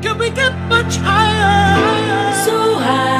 Can 0.00 0.16
we 0.16 0.30
get 0.30 0.54
much 0.68 0.96
higher? 0.96 2.34
So 2.44 2.78
high. 2.78 3.17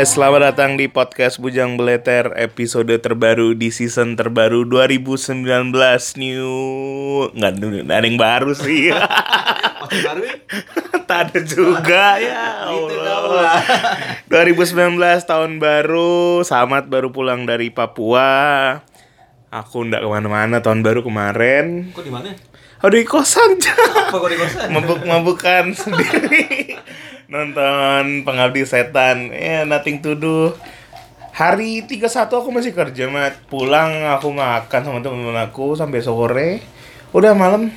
Eh, 0.00 0.08
selamat 0.08 0.56
datang 0.56 0.80
di 0.80 0.88
podcast 0.88 1.36
Bujang 1.36 1.76
Beleter 1.76 2.32
episode 2.40 2.88
terbaru 2.88 3.52
di 3.52 3.68
season 3.68 4.16
terbaru 4.16 4.64
2019 4.64 5.44
new 6.16 6.48
nggak 7.36 7.52
nggak 7.84 7.98
ada 8.00 8.06
yang 8.08 8.16
baru 8.16 8.56
sih. 8.56 8.88
baru 8.88 10.20
ya? 10.32 10.34
tak 11.04 11.20
ada 11.28 11.44
juga 11.44 12.16
ya 12.16 12.72
Allah. 12.72 13.60
2019 14.32 14.96
tahun 15.28 15.60
baru, 15.60 16.48
Samat 16.48 16.88
baru 16.88 17.12
pulang 17.12 17.44
dari 17.44 17.68
Papua. 17.68 18.80
Aku 19.52 19.84
ndak 19.84 20.00
ke 20.00 20.08
mana-mana 20.08 20.64
tahun 20.64 20.80
baru 20.80 21.04
kemarin. 21.04 21.92
Kok 21.92 22.08
di 22.08 22.08
mana? 22.08 22.32
Aduh 22.80 22.96
di 22.96 23.04
kosan 23.04 23.60
Apa 23.60 24.16
kok 24.16 24.32
di 24.32 24.40
kosan? 24.40 24.72
mabuk-mabukan 24.80 25.76
sendiri 25.76 26.72
nonton 27.30 28.26
pengabdi 28.26 28.66
setan. 28.66 29.30
Ya 29.30 29.62
nothing 29.62 30.02
to 30.02 30.18
do. 30.18 30.52
Hari 31.30 31.86
31 31.86 32.26
aku 32.26 32.50
masih 32.50 32.74
kerja 32.74 33.06
mat. 33.06 33.38
Pulang 33.46 34.10
aku 34.12 34.34
makan 34.34 34.80
sama 34.82 34.98
temen-temen 35.00 35.38
aku 35.38 35.78
sampai 35.78 36.02
sore. 36.02 36.60
Udah 37.14 37.32
malam. 37.32 37.70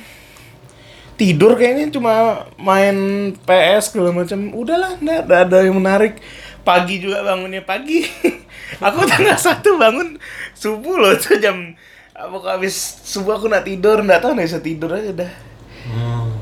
Tidur 1.14 1.54
kayaknya 1.54 1.94
cuma 1.94 2.44
main 2.58 3.30
PS 3.46 3.94
segala 3.94 4.10
macam. 4.10 4.50
Udahlah 4.50 4.98
nggak 4.98 5.20
nggak 5.30 5.40
ada 5.48 5.58
yang 5.62 5.78
menarik. 5.78 6.18
Pagi 6.66 6.98
juga 6.98 7.22
bangunnya 7.22 7.62
pagi. 7.62 8.02
Aku 8.84 9.06
tanggal 9.06 9.38
satu 9.38 9.78
bangun 9.78 10.18
subuh 10.56 10.98
loh 10.98 11.12
itu 11.14 11.36
jam 11.38 11.76
apa 12.16 12.58
habis 12.58 12.74
subuh 13.06 13.38
aku 13.38 13.46
nak 13.46 13.68
tidur. 13.68 14.02
Nggak 14.02 14.24
tahu 14.24 14.34
nggak 14.34 14.48
bisa 14.48 14.60
tidur 14.64 14.90
aja 14.90 15.12
dah. 15.14 15.32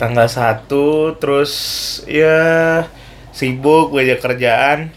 Tanggal 0.01 0.31
1 0.31 0.71
terus 1.21 1.53
ya 2.07 2.87
sibuk 3.33 3.91
banyak 3.93 4.21
kerjaan 4.21 4.93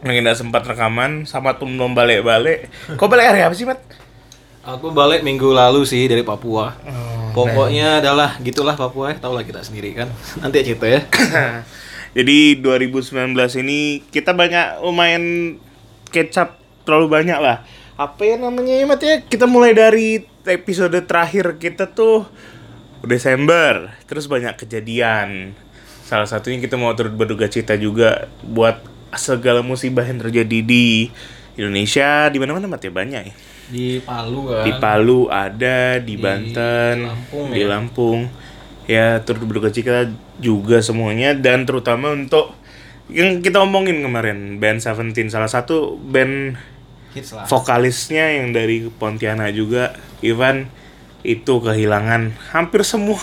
nggak 0.00 0.38
sempat 0.38 0.62
rekaman 0.64 1.24
sama 1.24 1.56
tuh 1.56 1.68
belum 1.68 1.96
balik-balik 1.96 2.68
kau 2.96 3.08
balik 3.08 3.32
hari 3.32 3.42
apa 3.42 3.54
sih 3.56 3.64
mat 3.68 3.80
Aku 4.66 4.90
balik 4.90 5.22
minggu 5.22 5.46
lalu 5.54 5.86
sih 5.86 6.10
dari 6.10 6.26
Papua. 6.26 6.74
Oh, 6.74 7.30
Pokoknya 7.30 8.02
adalah 8.02 8.34
gitulah 8.42 8.74
Papua 8.74 9.14
ya, 9.14 9.22
tau 9.22 9.30
lah 9.30 9.46
kita 9.46 9.62
sendiri 9.62 9.94
kan. 9.94 10.10
Nanti 10.42 10.66
cerita 10.66 10.90
ya. 10.90 11.06
Jadi 12.18 12.58
2019 12.58 13.30
ini 13.62 14.02
kita 14.10 14.34
banyak 14.34 14.82
lumayan 14.82 15.54
kecap 16.10 16.58
terlalu 16.82 17.06
banyak 17.14 17.38
lah. 17.38 17.62
Apa 17.94 18.26
ya 18.26 18.42
namanya 18.42 18.74
ya 18.74 18.84
Mat 18.90 18.98
ya? 19.06 19.22
Kita 19.22 19.46
mulai 19.46 19.70
dari 19.70 20.18
episode 20.50 20.98
terakhir 21.06 21.62
kita 21.62 21.94
tuh 21.94 22.26
Desember, 23.06 23.94
terus 24.10 24.26
banyak 24.26 24.58
kejadian. 24.58 25.54
Salah 26.06 26.30
satunya 26.30 26.62
kita 26.62 26.78
mau 26.78 26.94
turut 26.94 27.10
berduka 27.18 27.50
cita 27.50 27.74
juga 27.74 28.30
buat 28.46 28.78
segala 29.18 29.66
musibah 29.66 30.06
yang 30.06 30.22
terjadi 30.22 30.62
di 30.62 31.10
Indonesia, 31.58 32.30
di 32.30 32.38
mana-mana 32.38 32.70
Mat 32.70 32.86
ya 32.86 32.94
banyak 32.94 33.22
ya. 33.26 33.34
Di 33.66 33.98
Palu 33.98 34.46
kan. 34.46 34.62
Di 34.62 34.72
Palu 34.78 35.26
ada, 35.26 35.98
di 35.98 36.14
Banten, 36.14 37.10
Lampung 37.10 37.46
di 37.50 37.58
ya. 37.58 37.66
Lampung. 37.66 38.20
Ya, 38.86 39.18
turut 39.26 39.50
berduka 39.50 39.74
cita 39.74 40.06
juga 40.38 40.78
semuanya 40.78 41.34
dan 41.34 41.66
terutama 41.66 42.14
untuk 42.14 42.54
yang 43.10 43.42
kita 43.42 43.58
omongin 43.66 43.98
kemarin 43.98 44.62
band 44.62 44.78
Seventeen 44.78 45.26
salah 45.26 45.50
satu 45.50 45.98
band 45.98 46.54
Hits 47.14 47.34
lah. 47.34 47.50
vokalisnya 47.50 48.38
yang 48.38 48.54
dari 48.54 48.86
Pontianak 48.86 49.50
juga 49.58 49.98
Ivan 50.22 50.70
itu 51.26 51.58
kehilangan 51.58 52.38
hampir 52.54 52.86
semua 52.86 53.18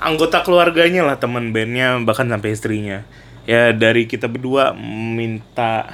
anggota 0.00 0.40
keluarganya 0.40 1.04
lah 1.04 1.20
teman 1.20 1.52
bandnya 1.52 2.00
bahkan 2.02 2.24
sampai 2.26 2.56
istrinya 2.56 3.04
ya 3.44 3.76
dari 3.76 4.08
kita 4.08 4.26
berdua 4.26 4.72
minta 4.74 5.92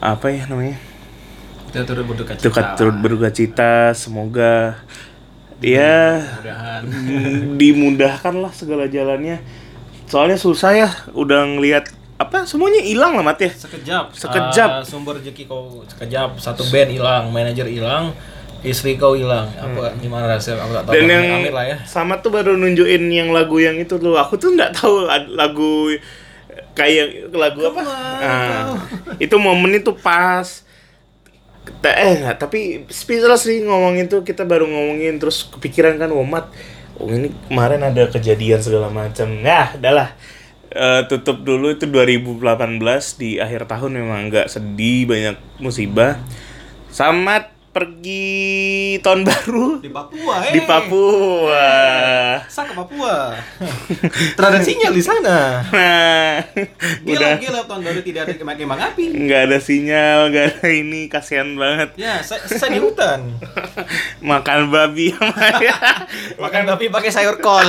apa 0.00 0.28
ya 0.28 0.44
namanya 0.46 0.76
Kita 1.66 1.82
turut 1.84 2.04
berduka 2.08 2.32
cita. 2.32 2.44
Tukat 2.46 2.66
turut 2.78 2.96
berduka 3.04 3.28
cita, 3.28 3.92
semoga 3.92 4.80
ya 5.60 6.24
Mudahan. 6.40 6.82
dimudahkan 7.60 8.34
lah 8.38 8.52
segala 8.54 8.88
jalannya. 8.88 9.44
Soalnya 10.08 10.40
susah 10.40 10.72
ya, 10.72 10.88
udah 11.12 11.44
ngelihat 11.58 11.90
apa 12.16 12.48
semuanya 12.48 12.80
hilang 12.80 13.12
lah 13.12 13.20
mat 13.20 13.36
ya. 13.44 13.52
Sekejap. 13.52 14.14
Sekejap. 14.16 14.70
Ah, 14.80 14.84
sumber 14.86 15.20
rezeki 15.20 15.44
kau 15.44 15.84
sekejap. 15.84 16.40
Satu 16.40 16.64
band 16.72 16.96
hilang, 16.96 17.28
manajer 17.28 17.68
hilang, 17.68 18.16
istri 18.66 18.98
kau 18.98 19.14
hilang. 19.14 19.46
Apa 19.54 19.94
gimana 20.02 20.26
rasanya? 20.26 20.66
Aku 20.66 20.72
tak 20.74 20.84
tahu. 20.90 20.94
Hmm. 20.98 21.06
Dan 21.06 21.22
yang 21.22 21.54
lah 21.54 21.64
ya. 21.64 21.76
sama 21.86 22.18
tuh 22.18 22.34
baru 22.34 22.58
nunjukin 22.58 23.06
yang 23.08 23.30
lagu 23.30 23.62
yang 23.62 23.78
itu 23.78 23.96
tuh. 23.96 24.18
Aku 24.18 24.34
tuh 24.36 24.52
nggak 24.52 24.74
tahu 24.74 25.06
lagu 25.38 25.94
kayak 26.74 27.30
lagu 27.30 27.62
apa. 27.70 27.80
Nah, 27.86 28.76
itu 29.22 29.36
momen 29.38 29.78
itu 29.78 29.94
pas. 29.94 30.66
Eh 31.82 32.12
nggak, 32.22 32.42
tapi 32.42 32.86
speechless 32.90 33.46
sih 33.46 33.62
ngomongin 33.62 34.10
tuh 34.10 34.22
kita 34.26 34.42
baru 34.42 34.66
ngomongin 34.66 35.18
terus 35.18 35.46
kepikiran 35.50 35.98
kan 35.98 36.10
Womat 36.14 36.50
oh 36.96 37.10
ini 37.10 37.34
kemarin 37.50 37.82
ada 37.82 38.06
kejadian 38.06 38.62
segala 38.62 38.86
macam 38.86 39.42
ya 39.42 39.74
udahlah 39.74 40.14
Eh, 40.76 41.02
tutup 41.08 41.40
dulu 41.40 41.72
itu 41.72 41.88
2018 41.88 42.76
di 43.16 43.40
akhir 43.40 43.64
tahun 43.64 43.96
memang 43.96 44.28
nggak 44.28 44.44
sedih 44.52 45.08
banyak 45.08 45.36
musibah 45.56 46.20
Samat 46.92 47.48
pergi 47.76 48.32
tahun 49.04 49.28
baru 49.28 49.84
Di 49.84 49.92
Papua 49.92 50.34
eh. 50.48 50.52
di 50.56 50.60
Papua 50.64 51.68
Sa 52.48 52.64
ke 52.64 52.72
Papua. 52.72 53.36
Terada 54.36 54.64
sinyal 54.64 54.96
di 54.96 55.04
sana. 55.04 55.60
nah 55.60 56.40
Gila, 57.04 57.20
udah 57.20 57.32
gila 57.36 57.60
tahun 57.68 57.82
baru 57.84 58.00
tidak 58.00 58.20
ada 58.24 58.32
kembang 58.56 58.80
api. 58.80 59.04
nggak 59.12 59.40
ada 59.44 59.58
sinyal 59.60 60.32
nggak 60.32 60.44
ada 60.56 60.68
ini 60.72 61.04
kasihan 61.06 61.52
banget 61.52 61.92
Ya, 62.00 62.24
saya, 62.24 62.48
saya 62.48 62.72
di 62.72 62.80
hutan. 62.80 63.36
makan 64.32 64.72
babi 64.72 65.12
ya 65.60 65.76
Makan 66.42 66.62
tapi 66.66 66.88
pakai 66.88 67.12
sayur 67.12 67.36
kol. 67.38 67.60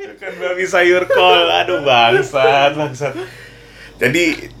makan 0.00 0.32
babi 0.40 0.64
sayur 0.64 1.04
kol 1.04 1.44
aduh 1.44 1.84
bangsat 1.84 2.72
bangsat 2.72 3.12
jadi 3.96 4.55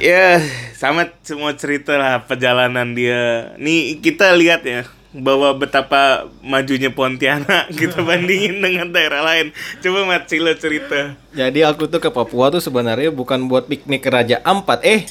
ya 0.00 0.40
sama 0.74 1.12
semua 1.20 1.52
cerita 1.58 1.96
lah 1.98 2.24
perjalanan 2.24 2.96
dia 2.96 3.52
nih 3.60 4.00
kita 4.00 4.32
lihat 4.32 4.64
ya 4.64 4.88
bahwa 5.10 5.50
betapa 5.58 6.30
majunya 6.38 6.86
Pontianak 6.94 7.70
kita 7.80 7.98
bandingin 8.06 8.62
dengan 8.62 8.94
daerah 8.94 9.26
lain 9.26 9.50
coba 9.82 10.06
Mat 10.06 10.30
cerita 10.30 11.18
Jadi 11.34 11.66
aku 11.66 11.90
tuh 11.90 11.98
ke 11.98 12.10
Papua 12.10 12.50
tuh 12.54 12.62
sebenarnya 12.62 13.10
bukan 13.10 13.46
buat 13.46 13.70
piknik 13.70 14.02
Raja 14.02 14.42
Ampat, 14.42 14.82
eh. 14.82 15.06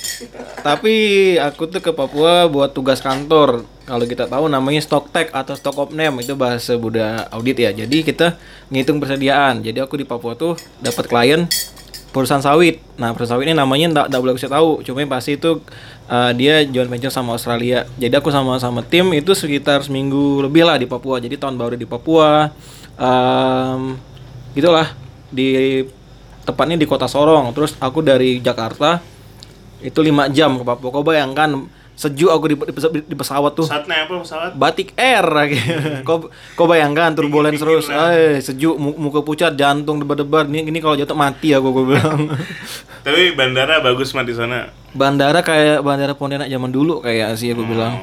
Tapi 0.60 0.96
aku 1.40 1.72
tuh 1.72 1.80
ke 1.80 1.96
Papua 1.96 2.52
buat 2.52 2.76
tugas 2.76 3.00
kantor. 3.00 3.64
Kalau 3.88 4.04
kita 4.04 4.28
tahu 4.28 4.52
namanya 4.52 4.84
stock 4.84 5.16
tag 5.16 5.32
atau 5.32 5.56
stock 5.56 5.80
of 5.80 5.96
name 5.96 6.20
itu 6.20 6.36
bahasa 6.36 6.76
Buddha 6.76 7.32
audit 7.32 7.56
ya. 7.64 7.72
Jadi 7.72 8.04
kita 8.04 8.36
ngitung 8.68 9.00
persediaan. 9.00 9.64
Jadi 9.64 9.80
aku 9.80 9.96
di 9.96 10.04
Papua 10.04 10.36
tuh 10.36 10.60
dapat 10.84 11.08
klien 11.08 11.48
perusahaan 12.10 12.42
sawit. 12.42 12.82
Nah, 12.98 13.14
perusahaan 13.14 13.40
sawit 13.40 13.50
ini 13.50 13.56
namanya 13.58 13.88
enggak 13.90 14.06
enggak 14.10 14.22
boleh 14.22 14.34
saya 14.38 14.54
tahu. 14.58 14.70
Cuma 14.86 15.02
yang 15.02 15.12
pasti 15.12 15.38
itu 15.38 15.62
uh, 16.10 16.32
dia 16.34 16.66
joint 16.66 16.90
venture 16.90 17.14
sama 17.14 17.38
Australia. 17.38 17.86
Jadi 17.98 18.14
aku 18.18 18.30
sama 18.34 18.58
sama 18.58 18.82
tim 18.82 19.10
itu 19.14 19.32
sekitar 19.38 19.86
seminggu 19.86 20.42
lebih 20.46 20.66
lah 20.66 20.78
di 20.78 20.90
Papua. 20.90 21.22
Jadi 21.22 21.38
tahun 21.38 21.56
baru 21.56 21.76
di 21.78 21.86
Papua. 21.86 22.50
Um, 23.00 23.96
gitulah 24.58 24.92
di 25.30 25.82
tepatnya 26.44 26.76
di 26.76 26.90
kota 26.90 27.06
Sorong. 27.06 27.54
Terus 27.54 27.78
aku 27.78 28.02
dari 28.02 28.42
Jakarta 28.42 29.00
itu 29.80 30.00
lima 30.02 30.28
jam 30.34 30.58
ke 30.60 30.64
Papua. 30.66 30.90
Kau 30.90 31.06
bayangkan 31.06 31.79
sejuk 32.00 32.32
aku 32.32 32.46
di, 32.48 32.56
di, 32.56 32.72
pes- 32.72 32.96
di 32.96 33.12
pesawat 33.12 33.52
tuh. 33.52 33.68
saat 33.68 33.84
naik 33.84 34.08
apa 34.08 34.24
pesawat? 34.24 34.52
Batik 34.56 34.96
Air. 34.96 35.28
Kau 36.08 36.32
kau 36.56 36.64
bayangkan 36.64 37.12
turbulence 37.12 37.60
terus. 37.60 37.92
eh 37.92 38.40
sejuk 38.40 38.80
mu- 38.80 38.96
muka 38.96 39.20
pucat 39.20 39.52
jantung 39.52 40.00
debar-debar. 40.00 40.48
Ini 40.48 40.64
ini 40.64 40.80
kalau 40.80 40.96
jatuh 40.96 41.12
mati 41.12 41.52
aku 41.52 41.76
gue 41.76 41.86
bilang. 41.92 42.32
Tapi 43.06 43.36
bandara 43.36 43.84
bagus 43.84 44.16
Mat 44.16 44.24
di 44.24 44.32
sana. 44.32 44.72
Bandara 44.90 45.44
kayak 45.44 45.84
bandara 45.84 46.16
Pontianak 46.16 46.48
zaman 46.48 46.72
dulu 46.72 47.04
kayak 47.04 47.36
sih 47.36 47.52
aku 47.52 47.68
bilang. 47.68 48.00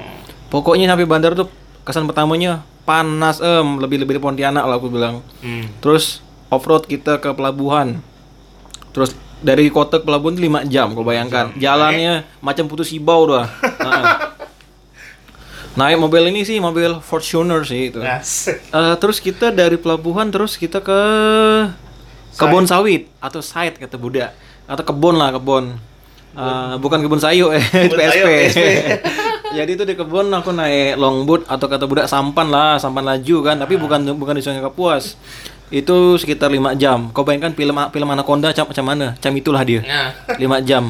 Pokoknya 0.46 0.92
sampai 0.92 1.08
bandara 1.08 1.32
tuh 1.32 1.48
kesan 1.80 2.04
pertamanya 2.04 2.60
panas 2.84 3.40
em 3.40 3.80
lebih 3.80 3.96
lebih 3.98 4.20
dari 4.20 4.22
Pontianak 4.22 4.62
lah 4.62 4.76
aku 4.76 4.92
bilang. 4.92 5.24
Hmm. 5.40 5.72
terus 5.80 6.20
off 6.46 6.68
road 6.68 6.84
kita 6.84 7.16
ke 7.16 7.32
pelabuhan. 7.32 8.04
Terus 8.92 9.16
dari 9.38 9.68
kota 9.68 10.00
ke 10.00 10.04
pelabuhan 10.04 10.32
itu 10.32 10.48
5 10.48 10.64
jam 10.66 10.92
kau 10.92 11.02
bayangkan 11.02 11.52
jalannya 11.54 12.24
macam 12.40 12.64
putus 12.66 12.88
ibau 12.90 13.28
doa 13.28 13.44
Heeh. 13.62 14.04
Naik 15.76 16.00
mobil 16.00 16.32
ini 16.32 16.40
sih 16.40 16.56
mobil 16.56 16.88
Fortuner 17.04 17.60
sih 17.60 17.92
itu. 17.92 18.00
Eh, 18.72 18.94
terus 18.96 19.20
kita 19.20 19.52
dari 19.52 19.76
pelabuhan 19.76 20.32
terus 20.32 20.56
kita 20.56 20.80
ke 20.80 21.00
kebun 22.32 22.64
sawit 22.64 23.12
atau 23.20 23.44
site 23.44 23.76
kata 23.76 24.00
Buddha 24.00 24.32
atau 24.64 24.80
kebun 24.80 25.20
lah 25.20 25.36
kebun. 25.36 25.76
Eh, 26.32 26.74
bukan 26.80 27.04
kebun 27.04 27.20
sayur 27.20 27.52
eh 27.52 27.60
Kebun 27.60 27.92
PSP. 28.00 28.08
sayur, 28.08 28.28
PSP. 28.28 28.60
Jadi 29.56 29.70
itu 29.72 29.84
di 29.84 29.94
kebun 29.94 30.32
aku 30.32 30.52
naik 30.52 30.96
longboat 30.96 31.44
atau 31.44 31.68
kata 31.68 31.84
Buddha 31.84 32.08
sampan 32.08 32.48
lah, 32.48 32.80
sampan 32.80 33.04
laju 33.04 33.36
kan, 33.44 33.60
tapi 33.60 33.76
bukan 33.76 34.00
bukan 34.16 34.32
di 34.32 34.40
Sungai 34.40 34.64
Kapuas. 34.64 35.20
Itu 35.68 36.14
sekitar 36.14 36.48
5 36.48 36.74
jam. 36.74 37.10
Kau 37.10 37.22
bayangkan 37.22 37.50
film 37.50 37.74
film 37.90 38.08
Anaconda 38.08 38.50
macam 38.50 38.66
macam 38.66 38.84
mana? 38.86 39.06
Macam 39.12 39.32
itulah 39.34 39.62
dia. 39.62 39.80
Nah. 39.86 40.10
5 40.60 40.62
jam. 40.62 40.84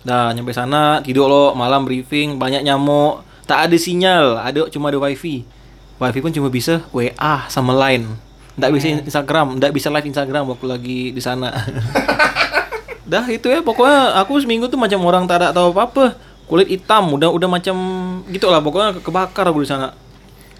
Nah, 0.00 0.32
nyampe 0.32 0.50
sana 0.50 0.98
tidur 1.00 1.28
lo, 1.28 1.52
malam 1.52 1.84
briefing, 1.84 2.34
banyak 2.34 2.64
nyamuk, 2.64 3.20
tak 3.44 3.68
ada 3.68 3.76
sinyal, 3.76 4.40
ada 4.40 4.64
cuma 4.68 4.88
ada 4.88 4.96
wifi. 4.96 5.44
Wifi 5.96 6.18
pun 6.18 6.32
cuma 6.32 6.48
bisa 6.48 6.80
WA 6.90 7.44
sama 7.46 7.76
Line. 7.76 8.08
Nggak 8.56 8.70
bisa 8.72 8.86
Instagram, 8.98 9.56
nggak 9.56 9.70
bisa 9.70 9.88
live 9.88 10.04
Instagram 10.06 10.44
waktu 10.46 10.66
lagi 10.66 11.00
di 11.12 11.20
sana. 11.20 11.52
Dah 13.04 13.24
itu 13.26 13.44
ya 13.44 13.60
pokoknya 13.60 14.16
aku 14.16 14.38
seminggu 14.38 14.66
tuh 14.66 14.76
macam 14.76 15.00
orang 15.02 15.24
tak 15.24 15.42
ada 15.42 15.52
tahu 15.52 15.70
apa-apa. 15.70 16.16
Kulit 16.44 16.66
hitam, 16.66 17.12
udah 17.12 17.30
udah 17.30 17.46
macam 17.46 17.76
gitu 18.26 18.48
lah 18.48 18.58
pokoknya 18.58 18.96
ke- 18.96 19.02
kebakar 19.02 19.44
aku 19.46 19.60
di 19.60 19.68
sana. 19.68 19.94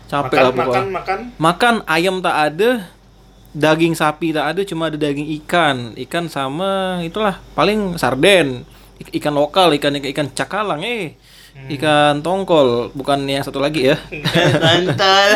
Capek 0.06 0.36
Makan, 0.36 0.42
lah 0.42 0.52
pokoknya. 0.52 0.82
makan, 0.82 0.86
makan. 0.92 1.18
Makan 1.36 1.74
ayam 1.86 2.16
tak 2.18 2.34
ada, 2.36 2.68
daging 3.50 3.92
sapi 3.92 4.30
tak 4.30 4.46
ada, 4.48 4.60
cuma 4.62 4.86
ada 4.86 4.96
daging 4.96 5.26
ikan. 5.38 5.92
Ikan 5.94 6.26
sama 6.26 7.00
itulah 7.00 7.38
paling 7.52 7.94
sarden, 7.94 8.62
Ik- 8.96 9.16
ikan 9.16 9.32
lokal, 9.32 9.72
ikan 9.72 9.94
ikan, 9.94 10.08
ikan 10.08 10.26
cakalang 10.30 10.80
eh. 10.80 11.14
Ikan 11.50 12.20
tongkol, 12.20 12.88
bukan 12.90 13.20
yang 13.22 13.42
satu 13.42 13.58
lagi 13.58 13.84
ya. 13.86 13.98
Tantol. 14.62 15.28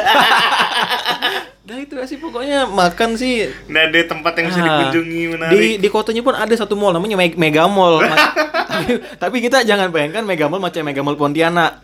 Nah 1.64 1.76
itu 1.84 1.94
sih 2.04 2.16
pokoknya 2.16 2.64
makan 2.64 3.12
sih 3.14 3.48
Nggak 3.66 3.84
ada 3.84 3.98
tempat 4.06 4.32
yang 4.34 4.46
bisa 4.46 4.58
Ah, 4.58 4.64
dikunjungi 4.64 5.10
di 5.16 5.28
menarik. 5.28 5.76
di 5.80 5.88
kotanya 5.88 6.20
pun 6.20 6.32
ada 6.32 6.54
satu 6.54 6.74
mall 6.74 6.92
namanya 6.92 7.16
Meg- 7.16 7.36
Mega 7.36 7.66
Mall. 7.66 7.98
Ma- 8.00 8.30
tapi, 8.70 8.84
tapi 9.16 9.36
kita 9.38 9.62
jangan 9.62 9.88
bayangkan 9.88 10.22
Mega 10.22 10.46
Mall 10.46 10.60
macam 10.60 10.80
Mega 10.80 11.00
Mall 11.00 11.16
Pontianak. 11.16 11.82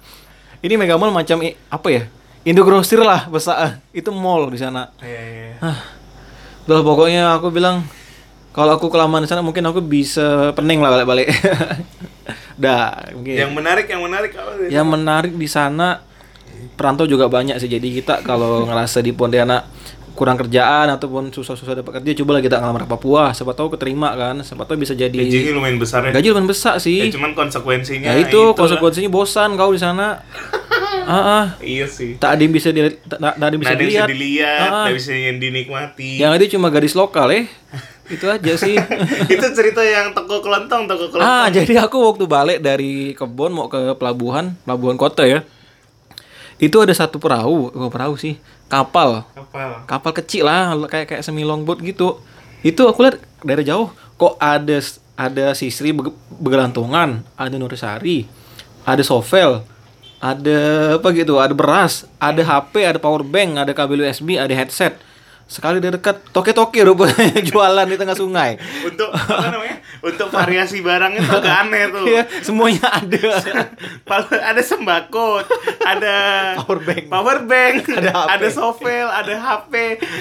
Ini 0.60 0.74
Mega 0.74 0.94
Mall 0.94 1.10
macam 1.10 1.40
apa 1.44 1.88
ya? 1.90 2.02
Indogrosir 2.40 3.00
lah 3.00 3.26
besar. 3.26 3.80
Itu 3.90 4.08
mall 4.10 4.48
di 4.48 4.56
sana. 4.56 4.88
Iya, 4.96 5.20
iya. 5.58 5.72
Loh 6.70 6.80
pokoknya 6.80 7.34
aku 7.34 7.50
bilang 7.50 7.82
kalau 8.50 8.74
aku 8.74 8.86
kelamaan 8.86 9.22
di 9.22 9.28
sana 9.28 9.42
mungkin 9.42 9.62
aku 9.64 9.78
bisa 9.80 10.54
pening 10.54 10.78
lah 10.78 10.90
balik-balik. 10.92 11.26
Dah, 12.56 13.10
mungkin. 13.10 13.34
Yang 13.36 13.52
menarik, 13.52 13.86
yang 13.88 14.02
menarik 14.02 14.30
apa 14.32 14.50
sih? 14.54 14.68
Yang 14.68 14.86
menarik 14.88 15.32
di 15.34 15.48
sana 15.48 15.98
perantau 16.72 17.04
juga 17.04 17.26
banyak 17.26 17.56
sih. 17.56 17.66
Jadi 17.66 17.90
kita 17.92 18.22
kalau 18.22 18.62
ngerasa 18.68 19.00
di 19.00 19.10
Pontianak 19.10 19.66
kurang 20.12 20.36
kerjaan 20.36 20.92
ataupun 20.92 21.32
susah-susah 21.32 21.72
dapat 21.74 21.98
kerja, 21.98 22.20
cobalah 22.20 22.38
kita 22.38 22.60
ngelamar 22.60 22.84
ke 22.84 22.90
Papua. 22.90 23.32
Siapa 23.32 23.50
tahu 23.50 23.72
keterima 23.72 24.12
kan. 24.12 24.38
Siapa 24.40 24.62
tahu 24.62 24.76
bisa 24.76 24.92
jadi 24.92 25.10
Gajinya 25.10 25.56
lumayan 25.56 25.78
besar 25.80 26.00
ya. 26.04 26.12
gaji 26.12 26.26
lumayan 26.28 26.46
besar 26.46 26.74
Ya, 26.76 26.82
sih. 26.82 26.98
cuman 27.08 27.32
konsekuensinya 27.32 28.06
Ya 28.06 28.20
itu 28.20 28.28
itulah. 28.30 28.54
konsekuensinya 28.54 29.08
bosan 29.08 29.56
kau 29.56 29.72
di 29.72 29.80
sana. 29.80 30.20
Ah, 31.02 31.16
ah. 31.16 31.44
Iya 31.58 31.86
sih. 31.86 32.16
tak 32.16 32.36
ada 32.36 32.40
yang 32.40 32.54
bisa 32.54 32.68
dilihat, 32.70 33.00
tak 33.04 33.18
tak 33.18 33.34
ada 33.36 33.52
yang 33.52 33.62
bisa 33.62 33.72
Nggak 33.72 33.78
ada 33.78 33.82
yang 33.82 33.90
bisa 33.90 34.04
dilihat. 34.06 34.08
dilihat, 34.10 34.70
nggak 34.70 34.96
bisa 34.96 35.12
yang 35.12 35.36
dinikmati. 35.38 36.10
Yang 36.18 36.30
ada 36.30 36.44
cuma 36.52 36.66
gadis 36.68 36.94
lokal 36.94 37.28
eh. 37.32 37.44
Itu 38.06 38.26
aja 38.26 38.52
sih. 38.56 38.74
itu 39.34 39.46
cerita 39.54 39.80
yang 39.80 40.10
toko 40.10 40.42
kelontong, 40.42 40.86
toko 40.86 41.06
kelontong. 41.08 41.22
Ah, 41.22 41.46
jadi 41.48 41.78
aku 41.78 41.96
waktu 42.02 42.24
balik 42.26 42.58
dari 42.58 43.14
kebun 43.14 43.54
mau 43.54 43.66
ke 43.66 43.94
pelabuhan, 43.94 44.58
pelabuhan 44.62 44.98
kota 44.98 45.22
ya. 45.22 45.46
Itu 46.60 46.82
ada 46.82 46.92
satu 46.92 47.16
perahu, 47.16 47.72
oh, 47.72 47.88
perahu 47.88 48.20
sih, 48.20 48.36
kapal. 48.68 49.24
Kapal. 49.32 49.86
Kapal 49.88 50.12
kecil 50.12 50.44
lah, 50.44 50.76
kayak 50.90 51.06
kayak 51.08 51.22
semi 51.24 51.40
longboat 51.40 51.80
gitu. 51.80 52.20
Itu 52.60 52.84
aku 52.84 53.08
lihat 53.08 53.16
dari 53.40 53.64
jauh 53.64 53.88
kok 54.20 54.36
ada 54.36 54.76
ada 55.16 55.56
sisri 55.56 55.96
bege- 55.96 56.12
begelantungan, 56.28 57.24
ada 57.36 57.56
nurisari, 57.56 58.28
ada 58.84 59.00
sovel, 59.00 59.64
ada 60.20 60.60
apa 61.00 61.08
gitu, 61.16 61.40
ada 61.40 61.56
beras, 61.56 62.04
ada 62.20 62.44
HP, 62.44 62.84
ada 62.84 63.00
power 63.00 63.24
bank, 63.24 63.56
ada 63.56 63.72
kabel 63.72 64.04
USB, 64.04 64.36
ada 64.36 64.52
headset. 64.52 65.00
Sekali 65.50 65.82
dekat 65.82 66.30
toke-toke 66.30 66.78
rupanya 66.86 67.42
jualan 67.48 67.88
di 67.88 67.96
tengah 67.98 68.14
sungai. 68.14 68.60
Untuk 68.86 69.10
apa 69.10 69.50
namanya? 69.50 69.82
Untuk 70.00 70.32
variasi 70.32 70.80
barangnya 70.80 71.20
tuh 71.28 71.36
agak 71.44 71.56
aneh 71.68 71.84
tuh. 71.92 72.04
Iya, 72.08 72.22
semuanya 72.40 72.88
ada. 72.88 73.24
Ada 74.32 74.62
sembako, 74.64 75.44
ada 75.84 76.16
Power 76.64 76.80
bank. 76.80 77.04
power 77.12 77.38
bank, 77.44 77.74
Ada 77.84 78.10
HP. 78.10 78.28
ada 78.32 78.48
sovel, 78.48 79.06
ada 79.12 79.34
HP. 79.36 79.72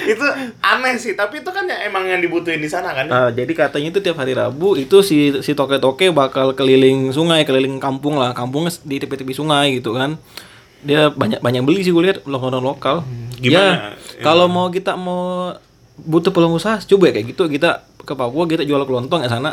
Itu 0.04 0.24
aneh 0.60 0.94
sih, 1.00 1.16
tapi 1.16 1.40
itu 1.40 1.48
kan 1.48 1.64
ya 1.64 1.88
emang 1.88 2.04
yang 2.04 2.20
dibutuhin 2.20 2.60
di 2.60 2.68
sana 2.68 2.92
kan. 2.92 3.08
Nah, 3.08 3.28
jadi 3.32 3.48
katanya 3.56 3.88
itu 3.96 4.00
tiap 4.04 4.20
hari 4.20 4.36
Rabu 4.36 4.76
itu 4.76 5.00
si 5.00 5.40
si 5.40 5.56
toke-toke 5.56 6.12
bakal 6.12 6.52
keliling 6.52 7.10
sungai, 7.10 7.48
keliling 7.48 7.80
kampung 7.80 8.20
lah. 8.20 8.36
Kampungnya 8.36 8.76
di 8.84 9.00
tepi-tepi 9.00 9.32
sungai 9.32 9.80
gitu 9.80 9.96
kan. 9.96 10.20
Dia 10.80 11.12
banyak 11.12 11.40
banyak 11.44 11.62
beli 11.64 11.84
sih 11.84 11.92
gue 11.92 12.04
lihat 12.04 12.24
lokal 12.28 12.56
lokal. 12.60 13.04
Gimana? 13.40 13.96
Ya, 13.96 14.24
kalau 14.24 14.48
mau 14.48 14.68
kita 14.68 14.96
mau 14.96 15.52
butuh 16.00 16.32
peluang 16.32 16.56
usaha, 16.56 16.80
coba 16.80 17.12
ya 17.12 17.20
kayak 17.20 17.36
gitu 17.36 17.44
kita 17.48 17.89
ke 18.00 18.12
Papua 18.12 18.44
kita 18.44 18.62
jual 18.62 18.80
kelontong 18.80 19.20
ya 19.20 19.28
sana. 19.28 19.52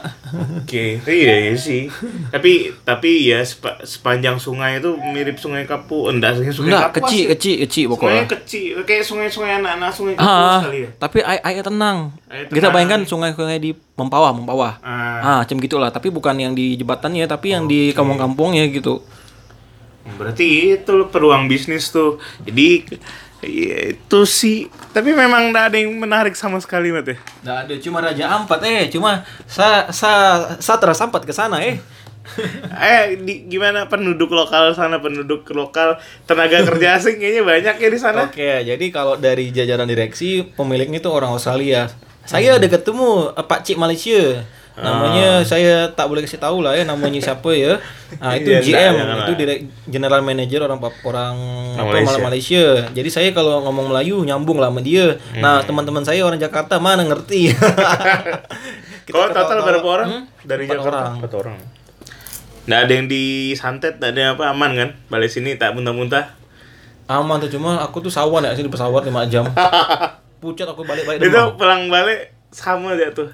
Oke, 0.58 1.04
iya, 1.04 1.34
iya 1.44 1.54
sih. 1.54 1.92
tapi 2.28 2.72
tapi 2.82 3.28
ya 3.28 3.40
sepa- 3.40 3.80
sepanjang 3.80 4.38
sungai 4.38 4.78
itu 4.78 4.92
mirip 5.06 5.36
sungai 5.36 5.64
Kapu, 5.64 6.08
enggak 6.08 6.38
sih 6.38 6.50
sungai 6.50 6.72
Enggak, 6.72 6.84
Kapuas 6.90 7.04
kecil, 7.06 7.22
ya. 7.22 7.30
kecil, 7.32 7.56
kecil 7.62 7.86
pokoknya. 7.90 8.24
kecil, 8.26 8.74
kayak 8.82 9.04
sungai-sungai 9.04 9.52
anak-anak 9.58 9.92
sungai 9.92 10.14
Kapuas 10.14 10.34
Ah, 10.50 10.62
kali 10.64 10.80
ya. 10.80 10.90
tapi 10.98 11.18
air, 11.22 11.42
air 11.44 11.62
tenang. 11.62 11.98
Air 12.26 12.46
Kita 12.48 12.68
bayangkan 12.70 13.02
sungai-sungai 13.04 13.58
di 13.58 13.72
Mempawah, 13.94 14.32
Mempawah. 14.32 14.74
Ah, 14.80 15.20
Ah, 15.20 15.38
macam 15.42 15.58
gitulah, 15.58 15.90
tapi 15.90 16.08
bukan 16.08 16.36
yang 16.36 16.54
di 16.54 16.74
jembatannya, 16.74 17.26
tapi 17.26 17.52
yang 17.52 17.66
di 17.66 17.92
kampung-kampungnya 17.92 18.64
gitu. 18.70 19.04
berarti 20.10 20.48
itu 20.74 20.94
peluang 21.06 21.46
bisnis 21.46 21.90
tuh. 21.90 22.16
Jadi 22.42 22.88
ya, 23.46 23.94
itu 23.94 24.20
sih. 24.26 24.70
Tapi 24.94 25.14
memang 25.14 25.52
enggak 25.52 25.74
ada 25.74 25.78
yang 25.78 25.94
menarik 25.94 26.34
sama 26.34 26.58
sekali, 26.58 26.90
Mat 26.90 27.06
ya. 27.06 27.18
Nggak 27.46 27.58
ada, 27.66 27.74
cuma 27.82 27.98
Raja 28.02 28.26
Ampat 28.34 28.60
eh, 28.66 28.90
cuma 28.90 29.26
sa 29.46 29.90
sa 29.94 30.12
Satra 30.58 30.94
Sampat 30.98 31.26
ke 31.26 31.34
sana 31.34 31.62
eh. 31.62 31.78
eh 32.76 33.16
di, 33.16 33.48
gimana 33.48 33.88
penduduk 33.88 34.28
lokal 34.36 34.76
sana 34.76 35.00
penduduk 35.00 35.48
lokal 35.56 35.96
tenaga 36.28 36.60
kerja 36.60 37.00
asing 37.00 37.16
kayaknya 37.24 37.44
banyak 37.48 37.76
ya 37.80 37.90
di 37.90 38.00
sana. 38.00 38.28
Oke, 38.28 38.68
jadi 38.68 38.86
kalau 38.92 39.16
dari 39.16 39.50
jajaran 39.56 39.88
direksi 39.88 40.44
pemiliknya 40.44 41.00
itu 41.00 41.08
orang 41.08 41.32
Australia. 41.36 41.88
Saya 42.28 42.60
ada 42.60 42.68
ketemu 42.68 43.32
eh, 43.32 43.46
Pak 43.46 43.64
Cik 43.64 43.78
Malaysia. 43.80 44.44
Namanya 44.78 45.42
saya 45.42 45.90
tak 45.90 46.06
boleh 46.06 46.22
kasih 46.22 46.38
tahu 46.38 46.62
lah 46.62 46.72
ya 46.72 46.84
namanya 46.84 47.18
siapa 47.18 47.50
ya. 47.50 47.82
Nah, 48.16 48.34
itu 48.40 48.46
Iya, 48.48 48.62
GM, 48.62 48.94
jangan 48.94 49.18
itu 49.20 49.32
direct, 49.36 49.62
general 49.86 50.22
manager 50.22 50.60
orang 50.64 50.78
orang 51.02 51.36
apa 51.74 51.82
Malaysia. 51.84 52.06
malah 52.08 52.22
Malaysia. 52.24 52.66
Jadi 52.88 53.10
saya 53.10 53.30
kalau 53.32 53.58
ngomong 53.62 53.90
Melayu 53.90 54.22
nyambung 54.22 54.58
lah 54.58 54.70
sama 54.70 54.80
dia. 54.80 55.18
Nah, 55.34 55.60
teman-teman 55.62 56.02
saya 56.02 56.22
orang 56.22 56.38
Jakarta 56.38 56.78
mana 56.78 57.02
ngerti. 57.02 57.50
Kita 59.02 59.14
Kalau 59.16 59.32
total 59.32 59.58
berapa 59.62 59.88
orang 59.88 60.08
Hmm? 60.10 60.24
dari 60.42 60.64
Empat 60.64 60.78
Jakarta? 60.78 60.92
orang. 60.94 61.14
Empat 61.18 61.34
orang. 61.34 61.58
Nggak 62.68 62.80
ada 62.80 62.94
yang 62.94 63.08
disantet, 63.08 63.94
nggak 63.96 64.12
ada 64.12 64.20
yang 64.20 64.32
apa 64.36 64.44
aman 64.48 64.72
kan? 64.74 64.90
Balik 65.08 65.30
sini 65.32 65.56
tak 65.56 65.72
muntah-muntah. 65.72 66.36
Aman 67.08 67.40
tuh 67.40 67.48
cuma 67.48 67.80
aku 67.80 67.98
tuh 67.98 68.12
sawan 68.12 68.44
ya 68.44 68.52
sih 68.52 68.62
di 68.62 68.70
pesawat 68.70 69.02
5 69.02 69.32
jam. 69.32 69.48
Pucat 70.44 70.68
aku 70.68 70.84
balik-balik 70.84 71.24
Itu 71.24 71.40
pulang 71.56 71.88
balik 71.88 72.36
sama 72.52 72.94
aja 72.94 73.10
tuh. 73.10 73.32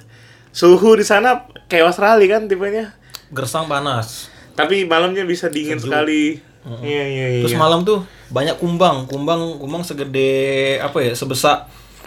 Suhu 0.54 0.94
di 0.94 1.02
sana 1.02 1.50
kayak 1.66 1.90
Australia 1.90 2.38
kan 2.38 2.46
tipenya. 2.46 2.94
Gersang 3.34 3.66
panas. 3.66 4.30
Tapi 4.54 4.86
malamnya 4.86 5.26
bisa 5.26 5.50
dingin 5.50 5.82
Sejuk. 5.82 5.90
sekali. 5.90 6.38
Iya 6.64 7.04
iya 7.04 7.28
iya. 7.28 7.44
Terus 7.44 7.58
malam 7.58 7.82
tuh 7.82 8.06
banyak 8.30 8.56
kumbang, 8.56 9.10
kumbang 9.10 9.58
kumbang 9.58 9.82
segede 9.82 10.78
apa 10.78 11.02
ya? 11.02 11.12
Sebesar 11.18 11.66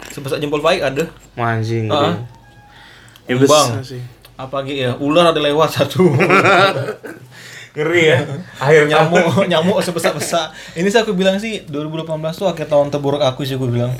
sebesar 0.09 0.39
jempol 0.39 0.63
baik 0.63 0.79
ada. 0.81 1.03
Anjing. 1.35 1.91
Ah. 1.91 2.15
Ya 3.27 3.35
Kumbang. 3.35 3.77
besar 3.77 3.83
sih. 3.83 4.01
Apalagi 4.39 4.79
ya, 4.79 4.95
ular 4.97 5.35
ada 5.35 5.41
lewat 5.43 5.81
satu. 5.81 6.07
Ngeri 7.77 8.03
ya. 8.09 8.19
Akhir 8.57 8.87
nyamuk, 8.87 9.25
nyamuk 9.51 9.77
sebesar-besar. 9.83 10.49
Ini 10.73 10.87
sih 10.87 10.97
aku 11.03 11.13
bilang 11.13 11.37
sih 11.37 11.61
2018 11.67 12.07
tuh 12.33 12.47
akhir 12.49 12.71
tahun 12.71 12.89
terburuk 12.89 13.21
aku 13.21 13.43
sih 13.43 13.59
aku 13.59 13.67
bilang. 13.69 13.93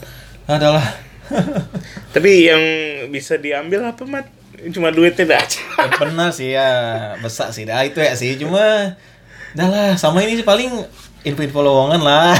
Adalah 0.47 0.81
Tapi 2.15 2.47
yang 2.47 2.63
bisa 3.11 3.35
diambil 3.35 3.83
apa, 3.91 4.01
Mat? 4.07 4.25
Cuma 4.73 4.89
duitnya 4.89 5.25
dah 5.25 5.39
aja. 5.41 5.61
benar 6.01 6.29
sih 6.33 6.53
ya, 6.53 6.69
besar 7.21 7.53
sih 7.53 7.63
dah 7.63 7.85
itu 7.85 8.01
ya 8.01 8.13
sih. 8.17 8.33
Cuma 8.41 8.97
dah 9.53 9.67
lah, 9.67 9.89
sama 9.97 10.25
ini 10.25 10.37
sih 10.37 10.45
paling 10.45 10.85
info-info 11.27 11.59
lowongan 11.59 12.01
lah. 12.01 12.33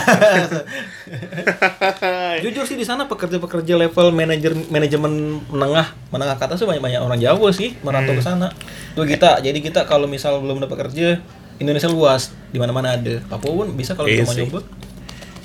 Jujur 2.43 2.63
sih 2.63 2.77
di 2.79 2.85
sana 2.87 3.05
pekerja-pekerja 3.05 3.75
level 3.75 4.15
manajer 4.15 4.53
manajemen 4.71 5.43
menengah 5.51 5.93
menengah 6.13 6.35
ke 6.39 6.43
atas 6.47 6.63
tuh 6.63 6.67
banyak 6.69 6.83
banyak 6.83 7.01
orang 7.03 7.19
Jawa 7.19 7.49
sih 7.51 7.75
merantau 7.83 8.15
ke 8.15 8.23
sana. 8.23 8.49
Tuh 8.95 9.03
kita, 9.03 9.43
jadi 9.43 9.59
kita 9.59 9.85
kalau 9.85 10.07
misal 10.07 10.39
belum 10.39 10.63
dapat 10.63 10.87
kerja 10.87 11.19
Indonesia 11.57 11.89
luas, 11.89 12.31
di 12.53 12.57
mana-mana 12.61 12.95
ada. 12.95 13.17
Papua 13.25 13.65
pun 13.65 13.73
bisa 13.73 13.97
kalau 13.97 14.07
kita 14.07 14.25
mau 14.25 14.33
sih. 14.33 14.45
nyoba. 14.45 14.61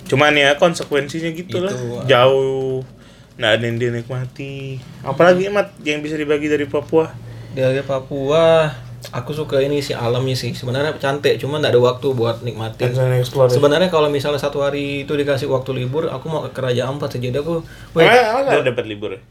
Cuman 0.06 0.32
ya 0.36 0.50
konsekuensinya 0.60 1.30
gitu 1.32 1.56
lah. 1.64 1.72
Gitu. 1.72 2.04
Jauh. 2.04 2.84
Nggak 3.36 3.52
ada 3.58 3.64
yang 3.64 3.78
dinikmati. 3.80 4.54
Apalagi 5.04 5.48
Mat 5.48 5.72
yang 5.82 6.04
bisa 6.04 6.16
dibagi 6.20 6.48
dari 6.52 6.68
Papua. 6.68 7.08
Dari 7.52 7.80
Papua, 7.84 8.68
aku 9.12 9.32
suka 9.32 9.60
ini 9.60 9.80
sih 9.80 9.96
alamnya 9.96 10.36
sih. 10.36 10.52
Sebenarnya 10.52 10.96
cantik, 11.00 11.40
cuman 11.40 11.60
nggak 11.60 11.72
ada 11.72 11.80
waktu 11.80 12.06
buat 12.12 12.44
nikmatin. 12.44 12.92
Explore. 13.20 13.48
Sebenarnya 13.52 13.88
kalau 13.88 14.08
misalnya 14.12 14.40
satu 14.40 14.64
hari 14.64 15.04
itu 15.08 15.12
dikasih 15.16 15.48
waktu 15.48 15.72
libur, 15.76 16.08
aku 16.08 16.28
mau 16.28 16.44
ke 16.44 16.52
Kerajaan 16.52 16.96
Ampat 16.96 17.16
saja. 17.16 17.28
Jadi 17.32 17.38
aku, 17.40 17.64
weh, 17.96 18.04
dapat 18.64 18.84
libur 18.88 19.16
ya? 19.16 19.22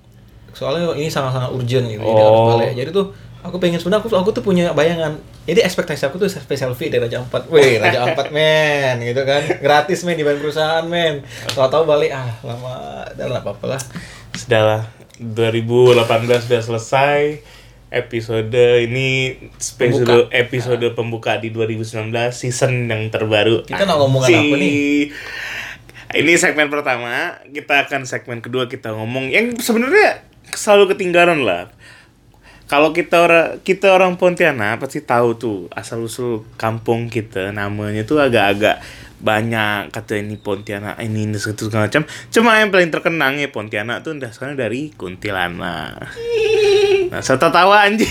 soalnya 0.52 0.92
ini 1.00 1.08
sangat-sangat 1.08 1.52
urgent 1.56 1.86
gitu. 1.88 2.04
Jadi 2.04 2.22
Oh. 2.22 2.28
harus 2.28 2.44
balik. 2.60 2.72
Jadi 2.76 2.90
tuh 2.92 3.06
aku 3.42 3.58
pengen 3.58 3.82
sebenarnya 3.82 4.06
aku 4.06 4.10
aku 4.14 4.30
tuh 4.34 4.44
punya 4.46 4.72
bayangan. 4.72 5.18
Jadi 5.50 5.66
ekspektasi 5.66 6.08
aku 6.08 6.22
tuh 6.22 6.30
selfie 6.30 6.58
selfie 6.58 6.90
dari 6.94 7.02
Raja 7.02 7.22
Ampat. 7.22 7.50
Weh, 7.50 7.78
Raja 7.84 8.06
Ampat 8.06 8.30
men, 8.30 9.02
gitu 9.02 9.26
kan. 9.26 9.42
Gratis 9.60 10.06
men 10.06 10.18
di 10.18 10.24
perusahaan 10.26 10.86
men. 10.86 11.26
Tahu-tahu 11.54 11.84
balik 11.90 12.14
ah 12.14 12.30
lama 12.46 13.06
dan 13.18 13.34
nggak 13.34 13.44
apa-apa 13.44 13.78
lah. 13.78 13.82
Sudahlah. 14.38 14.86
2018 15.22 16.48
sudah 16.50 16.62
selesai. 16.62 17.22
Episode 17.92 18.88
ini 18.88 19.36
spesial 19.60 20.32
episode 20.32 20.96
pembuka 20.96 21.36
di 21.36 21.52
2019 21.52 22.08
season 22.32 22.88
yang 22.88 23.12
terbaru. 23.12 23.68
Kita 23.68 23.84
nak 23.84 24.00
ngomongin 24.00 24.32
apa 24.32 24.56
nih? 24.56 25.12
Ini 26.12 26.34
segmen 26.40 26.72
pertama, 26.72 27.40
kita 27.52 27.84
akan 27.88 28.08
segmen 28.08 28.40
kedua 28.40 28.72
kita 28.72 28.96
ngomong 28.96 29.28
yang 29.28 29.60
sebenarnya 29.60 30.24
selalu 30.56 30.96
ketinggalan 30.96 31.44
lah. 31.44 31.68
Kalau 32.72 32.96
kita 32.96 33.20
orang 33.28 33.60
kita 33.68 33.92
orang 33.92 34.16
Pontianak 34.16 34.80
pasti 34.80 35.04
tahu 35.04 35.36
tuh 35.36 35.58
asal 35.76 36.08
usul 36.08 36.48
kampung 36.56 37.12
kita 37.12 37.52
namanya 37.52 38.08
tuh 38.08 38.24
agak-agak 38.24 38.80
banyak 39.20 39.92
kata 39.92 40.24
ini 40.24 40.40
Pontianak 40.40 40.96
ini 41.04 41.28
ini 41.28 41.36
segitu 41.36 41.68
segala 41.68 41.92
macam. 41.92 42.08
Cuma 42.32 42.64
yang 42.64 42.72
paling 42.72 42.88
terkenang 42.88 43.44
ya 43.44 43.52
Pontianak 43.52 44.08
tuh 44.08 44.16
dasarnya 44.16 44.56
dari 44.56 44.88
Kuntilanak. 44.96 46.16
Nah, 47.12 47.20
saya 47.20 47.36
tawa 47.44 47.84
anjing. 47.84 48.08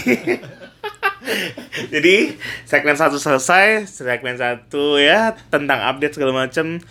Jadi 1.97 2.37
segmen 2.69 3.01
satu 3.01 3.17
selesai, 3.17 3.89
segmen 3.89 4.37
satu 4.37 5.01
ya 5.01 5.41
tentang 5.49 5.89
update 5.89 6.21
segala 6.21 6.45
macam. 6.45 6.85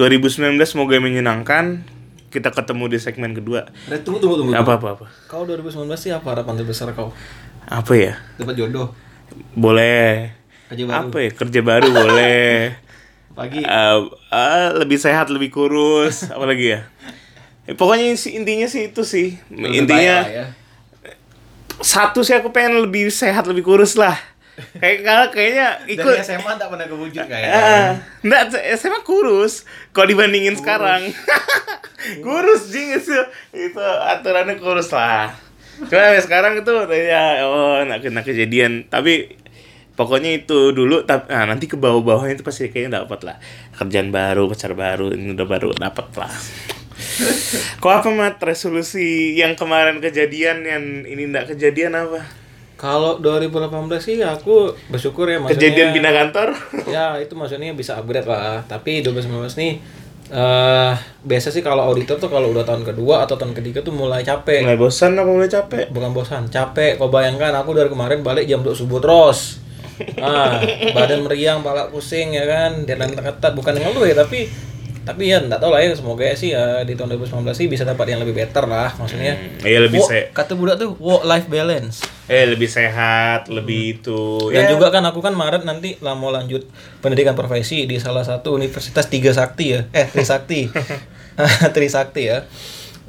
2019 0.00 0.56
semoga 0.64 0.96
menyenangkan. 0.96 1.84
Kita 2.32 2.48
ketemu 2.48 2.88
di 2.88 2.96
segmen 2.96 3.36
kedua. 3.36 3.68
Red, 3.92 4.08
tunggu 4.08 4.16
tunggu 4.16 4.40
tunggu. 4.40 4.56
Apa 4.56 4.80
apa 4.80 4.86
apa. 4.96 5.06
Kau 5.28 5.44
2019 5.44 5.84
sih 6.00 6.08
apa 6.08 6.32
harapan 6.32 6.56
terbesar 6.56 6.88
kau? 6.96 7.12
Apa 7.68 7.92
ya? 7.92 8.16
Dapat 8.40 8.56
jodoh. 8.56 8.88
Boleh. 9.52 10.32
Kerja 10.72 10.84
baru. 10.88 11.12
Apa 11.12 11.18
ya? 11.20 11.30
Kerja 11.36 11.60
baru 11.60 11.88
boleh. 11.92 12.56
Pagi. 13.36 13.60
Eh, 13.60 13.98
eh, 14.32 14.68
lebih 14.80 14.96
sehat, 14.96 15.28
lebih 15.28 15.52
kurus, 15.52 16.28
apa 16.28 16.44
lagi 16.44 16.72
ya? 16.72 16.88
Eh, 17.68 17.76
Pokoknya 17.76 18.12
intinya 18.12 18.68
sih 18.68 18.92
itu 18.92 19.04
sih. 19.04 19.36
Lebih 19.52 19.84
intinya 19.84 20.16
ya. 20.24 20.46
satu 21.80 22.20
sih 22.24 22.36
aku 22.36 22.52
pengen 22.52 22.80
lebih 22.88 23.08
sehat, 23.12 23.44
lebih 23.48 23.64
kurus 23.64 23.96
lah. 23.96 24.16
Kayak 24.52 24.98
kalau 25.00 25.26
kayaknya 25.32 25.66
ikut 25.88 26.12
Dari 26.12 26.28
SMA 26.28 26.52
tak 26.60 26.68
pernah 26.68 26.84
kewujud 26.84 27.24
kayaknya. 27.24 27.56
Ah, 27.56 27.90
enggak 28.20 28.52
SMA 28.76 29.00
kurus. 29.00 29.64
Kalau 29.96 30.08
dibandingin 30.12 30.60
sekarang. 30.60 31.08
kurus 32.26 32.68
jing 32.68 32.92
itu 32.92 33.16
itu 33.56 33.80
aturannya 33.80 34.60
kurus 34.60 34.92
lah. 34.92 35.32
Cuma 35.88 36.20
sekarang 36.20 36.60
itu 36.60 36.72
ya 36.92 37.48
oh 37.48 37.80
nak 37.82 38.04
kena 38.04 38.20
kejadian 38.20 38.86
tapi 38.92 39.40
pokoknya 39.96 40.44
itu 40.44 40.72
dulu 40.72 41.04
tapi 41.04 41.32
nah, 41.32 41.48
nanti 41.48 41.68
ke 41.68 41.76
bawah-bawahnya 41.76 42.40
itu 42.40 42.44
pasti 42.44 42.72
kayaknya 42.72 43.04
dapat 43.04 43.20
lah 43.28 43.36
kerjaan 43.76 44.08
baru 44.08 44.48
pacar 44.48 44.72
baru 44.72 45.12
ini 45.12 45.36
udah 45.36 45.46
baru 45.48 45.68
dapat 45.76 46.06
lah 46.16 46.32
kok 47.82 47.92
apa 47.92 48.08
mat 48.12 48.36
resolusi 48.40 49.36
yang 49.36 49.52
kemarin 49.52 50.00
kejadian 50.00 50.64
yang 50.64 50.84
ini 51.04 51.28
enggak 51.28 51.52
kejadian 51.52 51.92
apa 51.92 52.41
Kalau 52.82 53.22
2018 53.22 53.70
sih 54.02 54.18
aku 54.26 54.74
bersyukur 54.90 55.30
ya 55.30 55.38
maksudnya. 55.38 55.54
kejadian 55.54 55.88
pindah 55.94 56.12
kantor. 56.12 56.48
Ya 56.94 57.14
itu 57.22 57.38
maksudnya 57.38 57.70
bisa 57.78 57.94
upgrade 57.94 58.26
lah. 58.26 58.66
Tapi 58.66 59.06
2019 59.06 59.54
nih 59.62 59.72
eh 60.32 60.94
biasa 61.22 61.52
sih 61.52 61.60
kalau 61.60 61.84
auditor 61.92 62.16
tuh 62.16 62.32
kalau 62.32 62.50
udah 62.56 62.64
tahun 62.64 62.88
kedua 62.88 63.28
atau 63.28 63.36
tahun 63.38 63.54
ketiga 63.54 63.86
tuh 63.86 63.94
mulai 63.94 64.26
capek. 64.26 64.66
Mulai 64.66 64.80
bosan 64.80 65.14
apa 65.14 65.30
mulai 65.30 65.46
capek? 65.46 65.94
Bukan 65.94 66.10
bosan 66.10 66.50
capek. 66.50 66.98
Kau 66.98 67.06
bayangkan 67.06 67.54
aku 67.54 67.70
dari 67.70 67.86
kemarin 67.86 68.26
balik 68.26 68.50
jam 68.50 68.66
2 68.66 68.74
subuh 68.74 68.98
terus. 68.98 69.62
Ah 70.18 70.58
badan 70.96 71.22
meriang 71.22 71.62
balak 71.62 71.94
pusing 71.94 72.34
ya 72.34 72.42
kan? 72.50 72.82
Deadline 72.82 73.14
ketat 73.14 73.54
bukan 73.54 73.78
dengan 73.78 73.94
lu 73.94 74.02
ya 74.02 74.18
tapi 74.18 74.50
tapi 75.02 75.34
ya 75.34 75.42
enggak 75.42 75.58
tahu 75.58 75.74
lah 75.74 75.82
ya 75.82 75.90
semoga 75.92 76.22
ya 76.22 76.34
sih 76.34 76.54
ya 76.54 76.86
di 76.86 76.94
tahun 76.94 77.18
2019 77.18 77.50
sih 77.52 77.66
bisa 77.66 77.82
dapat 77.82 78.14
yang 78.14 78.22
lebih 78.22 78.38
better 78.38 78.70
lah 78.70 78.94
maksudnya 78.94 79.34
iya 79.66 79.82
lebih 79.82 79.98
Wo- 79.98 80.06
se 80.06 80.30
kata 80.30 80.54
budak 80.54 80.78
tuh 80.78 80.94
work 81.02 81.26
life 81.26 81.50
balance 81.50 82.06
eh 82.30 82.46
lebih 82.46 82.70
sehat 82.70 83.50
lebih 83.50 83.98
itu 83.98 84.48
Dan 84.48 84.64
ya 84.64 84.70
juga 84.70 84.88
kan 84.88 85.02
aku 85.02 85.18
kan 85.18 85.34
Maret 85.34 85.66
nanti 85.66 85.98
lah 85.98 86.14
mau 86.14 86.30
lanjut 86.30 86.64
pendidikan 87.02 87.34
profesi 87.34 87.84
di 87.84 87.98
salah 87.98 88.22
satu 88.22 88.54
universitas 88.54 89.10
tiga 89.10 89.34
sakti 89.34 89.74
ya. 89.74 89.80
Eh, 89.90 90.06
Trisakti. 90.06 90.70
Trisakti 91.74 92.22
ya. 92.30 92.46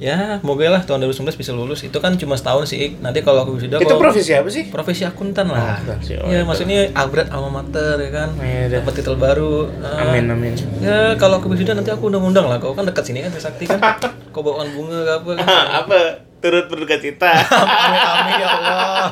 Ya, 0.01 0.41
semoga 0.41 0.65
lah 0.73 0.81
tahun 0.81 1.05
2019 1.05 1.37
bisa 1.37 1.51
lulus. 1.53 1.85
Itu 1.85 2.01
kan 2.01 2.17
cuma 2.17 2.33
setahun 2.33 2.65
sih. 2.65 2.97
Nanti 2.97 3.21
kalau 3.21 3.45
aku 3.45 3.61
wisuda 3.61 3.77
itu 3.77 3.93
profesi 3.93 4.33
apa 4.33 4.49
sih 4.49 4.67
profesi 4.67 5.05
akuntan 5.05 5.47
lah. 5.47 5.77
Akuntansi, 5.77 6.17
oh, 6.17 6.27
ya, 6.27 6.41
maksudnya 6.43 6.89
upgrade 6.91 7.29
alma 7.29 7.61
mater 7.61 8.01
ya 8.01 8.09
kan. 8.09 8.29
Iya 8.41 8.73
dah. 8.73 8.81
Dapat 8.81 8.93
titel 8.99 9.15
baru. 9.15 9.69
Ah, 9.79 10.09
amin 10.09 10.27
amin 10.27 10.53
Ya, 10.81 11.13
kalau 11.15 11.37
aku 11.37 11.53
wisuda 11.53 11.77
nanti 11.77 11.93
aku 11.93 12.09
undang-undang 12.09 12.49
lah. 12.49 12.57
Kau 12.57 12.73
kan 12.73 12.83
dekat 12.83 13.05
sini 13.05 13.21
kan 13.21 13.29
Trisakti 13.29 13.69
kan. 13.69 13.77
Kau 14.33 14.41
bawaan 14.41 14.73
bunga 14.73 14.97
ke 15.05 15.11
apa 15.13 15.29
kan. 15.37 15.45
apa 15.85 15.97
turut 16.43 16.67
berduka 16.67 16.99
cita 16.99 17.31
Amin, 17.55 18.01
amin 18.03 18.33
ya 18.35 18.47
Allah. 18.51 19.07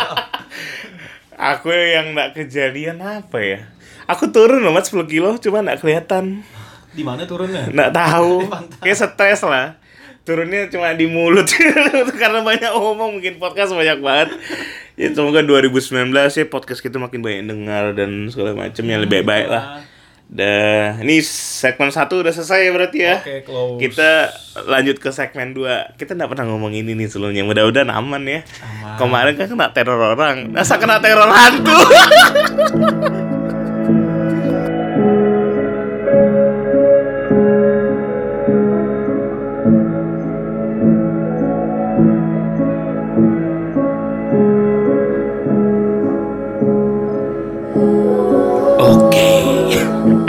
aku 1.31 1.71
yang 1.71 2.11
nggak 2.11 2.35
kejadian 2.35 2.99
apa 2.99 3.39
ya 3.39 3.59
aku 4.03 4.27
turun 4.29 4.59
loh 4.59 4.75
mas 4.75 4.91
10 4.91 5.07
kilo 5.07 5.39
cuma 5.39 5.63
nggak 5.63 5.79
kelihatan 5.79 6.43
Di 6.91 7.07
mana 7.07 7.23
turunnya? 7.23 7.71
nggak 7.71 7.95
tahu 7.95 8.51
kayak 8.83 8.97
stres 8.99 9.47
lah 9.47 9.79
turunnya 10.31 10.71
cuma 10.71 10.95
di 10.95 11.11
mulut 11.11 11.43
karena 12.21 12.39
banyak 12.39 12.71
omong 12.71 13.19
mungkin 13.19 13.35
podcast 13.35 13.75
banyak 13.75 13.99
banget 13.99 14.29
ya 14.95 15.11
semoga 15.11 15.43
2019 15.43 16.07
ya 16.15 16.45
podcast 16.47 16.79
kita 16.79 16.95
makin 17.03 17.19
banyak 17.19 17.51
dengar 17.51 17.91
dan 17.91 18.31
segala 18.31 18.55
macam 18.55 18.83
yang 18.87 19.03
lebih 19.03 19.27
baik 19.27 19.51
lah 19.51 19.83
Dah, 20.31 20.95
ini 21.03 21.19
segmen 21.27 21.91
satu 21.91 22.23
udah 22.23 22.31
selesai 22.31 22.63
ya 22.63 22.71
berarti 22.71 23.03
ya. 23.03 23.19
Oke, 23.19 23.43
close. 23.43 23.83
Kita 23.83 24.31
lanjut 24.63 24.95
ke 25.03 25.11
segmen 25.11 25.51
2 25.51 25.99
Kita 25.99 26.15
nggak 26.15 26.31
pernah 26.31 26.47
ngomong 26.47 26.71
ini 26.71 26.95
nih 26.95 27.11
sebelumnya. 27.11 27.43
Mudah-mudahan 27.43 27.91
aman 27.91 28.23
ya. 28.23 28.39
Aman. 28.63 28.95
Kemarin 28.95 29.35
kan 29.35 29.51
kena 29.51 29.75
teror 29.75 29.99
orang. 29.99 30.55
Masa 30.55 30.79
kena 30.79 31.03
teror 31.03 31.27
hantu? 31.27 31.75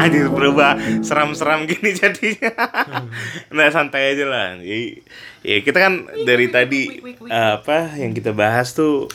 Anjir 0.02 0.26
berubah 0.34 0.74
seram-seram 1.06 1.62
gini 1.70 1.94
jadinya. 2.00 2.50
Nah, 3.54 3.70
santai 3.70 4.18
aja 4.18 4.26
lah. 4.26 4.58
Jadi, 4.58 4.98
ya 5.46 5.56
kita 5.62 5.78
kan 5.78 5.92
dari 6.26 6.50
tadi 6.50 6.90
eh, 7.06 7.52
apa 7.62 7.94
yang 7.94 8.10
kita 8.10 8.34
bahas 8.34 8.74
tuh 8.74 9.06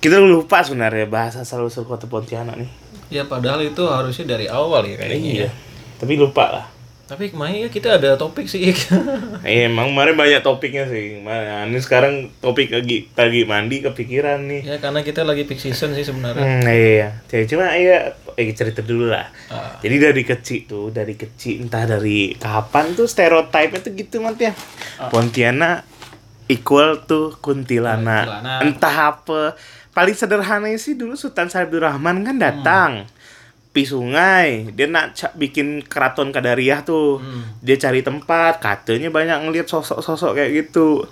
kita 0.00 0.16
lupa 0.22 0.64
sebenarnya 0.64 1.04
bahasa 1.08 1.44
asal 1.44 1.66
usul 1.68 1.84
kota 1.84 2.08
Pontianak 2.08 2.56
nih. 2.56 2.70
Ya 3.12 3.22
padahal 3.28 3.62
itu 3.62 3.84
harusnya 3.84 4.38
dari 4.38 4.48
awal 4.48 4.88
ya 4.88 4.96
kayaknya. 4.96 5.46
Iya. 5.46 5.50
Tapi 6.00 6.12
lupa 6.16 6.44
lah. 6.52 6.66
Tapi 7.06 7.30
kemarin 7.30 7.66
ya 7.66 7.70
kita 7.70 8.02
ada 8.02 8.18
topik 8.18 8.50
sih. 8.50 8.66
Iya, 9.46 9.70
emang 9.70 9.94
kemarin 9.94 10.18
banyak 10.18 10.42
topiknya 10.42 10.90
sih. 10.90 11.22
Nah, 11.22 11.70
ini 11.70 11.78
sekarang 11.78 12.34
topik 12.42 12.74
lagi 12.74 13.06
lagi 13.14 13.46
mandi 13.46 13.78
kepikiran 13.78 14.42
nih. 14.50 14.62
ya 14.66 14.76
karena 14.82 15.06
kita 15.06 15.22
lagi 15.22 15.46
peak 15.46 15.62
season 15.62 15.94
sih 15.94 16.02
sebenarnya. 16.02 16.42
Hmm, 16.42 16.66
iya, 16.66 17.22
iya. 17.30 17.44
Cuma 17.46 17.70
iya, 17.78 18.18
eh, 18.36 18.52
cerita 18.52 18.84
dulu 18.84 19.08
lah. 19.08 19.32
Ah. 19.48 19.80
Jadi 19.80 19.96
dari 19.96 20.22
kecil 20.22 20.68
tuh, 20.68 20.86
dari 20.92 21.16
kecil 21.16 21.64
entah 21.66 21.88
dari 21.88 22.36
kapan 22.36 22.92
tuh 22.92 23.08
stereotipnya 23.08 23.80
tuh 23.80 23.92
gitu 23.96 24.20
mat 24.20 24.36
ya. 24.36 24.52
Pontianak 25.08 25.88
equal 26.46 27.02
tuh 27.08 27.34
kuntilanak. 27.42 28.24
Kuntilanak. 28.28 28.60
Entah 28.62 28.96
apa. 29.16 29.42
Paling 29.96 30.12
sederhananya 30.12 30.76
sih 30.76 30.94
dulu 30.94 31.16
Sultan 31.16 31.48
Saiful 31.48 31.82
Rahman 31.82 32.22
kan 32.22 32.36
datang. 32.36 32.90
Pi 33.72 33.84
sungai, 33.84 34.72
dia 34.72 34.88
nak 34.88 35.12
bikin 35.36 35.84
keraton 35.84 36.32
Kadariah 36.32 36.80
tuh. 36.80 37.20
Dia 37.60 37.76
cari 37.76 38.00
tempat, 38.00 38.56
katanya 38.60 39.12
banyak 39.12 39.48
ngeliat 39.48 39.68
sosok-sosok 39.68 40.36
kayak 40.36 40.50
gitu. 40.64 41.04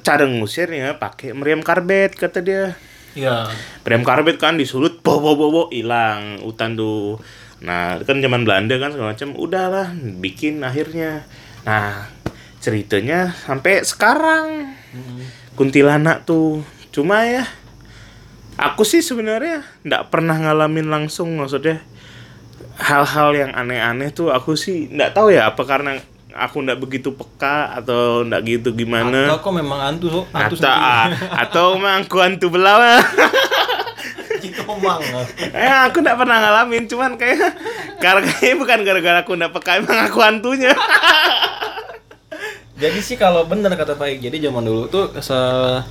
Cara 0.00 0.24
ngusirnya 0.24 0.96
pakai 0.96 1.36
meriam 1.36 1.60
karbet 1.60 2.16
kata 2.16 2.40
dia. 2.40 2.72
Iya. 3.14 3.46
Meriam 3.86 4.02
karbet 4.02 4.42
kan 4.42 4.58
disulut 4.58 5.00
bobo 5.00 5.38
bobo 5.38 5.62
hilang 5.70 6.42
hutan 6.42 6.74
tuh. 6.74 7.22
Nah 7.62 8.02
kan 8.02 8.18
zaman 8.18 8.42
Belanda 8.42 8.76
kan 8.76 8.90
segala 8.90 9.14
macam 9.14 9.30
udahlah 9.38 9.94
bikin 10.18 10.60
akhirnya. 10.66 11.22
Nah 11.62 12.10
ceritanya 12.58 13.30
sampai 13.32 13.86
sekarang. 13.86 14.74
Kuntilanak 15.54 16.26
tuh. 16.26 16.66
Cuma 16.90 17.22
ya 17.26 17.46
aku 18.58 18.86
sih 18.86 19.02
sebenarnya 19.02 19.66
nggak 19.82 20.10
pernah 20.10 20.38
ngalamin 20.38 20.86
langsung 20.86 21.34
maksudnya 21.38 21.82
hal-hal 22.78 23.34
yang 23.34 23.52
aneh-aneh 23.54 24.10
tuh 24.10 24.34
aku 24.34 24.58
sih 24.58 24.90
nggak 24.90 25.14
tahu 25.14 25.30
ya 25.34 25.50
apa 25.50 25.62
karena 25.62 25.98
aku 26.36 26.56
nggak 26.60 26.78
begitu 26.78 27.08
peka 27.10 27.74
atau 27.74 28.22
nggak 28.22 28.42
gitu 28.44 28.68
gimana? 28.72 29.30
Atau 29.30 29.38
kok 29.40 29.54
memang 29.54 29.78
hantu 29.80 30.06
so, 30.08 30.20
hantu 30.28 30.58
atau 30.58 30.74
atau 31.32 31.66
emang 31.74 32.02
aku 32.02 32.16
hantu 32.18 32.46
belawa 32.48 32.98
Cikomang. 34.42 35.00
eh 35.50 35.72
aku 35.86 35.98
nggak 35.98 36.18
pernah 36.18 36.36
ngalamin 36.36 36.84
cuman 36.84 37.14
kayak 37.14 37.54
karena 37.96 38.20
kayaknya 38.28 38.56
bukan 38.56 38.78
gara-gara 38.82 39.18
aku 39.22 39.32
nggak 39.32 39.52
peka 39.52 39.70
emang 39.78 39.98
aku 40.04 40.18
hantunya. 40.20 40.74
Jadi 42.74 42.98
sih 43.00 43.14
kalau 43.14 43.46
benar 43.46 43.70
kata 43.72 43.94
Pak, 43.94 44.18
jadi 44.18 44.34
zaman 44.42 44.66
dulu 44.66 44.90
tuh 44.90 45.14
se- 45.20 45.82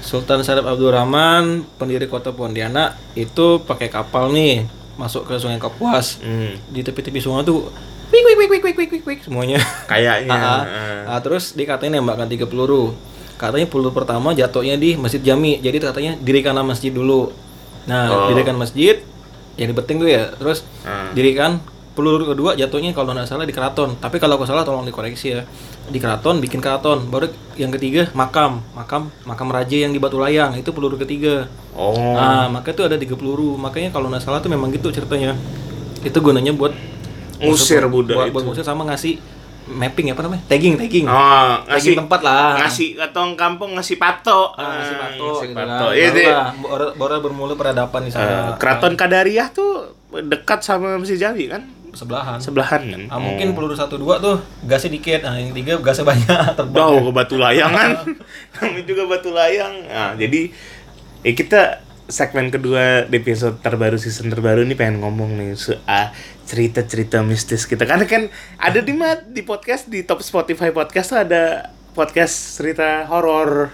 Sultan 0.00 0.40
Syarif 0.40 0.64
Abdurrahman, 0.64 1.68
pendiri 1.76 2.08
kota 2.08 2.32
Pontianak 2.32 2.96
itu 3.12 3.60
pakai 3.60 3.92
kapal 3.92 4.32
nih 4.32 4.64
masuk 4.96 5.28
ke 5.28 5.36
Sungai 5.36 5.60
Kapuas. 5.60 6.16
hmm, 6.18 6.72
Di 6.72 6.80
tepi-tepi 6.80 7.20
sungai 7.20 7.44
tuh 7.44 7.68
wik 8.10 8.22
wik 8.26 8.36
wik 8.36 8.50
wik 8.50 8.76
wik 8.76 8.90
wik 8.92 9.04
wik 9.06 9.20
semuanya. 9.22 9.58
Kayaknya. 9.86 10.34
Uh, 10.34 10.62
uh, 11.14 11.20
terus 11.22 11.54
dikatain 11.54 11.94
nembakkan 11.94 12.26
tiga 12.26 12.44
peluru 12.44 12.92
katanya 13.40 13.64
peluru 13.72 13.96
pertama 13.96 14.36
jatuhnya 14.36 14.76
di 14.76 15.00
masjid 15.00 15.24
jami. 15.24 15.56
Jadi 15.64 15.80
katanya 15.80 16.12
dirikanlah 16.20 16.60
masjid 16.60 16.92
dulu. 16.92 17.32
Nah 17.88 18.12
oh. 18.12 18.28
dirikan 18.28 18.60
masjid 18.60 19.00
yang 19.56 19.72
penting 19.72 19.96
tuh 19.96 20.10
ya. 20.12 20.28
Terus 20.36 20.60
uh. 20.84 21.08
dirikan 21.16 21.56
peluru 21.96 22.22
kedua 22.28 22.54
jatuhnya 22.54 22.92
kalau 22.92 23.16
nggak 23.16 23.24
salah 23.24 23.48
di 23.48 23.56
keraton. 23.56 23.96
Tapi 23.96 24.20
kalau 24.20 24.36
aku 24.36 24.44
salah 24.44 24.60
tolong 24.60 24.84
dikoreksi 24.84 25.40
ya. 25.40 25.42
Di 25.88 25.96
keraton 25.96 26.44
bikin 26.44 26.60
keraton. 26.60 27.08
Baru 27.08 27.32
yang 27.56 27.72
ketiga 27.72 28.12
makam. 28.12 28.60
Makam 28.76 29.08
makam 29.24 29.48
raja 29.48 29.88
yang 29.88 29.96
di 29.96 29.98
batu 29.98 30.20
layang. 30.20 30.52
Itu 30.60 30.76
peluru 30.76 31.00
ketiga. 31.00 31.48
Oh. 31.72 31.96
Nah 31.96 32.52
maka 32.52 32.76
itu 32.76 32.84
ada 32.84 33.00
tiga 33.00 33.16
peluru 33.16 33.56
makanya 33.56 33.88
kalau 33.88 34.12
nggak 34.12 34.20
salah 34.20 34.44
tuh 34.44 34.52
memang 34.52 34.68
gitu 34.68 34.92
ceritanya. 34.92 35.32
Itu 36.04 36.20
gunanya 36.20 36.52
buat 36.52 36.76
Ngusir 37.42 37.82
Buddha 37.86 38.12
buat, 38.12 38.26
itu. 38.26 38.32
buat 38.32 38.44
ngusir 38.44 38.62
sama 38.62 38.84
ngasih 38.84 39.16
mapping 39.66 40.10
apa 40.10 40.20
namanya? 40.20 40.42
Tagging, 40.44 40.74
tagging. 40.74 41.06
Oh, 41.06 41.54
Tagging 41.62 41.94
tempat 41.96 42.20
lah. 42.20 42.58
ngasih 42.58 42.98
katong 42.98 43.32
kampung 43.34 43.70
ngasih 43.72 43.96
pato 43.96 44.50
Ah, 44.52 44.76
ngasih 44.76 44.96
pato, 44.96 45.26
ngasih 45.30 45.46
gitu 45.46 45.56
pato. 45.56 45.84
kan. 45.84 45.92
Iya, 45.92 46.06
Baru 46.06 46.16
deh. 46.16 46.26
lah, 46.26 46.48
baru, 46.56 46.86
baru 46.94 47.14
bermula 47.20 47.54
peradaban 47.54 48.02
di 48.02 48.10
sana. 48.10 48.56
keraton 48.56 48.92
Kadariah 48.92 49.46
tuh 49.48 49.94
dekat 50.12 50.60
sama 50.60 50.98
Masjid 50.98 51.16
Jami 51.20 51.46
kan 51.46 51.62
sebelahan. 51.90 52.38
sebelahan 52.38 52.82
kan 52.84 53.02
Ah, 53.08 53.18
mungkin 53.18 53.50
peluru 53.50 53.72
satu 53.72 53.94
dua 53.94 54.18
tuh 54.18 54.38
gasnya 54.64 54.90
dikit, 54.92 55.22
nah 55.22 55.34
yang 55.34 55.50
tiga 55.52 55.78
gasnya 55.78 56.02
banyak 56.04 56.26
terbang. 56.58 56.74
Jauh 56.76 57.00
ke 57.00 57.12
batu 57.12 57.36
layang 57.36 57.70
kan 57.70 57.90
Kami 58.56 58.82
juga 58.82 59.06
batu 59.06 59.30
layang 59.30 59.74
Nah 59.84 60.14
jadi 60.14 60.50
eh, 61.20 61.30
Kita 61.32 61.78
segmen 62.10 62.50
kedua 62.50 63.06
di 63.06 63.22
episode 63.22 63.62
terbaru 63.62 63.96
season 63.96 64.28
terbaru 64.28 64.66
ini 64.66 64.74
pengen 64.74 65.00
ngomong 65.00 65.38
nih 65.38 65.54
soal 65.54 66.10
cerita-cerita 66.44 67.22
mistis 67.22 67.64
kita 67.64 67.86
karena 67.86 68.04
kan 68.04 68.26
ada 68.58 68.82
di 68.82 68.90
mat 68.90 69.30
di 69.30 69.46
podcast 69.46 69.86
di 69.86 70.02
top 70.02 70.20
Spotify 70.26 70.74
podcast 70.74 71.14
tuh 71.14 71.20
ada 71.22 71.70
podcast 71.94 72.58
cerita 72.58 73.06
horor 73.06 73.70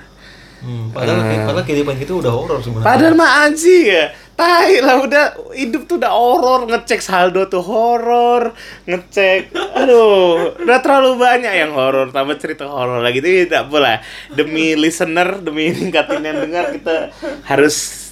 Hmm, 0.57 0.88
padahal, 0.88 1.45
padahal 1.45 1.69
kehidupan 1.69 2.00
kita 2.00 2.16
udah 2.16 2.33
horor 2.33 2.64
sebenarnya. 2.64 2.88
Padahal 2.88 3.12
mah 3.12 3.45
anjing 3.45 3.93
ya. 3.93 4.09
Tai 4.37 4.73
lah 4.81 4.97
udah 5.05 5.25
hidup 5.52 5.85
tuh 5.85 6.00
udah 6.00 6.12
horor, 6.12 6.64
ngecek 6.64 7.00
saldo 7.05 7.45
tuh 7.49 7.61
horor, 7.61 8.57
ngecek 8.88 9.52
aduh, 9.52 10.57
udah 10.61 10.78
terlalu 10.81 11.21
banyak 11.21 11.52
yang 11.57 11.73
horor 11.73 12.09
tambah 12.12 12.37
cerita 12.40 12.69
horor 12.69 13.05
lagi 13.05 13.21
itu 13.21 13.49
tidak 13.49 13.69
boleh. 13.69 14.00
Demi 14.32 14.73
listener, 14.76 15.41
demi 15.45 15.73
ningkatin 15.76 16.25
yang 16.25 16.41
dengar 16.49 16.73
kita 16.73 17.13
harus 17.45 18.05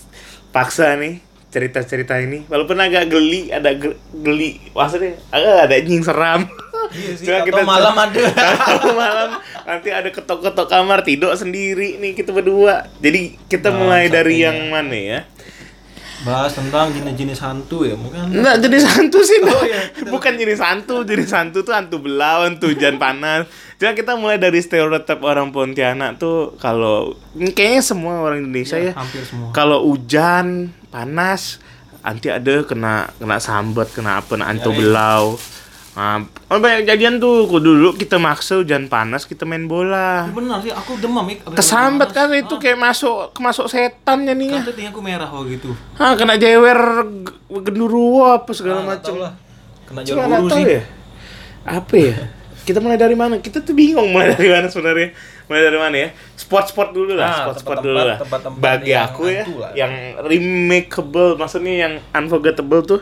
paksa 0.55 0.95
nih 0.95 1.19
cerita-cerita 1.47 2.15
ini 2.17 2.47
walaupun 2.47 2.75
agak 2.77 3.07
geli 3.07 3.47
ada 3.49 3.75
ge- 3.75 3.95
geli 4.17 4.59
maksudnya 4.71 5.19
agak 5.29 5.55
ada 5.65 5.75
anjing 5.77 6.01
seram 6.01 6.43
Iya 6.87 7.13
sih, 7.17 7.27
Cuma 7.27 7.43
atau 7.43 7.65
malam 7.65 7.95
ada. 7.97 8.23
Malam 8.95 9.31
nanti 9.65 9.89
ada 9.89 10.07
ketok-ketok 10.07 10.69
kamar 10.69 11.03
tidur 11.03 11.33
sendiri 11.33 11.97
nih 11.97 12.13
kita 12.13 12.31
berdua. 12.31 12.87
Jadi 13.01 13.35
kita 13.43 13.73
Nah, 13.73 13.79
mulai 13.81 14.07
dari 14.07 14.37
satunya. 14.37 14.47
yang 14.47 14.59
mana 14.69 14.95
ya? 14.95 15.21
Bahas 16.25 16.53
tentang 16.53 16.89
jenis-jenis 16.89 17.37
hantu 17.39 17.85
ya, 17.85 17.93
mungkin. 17.95 18.33
Enggak 18.33 18.57
jenis 18.59 18.85
hantu 18.89 19.21
sih. 19.21 19.39
Oh, 19.41 19.61
iya. 19.61 19.93
Bukan 20.13 20.33
jenis 20.35 20.57
hantu, 20.59 21.05
jenis 21.05 21.29
hantu 21.31 21.61
tuh 21.61 21.77
hantu 21.77 22.01
belau, 22.01 22.43
hantu 22.43 22.73
hujan 22.73 22.97
panas. 22.97 23.45
Cuma 23.77 23.93
kita 23.93 24.17
mulai 24.17 24.41
dari 24.41 24.59
stereotip 24.59 25.21
orang 25.21 25.53
Pontianak 25.53 26.17
tuh 26.17 26.57
kalau 26.57 27.13
kayaknya 27.37 27.83
semua 27.85 28.25
orang 28.25 28.41
Indonesia 28.41 28.81
Iya, 28.81 28.91
ya. 28.91 28.93
hampir 28.97 29.21
semua. 29.23 29.53
Kalau 29.53 29.85
hujan 29.85 30.73
panas 30.89 31.61
nanti 32.01 32.29
ada 32.29 32.65
kena 32.65 33.13
kena 33.17 33.37
sambat, 33.37 33.93
kena 33.93 34.19
apa, 34.19 34.35
kena 34.35 34.49
hantu 34.49 34.71
Ya, 34.71 34.75
ya. 34.75 34.79
belau. 34.81 35.25
Nah, 35.95 36.19
oh 36.51 36.59
banyak 36.59 36.83
kejadian 36.83 37.17
tuh. 37.17 37.47
Kok 37.47 37.61
Dulu 37.61 37.95
kita 37.95 38.19
maksa 38.19 38.59
hujan 38.59 38.87
panas 38.87 39.25
kita 39.25 39.47
main 39.47 39.65
bola. 39.65 40.27
Ya 40.27 40.35
benar 40.35 40.59
sih, 40.59 40.69
aku 40.69 40.99
demam 40.99 41.23
ik. 41.29 41.47
Panas. 41.47 41.71
kan 42.11 42.29
itu 42.31 42.55
kayak 42.59 42.75
masuk 42.77 43.31
kemasuk 43.31 43.67
setan 43.67 44.27
jadinya. 44.27 44.59
Kan 44.61 44.91
aku 44.91 45.01
merah 45.01 45.31
oh 45.31 45.47
gitu. 45.47 45.71
Ah, 45.95 46.15
kena 46.15 46.35
jewer 46.35 46.79
g- 47.23 47.35
genderuwo 47.63 48.27
apa 48.29 48.51
segala 48.51 48.83
Ah, 48.83 48.87
macam. 48.91 49.15
Kena 49.87 50.27
tahu 50.43 50.49
sih. 50.51 50.65
ya. 50.69 50.83
Apa 51.65 51.95
ya? 51.95 52.15
Kita 52.65 52.81
mulai 52.81 52.97
dari 52.97 53.15
mana? 53.15 53.39
Kita 53.39 53.61
tuh 53.61 53.73
bingung 53.73 54.11
mulai 54.11 54.33
dari 54.33 54.49
mana 54.49 54.67
sebenarnya. 54.67 55.15
Mulai 55.45 55.63
dari 55.63 55.77
mana 55.77 55.95
ya? 55.95 56.09
Spot-spot 56.35 56.91
dulu 56.91 57.13
lah, 57.13 57.23
Ah, 57.23 57.35
spot-spot 57.45 57.77
tempat-tempat- 57.77 57.85
dulu 57.85 57.99
lah. 58.03 58.17
tempat-tempat 58.19 58.59
Bagi 58.59 58.91
yang 58.91 59.05
aku 59.07 59.23
ya, 59.29 59.43
lah. 59.45 59.71
yang 59.75 59.93
remakeable, 60.19 61.37
maksudnya 61.37 61.75
yang 61.79 61.93
unforgettable 62.11 62.83
tuh 62.83 63.01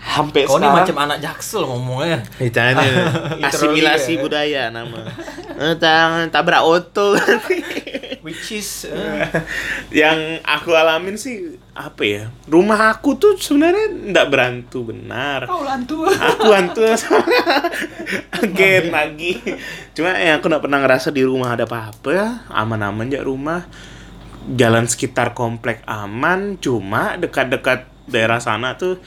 hampir 0.00 0.48
Kau 0.48 0.56
ini 0.56 0.64
sekarang. 0.64 0.80
macam 0.80 0.96
anak 0.98 1.18
jaksel 1.20 1.62
ngomongnya. 1.62 2.18
Ditanya 2.36 2.88
asimilasi 3.46 4.16
ya. 4.16 4.20
budaya 4.20 4.62
nama. 4.68 5.04
Eh, 5.54 5.76
tang- 5.76 6.28
tabrak 6.28 6.64
oto. 6.64 7.14
Which 8.24 8.52
is 8.52 8.84
eh, 8.84 9.24
yang 10.04 10.40
aku 10.42 10.72
alamin 10.72 11.16
sih 11.16 11.56
apa 11.72 12.02
ya? 12.02 12.24
Rumah 12.44 12.92
aku 12.92 13.16
tuh 13.16 13.32
sebenarnya 13.36 14.12
nggak 14.12 14.26
berantu 14.28 14.92
benar. 14.92 15.48
kau 15.48 15.64
lantu. 15.64 16.04
aku 16.04 16.48
hantu 16.52 16.84
again 18.40 18.90
lagi 18.90 19.36
cuma 19.92 20.16
ya 20.16 20.38
aku 20.38 20.48
nggak 20.48 20.64
pernah 20.64 20.78
ngerasa 20.80 21.08
di 21.10 21.22
rumah 21.22 21.54
ada 21.54 21.64
apa-apa 21.64 22.08
ya 22.10 22.28
aman-aman 22.50 23.08
ya 23.08 23.20
rumah 23.20 23.66
jalan 24.50 24.88
sekitar 24.88 25.36
komplek 25.36 25.84
aman 25.84 26.56
cuma 26.58 27.16
dekat-dekat 27.16 27.86
daerah 28.08 28.40
sana 28.40 28.74
tuh 28.74 28.98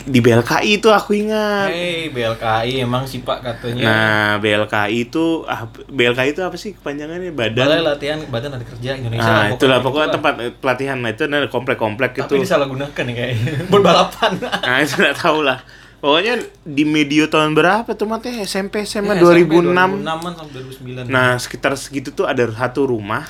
di 0.00 0.18
BLKI 0.18 0.70
itu 0.76 0.88
aku 0.88 1.10
ingat 1.14 1.68
Hei, 1.68 2.08
BLKI 2.08 2.80
emang 2.80 3.04
sih 3.04 3.20
Pak 3.20 3.38
katanya. 3.40 3.82
nah 3.82 4.28
BLKI 4.36 4.96
itu 5.04 5.42
ah, 5.44 5.64
BLKI 5.86 6.30
itu 6.30 6.40
apa 6.40 6.54
sih 6.54 6.72
kepanjangannya 6.72 7.30
badan 7.30 7.66
Balai 7.66 7.80
latihan 7.80 8.18
badan 8.24 8.54
ada 8.54 8.64
kerja 8.64 8.94
Indonesia. 8.94 9.22
nah 9.22 9.36
lah, 9.44 9.54
itulah 9.54 9.78
gitu 9.78 9.86
pokoknya 9.86 10.06
lah. 10.06 10.14
tempat 10.14 10.34
eh, 10.38 10.52
pelatihan 10.52 10.96
nah 10.96 11.10
itu 11.10 11.22
ada 11.22 11.46
komplek-komplek 11.46 12.10
Tapi 12.12 12.22
itu 12.22 12.34
disalahgunakan 12.40 13.02
nih 13.02 13.14
kayaknya. 13.14 13.52
Buat 13.70 13.82
balapan. 13.82 14.30
Nah, 14.60 14.76
itu 14.78 14.94
nggak 14.94 15.16
tahu 15.16 15.38
lah. 15.40 15.58
Pokoknya 15.98 16.34
di 16.62 16.84
medio 16.84 17.26
tahun 17.26 17.52
berapa 17.52 17.92
tuh 17.92 18.08
mati 18.08 18.32
SMP 18.40 18.82
SMA 18.82 19.16
Iya, 19.16 19.44
2006. 19.44 20.00
2006 20.00 20.06
sampai 20.32 20.58
2009. 21.04 21.12
Nah, 21.12 21.30
sekitar 21.36 21.72
segitu 21.76 22.08
tuh 22.10 22.24
ada 22.24 22.40
satu 22.48 22.88
rumah. 22.88 23.28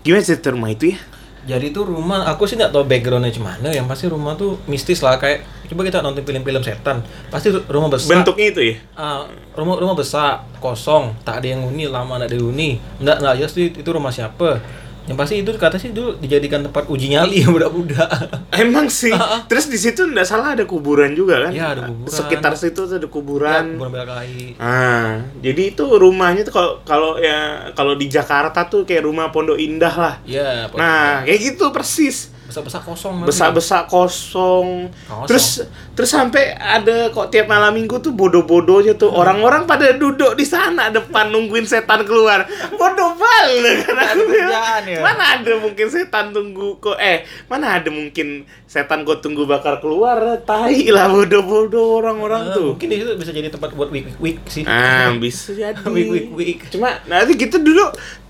Gimana 0.00 0.22
cerita 0.22 0.50
rumah 0.50 0.70
itu 0.70 0.94
ya? 0.94 0.98
Jadi 1.42 1.74
itu 1.74 1.82
rumah, 1.82 2.22
aku 2.30 2.46
sih 2.46 2.54
nggak 2.54 2.70
tahu 2.70 2.86
backgroundnya 2.86 3.34
gimana. 3.34 3.68
Yang 3.74 3.86
pasti 3.90 4.04
rumah 4.06 4.38
tuh 4.38 4.62
mistis 4.70 5.02
lah 5.02 5.18
kayak 5.18 5.42
coba 5.66 5.82
kita 5.82 5.98
nonton 5.98 6.22
film-film 6.22 6.62
setan. 6.62 7.02
Pasti 7.34 7.50
ru- 7.50 7.66
rumah 7.66 7.90
besar. 7.90 8.22
Bentuknya 8.22 8.46
itu 8.54 8.60
ya? 8.62 8.74
Ah, 8.94 9.26
rumah 9.58 9.74
rumah 9.74 9.98
besar, 9.98 10.46
kosong, 10.62 11.18
tak 11.26 11.42
ada 11.42 11.50
yang 11.50 11.66
huni, 11.66 11.90
lama 11.90 12.22
nggak 12.22 12.30
ada 12.30 12.38
huni. 12.38 12.78
Nggak 13.02 13.16
nggak 13.18 13.34
jelas 13.42 13.52
itu 13.58 13.90
rumah 13.90 14.14
siapa. 14.14 14.62
Yang 15.02 15.16
pasti 15.18 15.34
itu 15.42 15.50
kata 15.58 15.76
sih 15.82 15.90
dulu 15.90 16.14
dijadikan 16.22 16.62
tempat 16.62 16.86
uji 16.86 17.10
nyali 17.10 17.42
budak-budak. 17.42 18.08
Emang 18.62 18.86
sih. 18.86 19.10
Terus 19.50 19.66
di 19.66 19.78
situ 19.78 20.06
nggak 20.06 20.26
salah 20.26 20.54
ada 20.54 20.64
kuburan 20.64 21.12
juga 21.12 21.48
kan? 21.48 21.52
Iya, 21.52 21.66
ada 21.74 21.82
kuburan. 21.90 22.14
Sekitar 22.14 22.52
situ 22.54 22.80
tuh 22.86 22.96
ada 23.02 23.08
kuburan. 23.10 23.64
Bukan 23.78 23.90
BLKI. 23.90 24.62
Ah, 24.62 25.26
jadi 25.42 25.62
itu 25.74 25.84
rumahnya 25.84 26.46
tuh 26.46 26.54
kalau 26.54 26.72
kalau 26.86 27.10
ya 27.18 27.70
kalau 27.74 27.98
di 27.98 28.06
Jakarta 28.06 28.66
tuh 28.70 28.86
kayak 28.86 29.02
rumah 29.06 29.34
Pondok 29.34 29.58
Indah 29.58 29.94
lah. 29.94 30.14
Iya, 30.22 30.70
Nah, 30.74 31.26
kayak 31.26 31.40
gitu 31.40 31.74
persis. 31.74 32.30
Besar-besar 32.52 32.82
kosong. 32.84 33.14
besar-besar 33.24 33.80
kosong. 33.84 34.92
Kosong. 34.92 35.24
Terus 35.24 35.46
terus 35.92 36.08
sampai 36.08 36.52
ada 36.52 37.08
kok 37.08 37.28
tiap 37.28 37.46
malam 37.46 37.72
minggu 37.72 37.96
tuh 37.98 38.12
bodoh-bodohnya 38.12 38.94
tuh 38.94 39.08
orang-orang 39.08 39.64
pada 39.64 39.90
duduk 39.92 40.32
di 40.32 40.44
sana 40.44 40.88
depan 40.88 41.28
nungguin 41.28 41.64
setan 41.64 42.04
keluar. 42.04 42.44
Bodoh 42.70 43.14
banget 43.14 43.82
kan 43.82 43.96
aku 43.96 44.22
bilang. 44.26 44.84
ya. 44.84 45.00
Mana 45.00 45.24
ada 45.36 45.52
mungkin 45.56 45.86
setan 45.86 46.30
tunggu 46.30 46.76
kok 46.76 46.96
eh 46.96 47.22
mana 47.46 47.80
ada 47.80 47.88
mungkin 47.88 48.44
setan 48.64 49.02
kok 49.02 49.18
tunggu 49.18 49.42
bakal 49.42 49.78
keluar. 49.78 50.20
Tai 50.42 50.76
lah 50.88 51.08
bodoh-bodoh 51.08 51.98
orang-orang 51.98 52.42
Eh, 52.44 52.54
tuh. 52.54 52.68
Mungkin 52.74 52.86
di 52.86 52.96
situ 52.98 53.12
bisa 53.14 53.30
jadi 53.30 53.48
tempat 53.48 53.72
buat 53.72 53.88
week 53.88 54.12
week 54.18 54.38
sih. 54.46 54.62
Ah, 54.62 55.08
bisa 55.22 55.52
jadi. 55.52 55.80
week 55.86 56.08
week 56.08 56.28
week. 56.30 56.58
Cuma 56.68 57.00
nanti 57.04 57.32
kita 57.34 57.56
dulu 57.56 57.88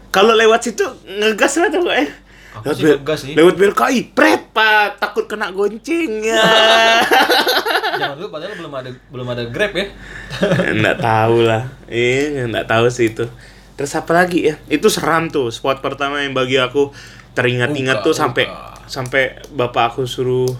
kalau 0.08 0.32
lewat 0.32 0.60
situ 0.62 0.84
ngegas 1.02 1.56
lah 1.56 1.68
tuh 1.68 1.88
eh. 1.88 2.04
Aku 2.52 2.64
Lewat 2.68 2.76
sih 2.76 2.84
bel- 2.84 2.98
ngegas 3.00 3.18
sih. 3.24 3.32
Lewat 3.32 3.54
BLKI, 3.56 4.00
pret 4.12 4.42
pak, 4.52 5.00
takut 5.00 5.24
kena 5.24 5.48
gonceng 5.48 6.20
ya. 6.20 6.44
Jangan 8.00 8.16
dulu 8.20 8.28
padahal 8.28 8.52
belum 8.60 8.72
ada 8.76 8.90
belum 9.08 9.26
ada 9.32 9.42
Grab 9.48 9.72
ya. 9.72 9.86
Nggak 10.80 10.98
tahu 11.00 11.36
lah, 11.48 11.72
eh 11.88 12.44
nggak 12.44 12.68
tahu 12.68 12.86
sih 12.92 13.12
itu. 13.12 13.24
Terus 13.72 13.92
apa 13.96 14.12
lagi 14.12 14.52
ya? 14.52 14.54
Itu 14.68 14.92
seram 14.92 15.32
tuh, 15.32 15.48
spot 15.48 15.80
pertama 15.80 16.20
yang 16.20 16.36
bagi 16.36 16.60
aku 16.60 16.92
teringat-ingat 17.32 18.04
tuh 18.04 18.12
sampai 18.12 18.44
sampai 18.84 19.40
bapak 19.48 19.96
aku 19.96 20.04
suruh 20.04 20.52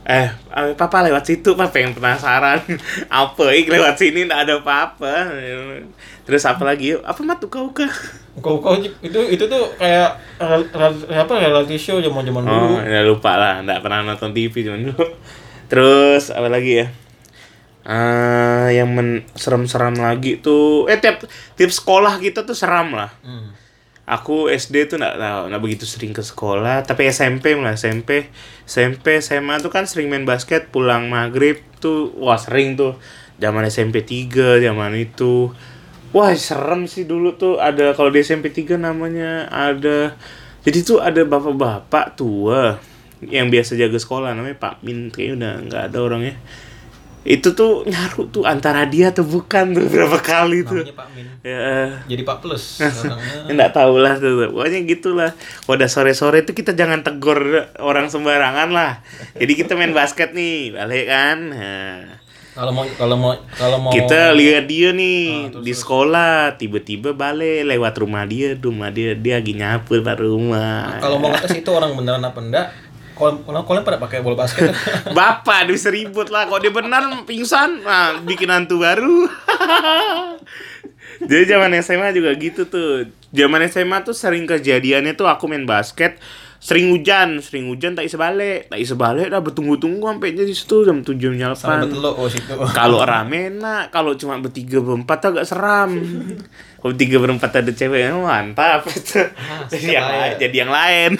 eh 0.00 0.32
eh, 0.32 0.72
papa 0.74 1.04
lewat 1.04 1.28
situ 1.28 1.52
pak 1.52 1.76
pengen 1.76 1.92
penasaran 1.92 2.64
apa 3.12 3.46
ik 3.52 3.68
lewat 3.68 4.00
sini 4.00 4.24
nggak 4.24 4.48
ada 4.48 4.54
apa-apa 4.64 5.14
terus 6.30 6.46
apa 6.46 6.62
lagi 6.62 6.94
apa 6.94 7.18
matu 7.20 7.50
kau 7.50 7.74
kah 7.74 7.90
Kau 8.38 8.62
kau 8.62 8.78
itu 8.78 8.94
itu 9.26 9.44
tuh 9.44 9.74
kayak 9.74 10.14
rel- 10.38 10.70
apa 11.10 11.32
reality 11.36 11.74
show 11.74 11.98
zaman 11.98 12.22
zaman 12.22 12.46
Oh, 12.46 12.78
dulu. 12.78 12.86
ya 12.86 13.02
lupa 13.02 13.34
lah, 13.34 13.60
nggak 13.60 13.82
pernah 13.82 14.06
nonton 14.06 14.30
TV 14.30 14.54
cuman 14.62 14.86
dulu. 14.86 15.02
Terus 15.66 16.30
apa 16.30 16.46
lagi 16.46 16.78
ya? 16.78 16.86
Ah, 17.80 18.68
yang 18.68 18.86
men 18.88 19.24
serem-serem 19.34 19.96
lagi 19.96 20.38
tuh, 20.38 20.84
eh 20.86 20.96
tiap 20.96 21.24
tiap 21.56 21.70
sekolah 21.70 22.16
kita 22.16 22.44
tuh 22.44 22.52
seram 22.52 22.92
lah. 22.92 23.10
Hmm. 23.20 23.50
Aku 24.04 24.46
SD 24.46 24.86
tuh 24.86 24.96
nggak 24.96 25.16
tahu, 25.16 25.40
nggak 25.48 25.62
begitu 25.62 25.84
sering 25.84 26.10
ke 26.10 26.20
sekolah, 26.20 26.82
tapi 26.82 27.08
SMP 27.08 27.54
lah 27.54 27.74
SMP, 27.74 28.30
SMP 28.62 29.18
SMA 29.18 29.58
tuh 29.58 29.68
kan 29.68 29.84
sering 29.84 30.06
main 30.06 30.22
basket, 30.22 30.68
pulang 30.68 31.06
maghrib 31.06 31.62
tuh, 31.78 32.10
wah 32.14 32.36
sering 32.36 32.74
tuh, 32.74 32.98
zaman 33.36 33.64
SMP 33.64 34.02
3 34.02 34.60
zaman 34.60 34.92
itu, 34.94 35.54
wah 36.10 36.32
serem 36.34 36.86
sih 36.90 37.06
dulu 37.06 37.34
tuh 37.38 37.62
ada 37.62 37.94
kalau 37.94 38.10
di 38.10 38.22
SMP 38.22 38.50
3 38.50 38.76
namanya 38.80 39.46
ada, 39.50 40.14
jadi 40.66 40.78
tuh 40.82 40.98
ada 40.98 41.22
bapak-bapak 41.24 42.18
tua 42.18 42.78
yang 43.24 43.52
biasa 43.52 43.76
jaga 43.76 44.00
sekolah 44.00 44.32
namanya 44.32 44.56
Pak 44.56 44.80
Min, 44.80 45.12
kayaknya 45.12 45.34
udah 45.36 45.52
nggak 45.68 45.82
ada 45.92 45.98
orangnya. 46.00 46.36
Itu 47.20 47.52
tuh 47.52 47.84
nyaru 47.84 48.32
tuh 48.32 48.48
antara 48.48 48.88
dia 48.88 49.12
atau 49.12 49.28
bukan 49.28 49.76
tuh 49.76 49.84
berapa 49.92 50.16
kali 50.24 50.64
tuh. 50.64 50.88
Namanya 50.88 50.96
Pak 50.96 51.08
Min. 51.12 51.26
Ya, 51.44 52.00
Jadi 52.08 52.22
Pak 52.24 52.38
Plus. 52.40 52.80
Enggak 53.52 53.76
tahu 53.76 54.00
lah 54.00 54.16
tuh. 54.16 54.48
Pokoknya 54.48 54.80
gitulah. 54.88 55.30
Kalau 55.36 55.76
udah 55.76 55.90
sore-sore 55.92 56.48
itu 56.48 56.56
kita 56.56 56.72
jangan 56.72 57.04
tegur 57.04 57.68
orang 57.76 58.08
sembarangan 58.08 58.72
lah. 58.72 59.04
Jadi 59.36 59.52
kita 59.52 59.76
main 59.76 59.92
basket 59.92 60.32
nih, 60.32 60.72
balik 60.72 61.12
kan. 61.12 61.38
Nah, 61.52 62.19
Kalau 62.60 62.76
mau 62.76 62.84
kalau 62.92 63.16
mau 63.16 63.32
kalau 63.56 63.78
mau 63.80 63.88
kita 63.88 64.36
lihat 64.36 64.68
dia 64.68 64.92
nih 64.92 65.48
Ah, 65.48 65.48
terus, 65.48 65.64
di 65.64 65.72
sekolah, 65.72 66.60
tiba-tiba 66.60 67.16
balik 67.16 67.64
lewat 67.64 67.96
rumah 67.96 68.28
dia, 68.28 68.52
rumah 68.52 68.92
dia 68.92 69.16
dia 69.16 69.40
lagi 69.40 69.56
nyapu 69.56 69.96
depan 69.96 70.20
rumah. 70.20 71.00
kalau 71.00 71.16
mau 71.16 71.32
ngetes 71.32 71.56
itu 71.56 71.70
orang 71.72 71.96
beneran 71.96 72.20
apa 72.20 72.36
enggak? 72.36 72.66
Kalau 73.16 73.40
kalau 73.48 73.64
kalian 73.64 73.84
pada 73.84 73.96
pakai 73.96 74.20
bola 74.20 74.44
basket. 74.44 74.76
Bapak 75.16 75.72
bisa 75.72 75.88
ribut 75.88 76.28
lah. 76.28 76.44
Kalau 76.44 76.60
dia 76.60 76.72
benar 76.72 77.04
pingsan, 77.24 77.80
nah 77.80 78.20
bikin 78.20 78.52
hantu 78.52 78.84
baru. 78.84 79.24
Jadi 81.30 81.44
zaman 81.48 81.72
SMA 81.80 82.12
juga 82.12 82.32
gitu 82.36 82.64
tuh. 82.64 83.08
Zaman 83.32 83.60
SMA 83.68 84.04
tuh 84.04 84.16
sering 84.16 84.48
kejadiannya 84.48 85.16
tuh 85.16 85.28
aku 85.28 85.48
main 85.48 85.68
basket, 85.68 86.16
sering 86.70 86.94
hujan, 86.94 87.42
sering 87.42 87.66
hujan 87.66 87.98
tak 87.98 88.06
bisa 88.06 88.14
balik, 88.14 88.70
tak 88.70 88.78
bisa 88.78 88.94
balik 88.94 89.26
dah 89.26 89.42
bertunggu-tunggu 89.42 90.06
sampai 90.06 90.38
jadi 90.38 90.54
situ 90.54 90.86
jam 90.86 91.02
tujuh 91.02 91.34
jam 91.34 91.50
delapan. 91.50 91.90
oh. 91.90 92.70
Kalau 92.70 93.02
rame 93.02 93.50
enak, 93.50 93.90
kalau 93.90 94.14
cuma 94.14 94.38
bertiga 94.38 94.78
berempat 94.78 95.18
agak 95.34 95.50
seram. 95.50 95.90
Kalau 96.80 96.96
bertiga 96.96 97.20
berempat 97.20 97.60
ada 97.60 97.72
cewek, 97.76 98.08
oh, 98.08 98.24
mantap 98.24 98.88
itu. 98.88 99.20
jadi 99.74 100.00
yang 100.00 100.08
lain, 100.08 100.30
ya. 100.32 100.38
jadi 100.40 100.56
yang 100.64 100.72
lain. 100.72 101.10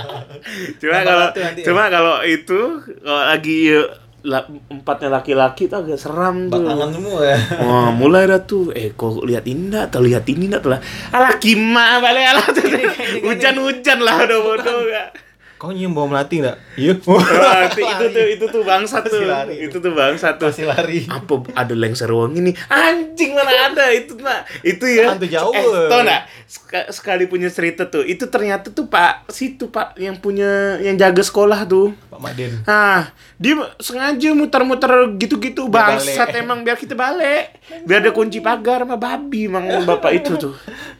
cuma 0.80 0.98
kalau 1.04 1.28
nanti 1.28 1.60
ya. 1.60 1.64
cuma 1.68 1.82
kalau 1.92 2.16
itu 2.24 2.60
kalau 3.04 3.22
lagi 3.28 3.68
ya, 3.68 3.84
la- 4.26 4.48
empatnya 4.70 5.08
laki-laki 5.12 5.70
tuh 5.70 5.84
agak 5.84 5.98
seram 6.00 6.50
tuh. 6.50 6.64
Batangan 6.64 6.90
semua 6.90 7.20
ya. 7.22 7.38
Wah, 7.62 7.88
mulai 7.94 8.26
dah 8.26 8.42
tuh. 8.42 8.74
Eh, 8.74 8.96
kok 8.96 9.22
lihat 9.22 9.46
ini 9.46 9.70
enggak? 9.70 9.94
Atau 9.94 10.00
lihat 10.02 10.24
ini 10.26 10.50
enggak? 10.50 10.62
Telah. 10.66 10.80
Alah, 11.14 11.32
kima 11.38 12.02
balik 12.02 12.24
alah. 12.34 12.46
Hujan-hujan 13.26 13.98
lah 14.02 14.16
udah 14.26 14.38
bodoh 14.42 14.78
enggak. 14.86 15.27
Kau 15.58 15.74
nyium 15.74 15.90
bau 15.90 16.06
melati 16.06 16.38
enggak? 16.38 16.54
Iya. 16.78 16.94
Wah, 17.02 17.66
itu, 17.66 17.82
tuh 18.14 18.26
itu 18.30 18.44
tuh 18.46 18.62
bangsa 18.62 19.02
tuh. 19.02 19.26
Lari. 19.26 19.66
Itu 19.66 19.82
tuh 19.82 19.90
bangsa 19.90 20.38
tuh. 20.38 20.54
Pasti 20.54 20.62
lari. 20.62 21.02
Apa 21.10 21.42
ada 21.50 21.74
lengser 21.74 22.06
wangi 22.14 22.38
nih? 22.46 22.54
Anjing 22.70 23.34
mana 23.34 23.74
ada 23.74 23.90
itu 23.90 24.14
nah. 24.22 24.46
Itu 24.62 24.86
ya. 24.86 25.10
Hantu 25.10 25.26
jauh. 25.26 25.50
Eh, 25.50 25.90
tau 25.90 26.06
enggak? 26.06 26.30
Sek- 26.46 26.94
sekali 26.94 27.26
punya 27.26 27.50
cerita 27.50 27.90
tuh. 27.90 28.06
Itu 28.06 28.30
ternyata 28.30 28.70
tuh 28.70 28.86
Pak 28.86 29.34
situ 29.34 29.66
Pak 29.66 29.98
yang 29.98 30.22
punya 30.22 30.78
yang 30.78 30.94
jaga 30.94 31.26
sekolah 31.26 31.66
tuh. 31.66 31.90
Pak 32.06 32.22
Maden. 32.22 32.62
Nah, 32.62 33.10
dia 33.34 33.58
sengaja 33.82 34.30
muter-muter 34.38 34.90
gitu-gitu 35.18 35.66
bangsat 35.66 36.38
emang 36.38 36.62
biar 36.62 36.78
kita 36.78 36.94
balik. 36.94 37.58
Biar 37.82 38.06
ada 38.06 38.14
kunci 38.14 38.38
pagar 38.38 38.86
sama 38.86 38.94
babi 38.94 39.50
emang 39.50 39.66
bapak 39.82 40.22
itu 40.22 40.38
tuh. 40.38 40.54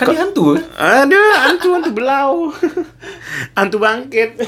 Kan 0.00 0.06
dia 0.08 0.20
hantu. 0.22 0.56
Ada 0.72 1.20
hantu 1.44 1.66
hantu 1.70 1.90
belau. 1.92 2.48
hantu 3.58 3.76
bangkit. 3.76 4.40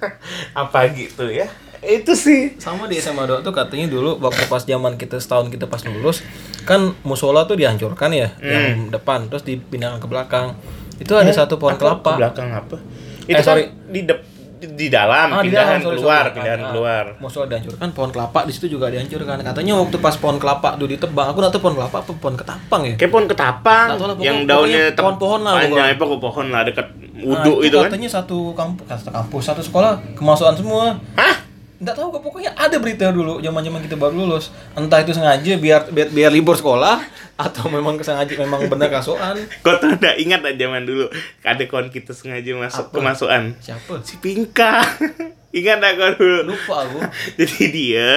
Apa 0.60 0.86
gitu 0.90 1.26
ya? 1.26 1.50
Itu 1.80 2.14
sih. 2.14 2.54
Sama 2.56 2.86
di 2.86 2.96
SMA 2.96 3.24
2 3.24 3.40
tuh 3.40 3.50
katanya 3.50 3.88
dulu 3.88 4.20
waktu 4.20 4.46
pas 4.46 4.62
zaman 4.62 4.94
kita 4.94 5.16
setahun 5.16 5.48
kita 5.48 5.64
pas 5.64 5.80
lulus 5.82 6.20
kan 6.62 6.92
musola 7.02 7.42
tuh 7.42 7.56
dihancurkan 7.56 8.12
ya 8.12 8.30
yang 8.38 8.86
depan 8.88 9.26
terus 9.26 9.42
dipindahkan 9.42 9.98
ke 9.98 10.06
belakang. 10.06 10.54
Itu 10.96 11.16
ada 11.16 11.32
satu 11.32 11.56
pohon 11.56 11.74
Hmm. 11.74 11.80
Apa? 11.80 11.88
kelapa. 11.96 12.06
Ke 12.06 12.20
belakang 12.20 12.48
apa? 12.52 12.76
Eh, 13.24 13.32
Itu 13.32 13.42
sorry. 13.42 13.62
kan 13.64 13.90
di 13.90 14.00
dep- 14.04 14.26
di, 14.60 14.66
di 14.70 14.86
dalam, 14.86 15.28
Ah, 15.30 15.40
di 15.40 15.48
pindahan 15.48 15.66
dalam, 15.74 15.80
sorry, 15.82 15.96
keluar, 15.96 16.20
sorry. 16.22 16.34
pindahan 16.36 16.54
Ah, 16.54 16.62
ah. 16.62 16.70
keluar. 16.70 17.04
Musola 17.16 17.46
dihancurkan, 17.46 17.88
pohon 17.90 18.10
kelapa 18.10 18.40
di 18.44 18.52
situ 18.52 18.66
juga 18.68 18.86
dihancurkan. 18.86 19.36
Katanya 19.42 19.72
waktu 19.74 19.96
pas 19.96 20.14
pohon 20.14 20.36
kelapa 20.36 20.68
tuh 20.74 20.86
ditebang, 20.86 21.26
aku 21.26 21.38
nggak 21.38 21.50
tahu 21.50 21.62
pohon 21.62 21.76
kelapa 21.76 21.96
apa 21.98 22.12
pohon 22.14 22.36
ketapang 22.36 22.82
ya. 22.84 22.94
Kayak 22.94 23.10
pohon 23.10 23.26
ketapang 23.26 23.86
lah, 23.88 23.96
pokok- 23.96 24.20
yang 24.20 24.38
daunnya 24.44 24.82
pohon-pohon 24.92 25.40
lah, 25.40 25.52
panjang, 25.54 25.70
pokoknya. 25.72 25.90
apa 25.90 26.04
kok 26.06 26.20
pohon 26.20 26.46
lah 26.46 26.62
dekat 26.62 26.86
Nah, 26.86 27.26
wudhu 27.26 27.52
itu, 27.62 27.74
kan. 27.74 27.88
katanya 27.88 28.08
satu 28.10 28.38
kampus, 28.52 28.84
satu 28.86 29.10
kampus, 29.10 29.42
satu 29.42 29.62
sekolah 29.62 29.92
kemasukan 30.14 30.54
semua. 30.54 30.84
Hah? 31.14 31.34
Nggak 31.80 31.96
tahu 31.96 32.12
kok 32.12 32.22
pokoknya 32.22 32.52
ada 32.54 32.76
berita 32.76 33.08
dulu 33.08 33.40
zaman-zaman 33.40 33.80
kita 33.80 33.96
baru 33.96 34.12
lulus. 34.12 34.52
Entah 34.76 35.00
itu 35.00 35.16
sengaja 35.16 35.56
biar 35.56 35.88
biar, 35.88 36.12
biar 36.12 36.28
libur 36.28 36.52
sekolah 36.52 37.00
atau 37.40 37.72
memang 37.72 37.96
sengaja 38.04 38.36
memang 38.36 38.68
benar 38.68 38.92
kasuan. 38.92 39.40
Kau 39.64 39.80
tuh 39.80 39.96
udah 39.96 40.12
ingat 40.20 40.44
lah 40.44 40.52
zaman 40.52 40.84
dulu 40.84 41.08
ada 41.40 41.62
kawan 41.64 41.88
kita 41.88 42.12
sengaja 42.12 42.52
masuk 42.52 42.92
Apa? 42.92 43.00
kemasukan 43.00 43.42
Siapa? 43.64 44.04
si 44.04 44.20
Pinka 44.20 44.84
ingat 45.56 45.80
gak 45.80 45.94
kau 45.96 46.12
dulu 46.20 46.52
Lupa 46.52 46.76
aku. 46.84 47.00
jadi 47.40 47.62
dia 47.72 48.10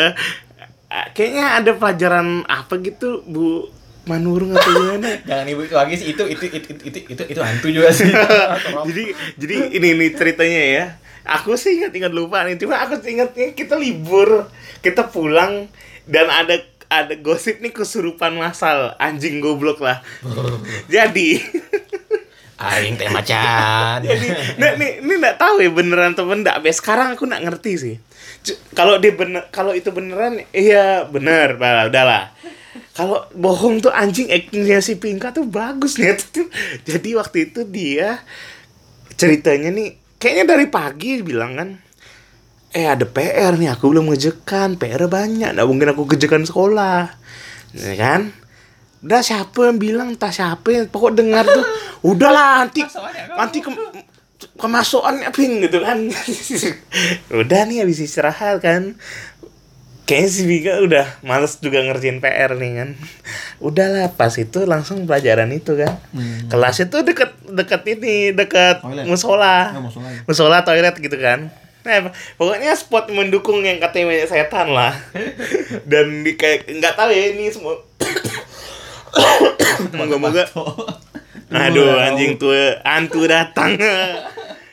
kayaknya 1.15 1.57
ada 1.57 1.71
pelajaran 1.73 2.43
apa 2.45 2.77
gitu 2.77 3.23
Bu 3.25 3.71
Manurung 4.03 4.51
atau 4.51 4.71
gimana 4.71 5.09
Jangan 5.29 5.45
ibu 5.47 5.61
itu 5.63 5.75
lagi 5.75 5.93
sih 5.95 6.07
itu 6.11 6.23
itu 6.27 6.45
itu 6.51 6.71
itu 6.83 6.99
itu, 7.07 7.23
itu 7.23 7.39
hantu 7.39 7.67
juga 7.71 7.89
sih. 7.91 8.11
Jadi 8.89 9.03
jadi 9.39 9.55
ini 9.79 9.87
ini 9.95 10.07
ceritanya 10.11 10.61
ya 10.63 10.85
aku 11.23 11.55
sih 11.55 11.79
ingat-ingat 11.79 12.11
lupa 12.11 12.43
nih 12.43 12.59
cuma 12.59 12.83
aku 12.83 12.99
ingatnya 13.07 13.55
kita 13.55 13.79
libur 13.79 14.47
kita 14.83 15.07
pulang 15.07 15.71
dan 16.03 16.27
ada 16.27 16.59
ada 16.91 17.15
gosip 17.17 17.63
nih 17.63 17.71
kesurupan 17.71 18.35
masal 18.35 18.93
anjing 18.99 19.39
goblok 19.39 19.79
lah 19.79 20.03
jadi 20.93 21.39
Aing 22.63 22.95
teh 22.95 23.11
macan. 23.11 23.99
Jadi, 23.99 24.55
nah, 24.55 24.77
nih, 24.79 25.03
ini 25.03 25.13
nggak 25.19 25.35
tahu 25.35 25.59
ya 25.59 25.67
beneran 25.73 26.15
atau 26.15 26.23
enggak. 26.31 26.61
Sampai 26.61 26.71
sekarang 26.71 27.07
aku 27.17 27.27
nggak 27.27 27.43
ngerti 27.43 27.71
sih. 27.75 27.95
Kalau 28.71 29.03
dia 29.03 29.11
bener, 29.11 29.51
kalau 29.51 29.75
itu 29.75 29.91
beneran, 29.91 30.39
iya 30.55 31.03
bener, 31.03 31.59
udahlah. 31.59 32.31
Kalau 32.93 33.25
bohong 33.33 33.81
tuh 33.81 33.89
anjing 33.89 34.29
actingnya 34.29 34.77
si 34.77 35.01
Pinka 35.01 35.33
tuh 35.33 35.49
bagus 35.49 35.97
nih 35.97 36.13
tuh. 36.33 36.45
Jadi 36.85 37.09
waktu 37.17 37.49
itu 37.49 37.65
dia 37.65 38.21
ceritanya 39.17 39.73
nih, 39.73 39.97
kayaknya 40.21 40.45
dari 40.57 40.67
pagi 40.69 41.21
bilang 41.25 41.57
kan, 41.57 41.69
eh 42.73 42.85
ada 42.85 43.05
PR 43.05 43.57
nih, 43.57 43.73
aku 43.73 43.89
belum 43.89 44.13
ngejekan, 44.13 44.77
PR 44.77 45.09
banyak, 45.09 45.57
nggak 45.57 45.67
mungkin 45.69 45.89
aku 45.93 46.05
kejekan 46.09 46.45
sekolah, 46.45 47.13
ya 47.77 47.93
kan? 47.97 48.33
Udah 49.03 49.19
siapa 49.19 49.67
yang 49.67 49.77
bilang 49.81 50.07
entah 50.15 50.31
siapa 50.31 50.69
yang 50.71 50.85
pokok 50.87 51.17
dengar 51.17 51.43
tuh 51.43 51.65
udahlah 52.13 52.63
nanti 52.63 52.87
nanti 53.35 53.59
ke, 53.59 53.69
kemasukannya 54.55 55.27
ping 55.35 55.59
gitu 55.59 55.83
kan 55.83 56.07
udah 57.43 57.61
nih 57.67 57.83
habis 57.83 57.99
istirahat 57.99 58.63
kan 58.63 58.95
kayaknya 60.03 60.29
si 60.29 60.43
Vika 60.43 60.79
udah 60.79 61.05
males 61.21 61.55
juga 61.57 61.79
ngerjain 61.79 62.19
PR 62.19 62.53
nih 62.53 62.71
kan 62.75 62.89
udahlah 63.57 64.11
pas 64.11 64.33
itu 64.33 64.63
langsung 64.63 65.03
pelajaran 65.03 65.47
itu 65.49 65.73
kan 65.73 65.95
kelas 66.47 66.81
itu 66.81 66.97
deket 67.01 67.31
deket 67.45 67.81
ini 67.89 68.31
deket 68.31 68.79
Toilet. 68.79 69.05
musola 69.05 69.71
Oh, 69.71 69.81
musola 69.81 70.07
ya. 70.07 70.19
musola 70.23 70.57
toilet 70.61 70.95
gitu 70.97 71.15
kan 71.15 71.47
nah 71.83 71.99
pokoknya 72.35 72.71
spot 72.73 73.07
mendukung 73.09 73.59
yang 73.59 73.75
katanya 73.77 74.07
banyak 74.09 74.27
setan 74.27 74.67
lah 74.69 74.91
dan 75.91 76.21
di 76.21 76.33
kayak 76.33 76.67
nggak 76.69 76.95
tahu 76.95 77.07
ya 77.07 77.23
ini 77.31 77.47
semua 77.47 77.79
moga-moga 79.93 80.43
Aduh 81.53 81.85
anjing 81.95 82.33
tua 82.35 82.81
hantu 82.81 83.29
datang. 83.29 83.77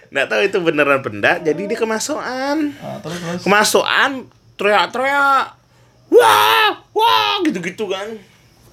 Nggak 0.08 0.26
tahu 0.26 0.40
itu 0.40 0.58
beneran 0.58 1.04
benda, 1.04 1.36
jadi 1.36 1.60
dia 1.60 1.76
kemasukan. 1.76 2.72
Ah, 2.74 2.96
terus 2.98 3.20
terus. 3.20 3.40
Kemasukan 3.44 4.24
teriak-teriak. 4.60 5.56
Wah, 6.12 6.68
wah 6.92 7.40
gitu-gitu 7.48 7.88
kan. 7.88 8.12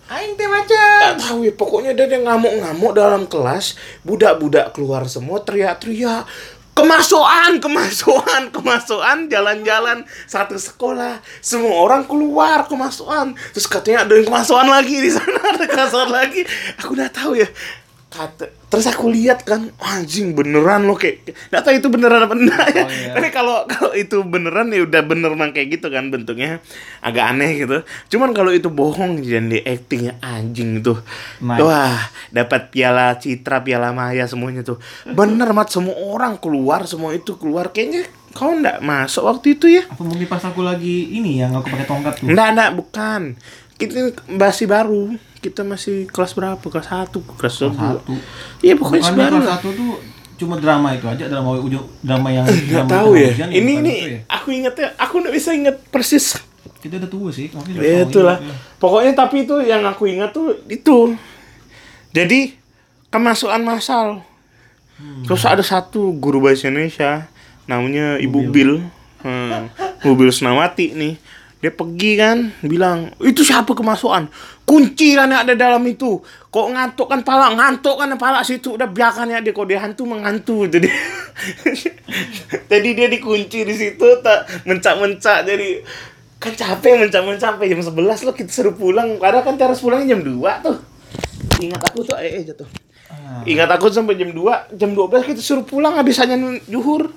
Aing 0.07 0.35
teh 0.35 0.47
macam. 0.47 0.99
Nggak 1.03 1.19
tahu 1.19 1.39
ya, 1.47 1.53
pokoknya 1.55 1.91
dia, 1.95 2.07
dia 2.11 2.19
ngamuk-ngamuk 2.23 2.91
dalam 2.91 3.23
kelas. 3.27 3.79
Budak-budak 4.03 4.75
keluar 4.75 5.07
semua 5.07 5.39
teriak-teriak. 5.39 6.27
Kemasukan, 6.77 7.57
kemasukan, 7.57 8.53
kemasukan, 8.53 9.17
jalan-jalan 9.33 10.05
satu 10.29 10.61
sekolah. 10.61 11.19
Semua 11.41 11.73
orang 11.73 12.05
keluar 12.05 12.69
kemasukan. 12.69 13.33
Terus 13.55 13.65
katanya 13.65 14.05
ada 14.05 14.13
yang 14.13 14.29
kemasukan 14.29 14.67
lagi 14.69 14.95
di 15.01 15.09
sana, 15.09 15.57
ada 15.57 15.65
kemasukan 15.65 16.09
lagi. 16.13 16.45
Aku 16.77 16.93
udah 16.93 17.09
tahu 17.09 17.33
ya. 17.33 17.49
Kata, 18.07 18.47
terus 18.71 18.87
aku 18.87 19.11
lihat 19.11 19.43
kan, 19.43 19.67
anjing 19.83 20.31
beneran 20.31 20.87
loh 20.87 20.95
kayak, 20.95 21.27
nggak 21.51 21.59
tahu 21.59 21.75
itu 21.75 21.87
beneran 21.91 22.23
apa 22.23 22.39
enggak 22.39 22.67
ya. 22.71 22.83
Oh, 22.87 22.87
iya. 22.87 23.11
Tapi 23.19 23.27
kalau 23.35 23.67
kalau 23.67 23.91
itu 23.91 24.23
beneran 24.23 24.71
ya 24.71 24.87
udah 24.87 25.01
bener 25.03 25.35
mang 25.35 25.51
kayak 25.51 25.75
gitu 25.75 25.91
kan 25.91 26.07
bentuknya 26.07 26.63
agak 27.03 27.35
aneh 27.35 27.67
gitu. 27.67 27.83
Cuman 28.15 28.31
kalau 28.31 28.55
itu 28.55 28.71
bohong 28.71 29.19
dan 29.19 29.51
di 29.51 29.59
actingnya 29.59 30.15
anjing 30.23 30.79
tuh. 30.79 31.03
Wah, 31.43 31.99
dapat 32.31 32.71
piala 32.71 33.19
Citra, 33.19 33.59
piala 33.67 33.91
Maya 33.91 34.23
semuanya 34.23 34.63
tuh. 34.63 34.79
Bener 35.03 35.51
mat 35.51 35.67
semua 35.67 35.99
orang 35.99 36.39
keluar, 36.39 36.87
semua 36.87 37.11
itu 37.11 37.35
keluar 37.35 37.75
kayaknya 37.75 38.07
kau 38.31 38.55
ndak 38.55 38.79
masuk 38.85 39.27
waktu 39.27 39.59
itu 39.59 39.67
ya? 39.67 39.83
Apa 39.83 40.07
mungkin 40.07 40.31
pas 40.31 40.47
aku 40.47 40.63
lagi 40.63 41.11
ini 41.11 41.43
yang 41.43 41.51
aku 41.59 41.75
pakai 41.75 41.83
tongkat 41.83 42.23
tuh. 42.23 42.31
Nggak, 42.31 42.47
nggak, 42.55 42.71
bukan. 42.71 43.21
Kita 43.77 43.97
masih 44.27 44.65
baru. 44.65 45.15
Kita 45.37 45.61
masih 45.61 46.09
kelas 46.09 46.33
berapa? 46.33 46.59
Kelas 46.59 46.87
1, 46.89 47.13
kelas 47.37 47.55
2. 47.61 47.77
satu. 47.77 48.13
Iya, 48.65 48.73
pokoknya 48.75 49.01
Bukannya 49.05 49.21
baru 49.21 49.37
kelas 49.37 49.49
satu 49.53 49.69
tuh 49.73 49.91
cuma 50.37 50.53
drama 50.61 50.93
itu 50.93 51.09
aja 51.09 51.25
drama 51.25 51.57
ujung 51.57 51.81
drama 52.05 52.29
yang 52.29 52.45
Nggak 52.49 52.85
drama 52.85 52.89
tahu 52.89 53.11
ya. 53.17 53.31
Ini 53.49 53.71
ini 53.81 53.93
ya? 53.95 54.19
aku 54.29 54.47
ingetnya, 54.53 54.93
aku 54.97 55.13
nggak 55.21 55.33
bisa 55.33 55.49
inget 55.53 55.77
persis 55.89 56.37
kita 56.77 57.01
udah 57.01 57.09
tua 57.09 57.29
sih 57.33 57.47
maksudnya 57.49 57.81
Ya 57.81 58.05
itulah. 58.05 58.37
ini. 58.39 58.53
Pokoknya 58.77 59.11
tapi 59.17 59.43
itu 59.43 59.55
yang 59.65 59.83
aku 59.83 60.07
ingat 60.07 60.31
tuh 60.31 60.55
itu. 60.69 61.17
Jadi 62.13 62.53
kemasukan 63.09 63.61
massal. 63.65 64.21
Terus 65.25 65.43
ada 65.45 65.61
satu 65.61 66.09
guru 66.17 66.41
bahasa 66.41 66.69
Indonesia 66.69 67.29
namanya 67.69 68.17
Ibu 68.17 68.39
Bil. 68.49 68.81
Hmm, 69.21 69.69
Ibu 70.01 70.13
Bil 70.17 70.31
Senawati 70.33 70.93
nih. 70.93 71.13
Dia 71.57 71.73
pergi 71.73 72.11
kan 72.17 72.37
bilang, 72.61 73.13
"Itu 73.17 73.41
siapa 73.41 73.73
kemasukan? 73.73 74.29
Kunci 74.67 75.17
kan 75.17 75.31
yang 75.31 75.41
ada 75.41 75.57
dalam 75.57 75.81
itu. 75.89 76.21
Kok 76.53 76.67
ngantuk 76.73 77.07
kan 77.09 77.25
pala, 77.25 77.53
ngantuk 77.57 77.97
kan 77.97 78.13
pala 78.19 78.45
situ. 78.45 78.77
Udah 78.77 78.85
biarkan 78.85 79.33
ya 79.33 79.41
dia 79.41 79.53
kok 79.53 79.65
dia 79.65 79.81
hantu 79.81 80.05
menghantu." 80.05 80.65
Jadi 80.73 80.89
Jadi 82.71 82.89
dia 82.93 83.07
dikunci 83.09 83.65
di 83.65 83.73
situ 83.73 84.07
tak 84.25 84.65
mencak-mencak 84.65 85.45
jadi 85.45 85.85
kan 86.37 86.53
capek 86.53 87.05
mencak-mencak 87.05 87.57
sampai 87.57 87.69
jam 87.69 87.81
11 87.81 88.25
lo 88.25 88.31
kita 88.33 88.51
suruh 88.53 88.75
pulang 88.77 89.17
padahal 89.17 89.41
kan 89.41 89.57
harus 89.57 89.81
pulangnya 89.81 90.13
jam 90.13 90.21
2 90.21 90.37
tuh 90.65 90.77
ingat 91.61 91.81
aku 91.81 92.05
tuh 92.05 92.17
eh, 92.21 92.41
eh 92.41 92.45
jatuh 92.45 92.69
Ah, 93.07 93.39
ingat 93.47 93.71
aku 93.71 93.87
sampai 93.87 94.19
jam 94.19 94.35
2 94.35 94.75
jam 94.75 94.91
12 94.91 95.31
kita 95.31 95.39
suruh 95.39 95.63
pulang 95.63 95.95
habis 95.95 96.19
hanya 96.19 96.35
juhur 96.67 97.07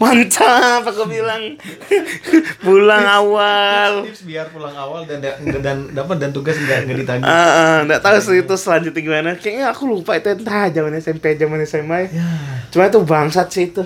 mantap 0.00 0.82
aku 0.88 1.04
bilang. 1.04 1.60
Pulang 2.64 3.04
awal. 3.04 4.08
Tips 4.08 4.24
biar 4.24 4.48
pulang 4.48 4.72
awal 4.72 5.04
dan 5.04 5.20
dan 5.60 5.92
dapat 5.92 6.16
dan 6.16 6.32
tugas 6.32 6.56
nggak 6.56 6.88
nggak 6.88 6.96
ditagih 7.04 7.24
Ah, 7.28 7.36
ah, 7.36 7.76
nggak 7.84 8.00
tahu 8.00 8.16
sih 8.24 8.40
itu 8.40 8.54
selanjutnya 8.56 9.00
gimana. 9.04 9.30
Kayaknya 9.36 9.66
aku 9.68 9.82
lupa 9.84 10.16
itu 10.16 10.32
entah 10.32 10.72
zaman 10.72 10.96
SMP 10.96 11.36
zaman 11.36 11.60
SMA 11.68 11.98
ya. 12.08 12.28
cuma 12.72 12.88
itu 12.88 13.00
bangsat 13.04 13.48
sih 13.52 13.68
itu. 13.68 13.84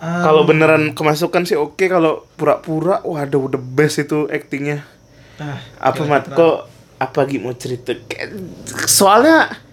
Ah, 0.00 0.24
kalau 0.24 0.48
beneran 0.48 0.96
kemasukan 0.96 1.44
sih 1.44 1.58
oke 1.60 1.84
kalau 1.84 2.24
pura-pura 2.38 3.04
waduh 3.04 3.52
the 3.52 3.60
best 3.60 4.00
itu 4.00 4.24
actingnya. 4.32 4.80
Ah, 5.36 5.60
apa 5.92 6.02
mat 6.08 6.24
kok 6.24 6.66
apa 6.98 7.20
gitu 7.28 7.44
mau 7.44 7.52
cerita? 7.52 7.92
Soalnya 8.88 9.67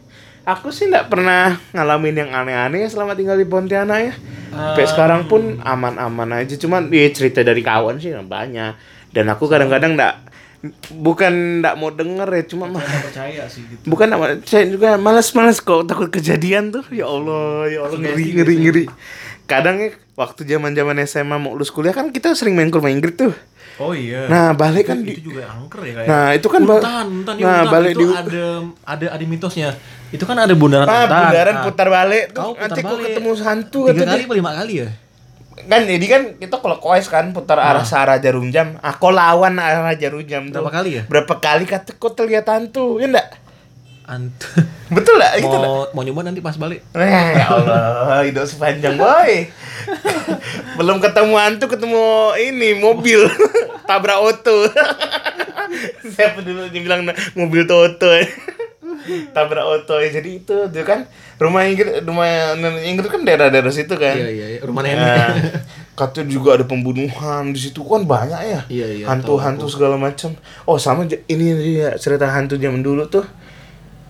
aku 0.45 0.69
sih 0.69 0.85
nggak 0.85 1.09
pernah 1.09 1.57
ngalamin 1.71 2.15
yang 2.15 2.31
aneh-aneh 2.31 2.85
ya 2.85 2.89
selama 2.89 3.13
tinggal 3.13 3.35
di 3.35 3.43
Pontianak 3.43 3.99
ya. 3.99 4.13
Sampai 4.49 4.85
Ah. 4.85 4.89
sekarang 4.89 5.21
pun 5.25 5.59
aman-aman 5.59 6.39
aja. 6.39 6.55
Cuman 6.55 6.87
ya 6.87 7.09
cerita 7.09 7.41
dari 7.41 7.59
kawan 7.59 7.97
sih 7.97 8.13
banyak. 8.15 8.77
Dan 9.09 9.25
aku 9.27 9.45
kadang-kadang 9.45 9.97
nggak 9.97 10.15
bukan 10.95 11.61
nggak 11.61 11.75
mau 11.75 11.89
denger 11.89 12.25
ya 12.31 12.43
cuma 12.47 12.65
mah 12.65 12.81
percaya 13.05 13.45
sih 13.45 13.65
gitu. 13.65 13.83
Bukan 13.85 14.05
nggak 14.07 14.45
saya 14.45 14.65
juga 14.65 14.95
malas-malas 14.95 15.59
kok 15.59 15.85
takut 15.85 16.07
kejadian 16.07 16.71
tuh. 16.71 16.85
Ya 16.89 17.05
Allah 17.05 17.67
ya 17.67 17.79
Allah 17.83 17.99
ngeri 17.99 18.25
ngeri 18.31 18.55
biasanya. 18.55 18.63
ngeri. 18.63 18.85
Kadang 19.45 19.75
ya 19.77 19.89
waktu 20.15 20.41
zaman 20.41 20.71
zaman 20.73 20.95
SMA 21.03 21.37
mau 21.37 21.53
lulus 21.53 21.69
kuliah 21.69 21.93
kan 21.93 22.09
kita 22.09 22.33
sering 22.33 22.55
main 22.55 22.71
ke 22.71 22.77
rumah 22.77 22.89
Inggris 22.89 23.13
tuh 23.13 23.33
oh 23.77 23.91
iya 23.91 24.21
nah 24.25 24.51
balik 24.51 24.85
kan 24.85 24.99
itu 24.99 25.19
di, 25.19 25.25
juga 25.25 25.45
angker 25.47 25.81
ya 25.81 25.93
kayak 25.93 26.07
Nah, 26.07 26.27
itu 26.31 26.47
kan 26.47 26.61
untan, 26.61 27.07
untan, 27.13 27.35
nah, 27.37 27.59
untan. 27.59 27.65
balik 27.69 27.91
itu 27.91 27.99
di- 28.01 28.15
ada 28.15 28.45
ada 28.85 29.05
ada 29.11 29.23
mitosnya 29.25 29.69
itu 30.09 30.23
kan 30.23 30.37
ada 30.37 30.53
bundaran 30.53 30.85
Ah, 30.85 31.03
untan 31.03 31.19
bundaran 31.21 31.55
Ah, 31.55 31.63
putar 31.63 31.87
balik 31.89 32.23
tuh. 32.29 32.41
kau 32.41 32.51
putar 32.53 32.65
Nanti 32.65 32.79
kok 32.79 32.89
balik. 32.89 33.05
ketemu 33.09 33.31
hantu 33.37 33.79
tiga 33.87 34.05
kali 34.05 34.21
apa 34.21 34.35
lima 34.35 34.51
kali 34.53 34.75
ya 34.77 34.89
Kan 35.57 35.81
jadi 35.83 36.05
kan 36.05 36.21
kita 36.35 36.55
kalau 36.55 36.77
koes 36.77 37.07
kan 37.07 37.31
putar 37.31 37.57
arah 37.57 37.81
arah 37.81 38.17
jarum 38.17 38.47
jam. 38.47 38.75
Aku 38.77 39.09
lawan 39.09 39.55
arah 39.55 39.95
jarum 39.95 40.21
jam 40.21 40.45
tuh. 40.45 40.61
berapa 40.61 40.69
kali 40.73 40.89
ya 40.93 41.03
Berapa 41.07 41.33
kali 41.35 41.63
kata 41.65 41.95
kok 41.95 42.13
terlihat 42.13 42.45
hantu, 42.45 42.99
ya 42.99 43.07
enggak? 43.07 43.27
Ant 44.05 44.37
Betul 44.95 45.17
lah 45.17 45.33
gitu 45.35 45.49
lah. 45.49 45.65
mau 45.65 45.89
mau 45.91 46.01
nyoba 46.05 46.21
nanti 46.21 46.39
pas 46.39 46.53
balik 46.55 46.85
Eh, 46.93 47.01
ya 47.33 47.45
Allah, 47.49 48.21
hidup 48.21 48.45
sepanjang 48.45 48.95
boy. 48.95 49.49
Belum 50.77 51.01
ketemu 51.01 51.33
hantu, 51.35 51.65
ketemu 51.65 52.05
ini 52.37 52.77
mobil 52.77 53.25
tabrak 53.89 54.21
oto. 54.21 54.69
Siapa 56.05 56.45
dulu 56.45 56.69
dia 56.69 56.81
bilang 56.81 57.01
mobil 57.33 57.65
Toto. 57.65 58.09
tabrak 59.33 59.65
oto 59.65 60.01
ya 60.01 60.09
jadi 60.17 60.29
itu 60.41 60.57
dia 60.73 60.81
kan 60.81 61.05
rumah 61.37 61.61
Inggris 61.69 62.01
rumah 62.01 62.25
Inggris 62.81 63.05
kan 63.05 63.21
daerah-daerah 63.21 63.69
situ 63.69 63.93
kan 63.93 64.17
iya 64.17 64.29
iya 64.33 64.45
iya. 64.57 64.59
rumah 64.65 64.81
nenek 64.81 64.97
Nah, 64.97 65.33
katanya 65.93 66.27
juga 66.33 66.57
ada 66.57 66.65
pembunuhan 66.65 67.53
di 67.53 67.59
situ 67.61 67.79
kan 67.87 68.03
banyak 68.03 68.41
ya. 68.43 68.61
Iya, 68.67 68.87
iya, 68.99 69.05
Hantu-hantu 69.07 69.71
segala 69.71 69.95
macam. 69.95 70.35
Oh 70.67 70.75
sama 70.75 71.07
ini 71.07 71.45
dia 71.55 71.95
cerita 71.95 72.27
hantu 72.27 72.59
zaman 72.59 72.83
dulu 72.83 73.07
tuh 73.07 73.23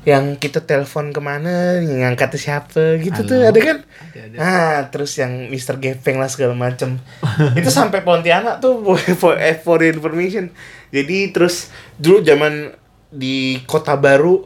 yang 0.05 0.37
kita 0.37 0.61
telepon 0.61 1.09
ke 1.09 1.17
mana 1.17 1.81
yang 1.81 2.05
ngangkat 2.05 2.37
tuh 2.37 2.41
siapa 2.41 3.01
gitu 3.01 3.25
tuh 3.25 3.41
Halo. 3.41 3.49
ada 3.49 3.59
kan 3.59 3.77
Ada, 3.81 4.19
ada. 4.21 4.35
ah 4.37 4.77
terus 4.93 5.17
yang 5.17 5.49
Mister 5.49 5.81
Gepeng 5.81 6.21
lah 6.21 6.29
segala 6.29 6.53
macam 6.53 7.01
itu 7.59 7.69
sampai 7.73 8.05
Pontianak 8.05 8.61
tuh 8.61 8.85
for, 9.21 9.33
eh, 9.35 9.57
for 9.57 9.81
information 9.81 10.53
jadi 10.93 11.33
terus 11.33 11.73
dulu 11.97 12.21
zaman 12.21 12.77
di 13.09 13.65
kota 13.65 13.97
baru 13.97 14.45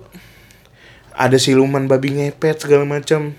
ada 1.12 1.36
siluman 1.36 1.92
babi 1.92 2.16
ngepet 2.16 2.64
segala 2.64 2.88
macam 2.88 3.36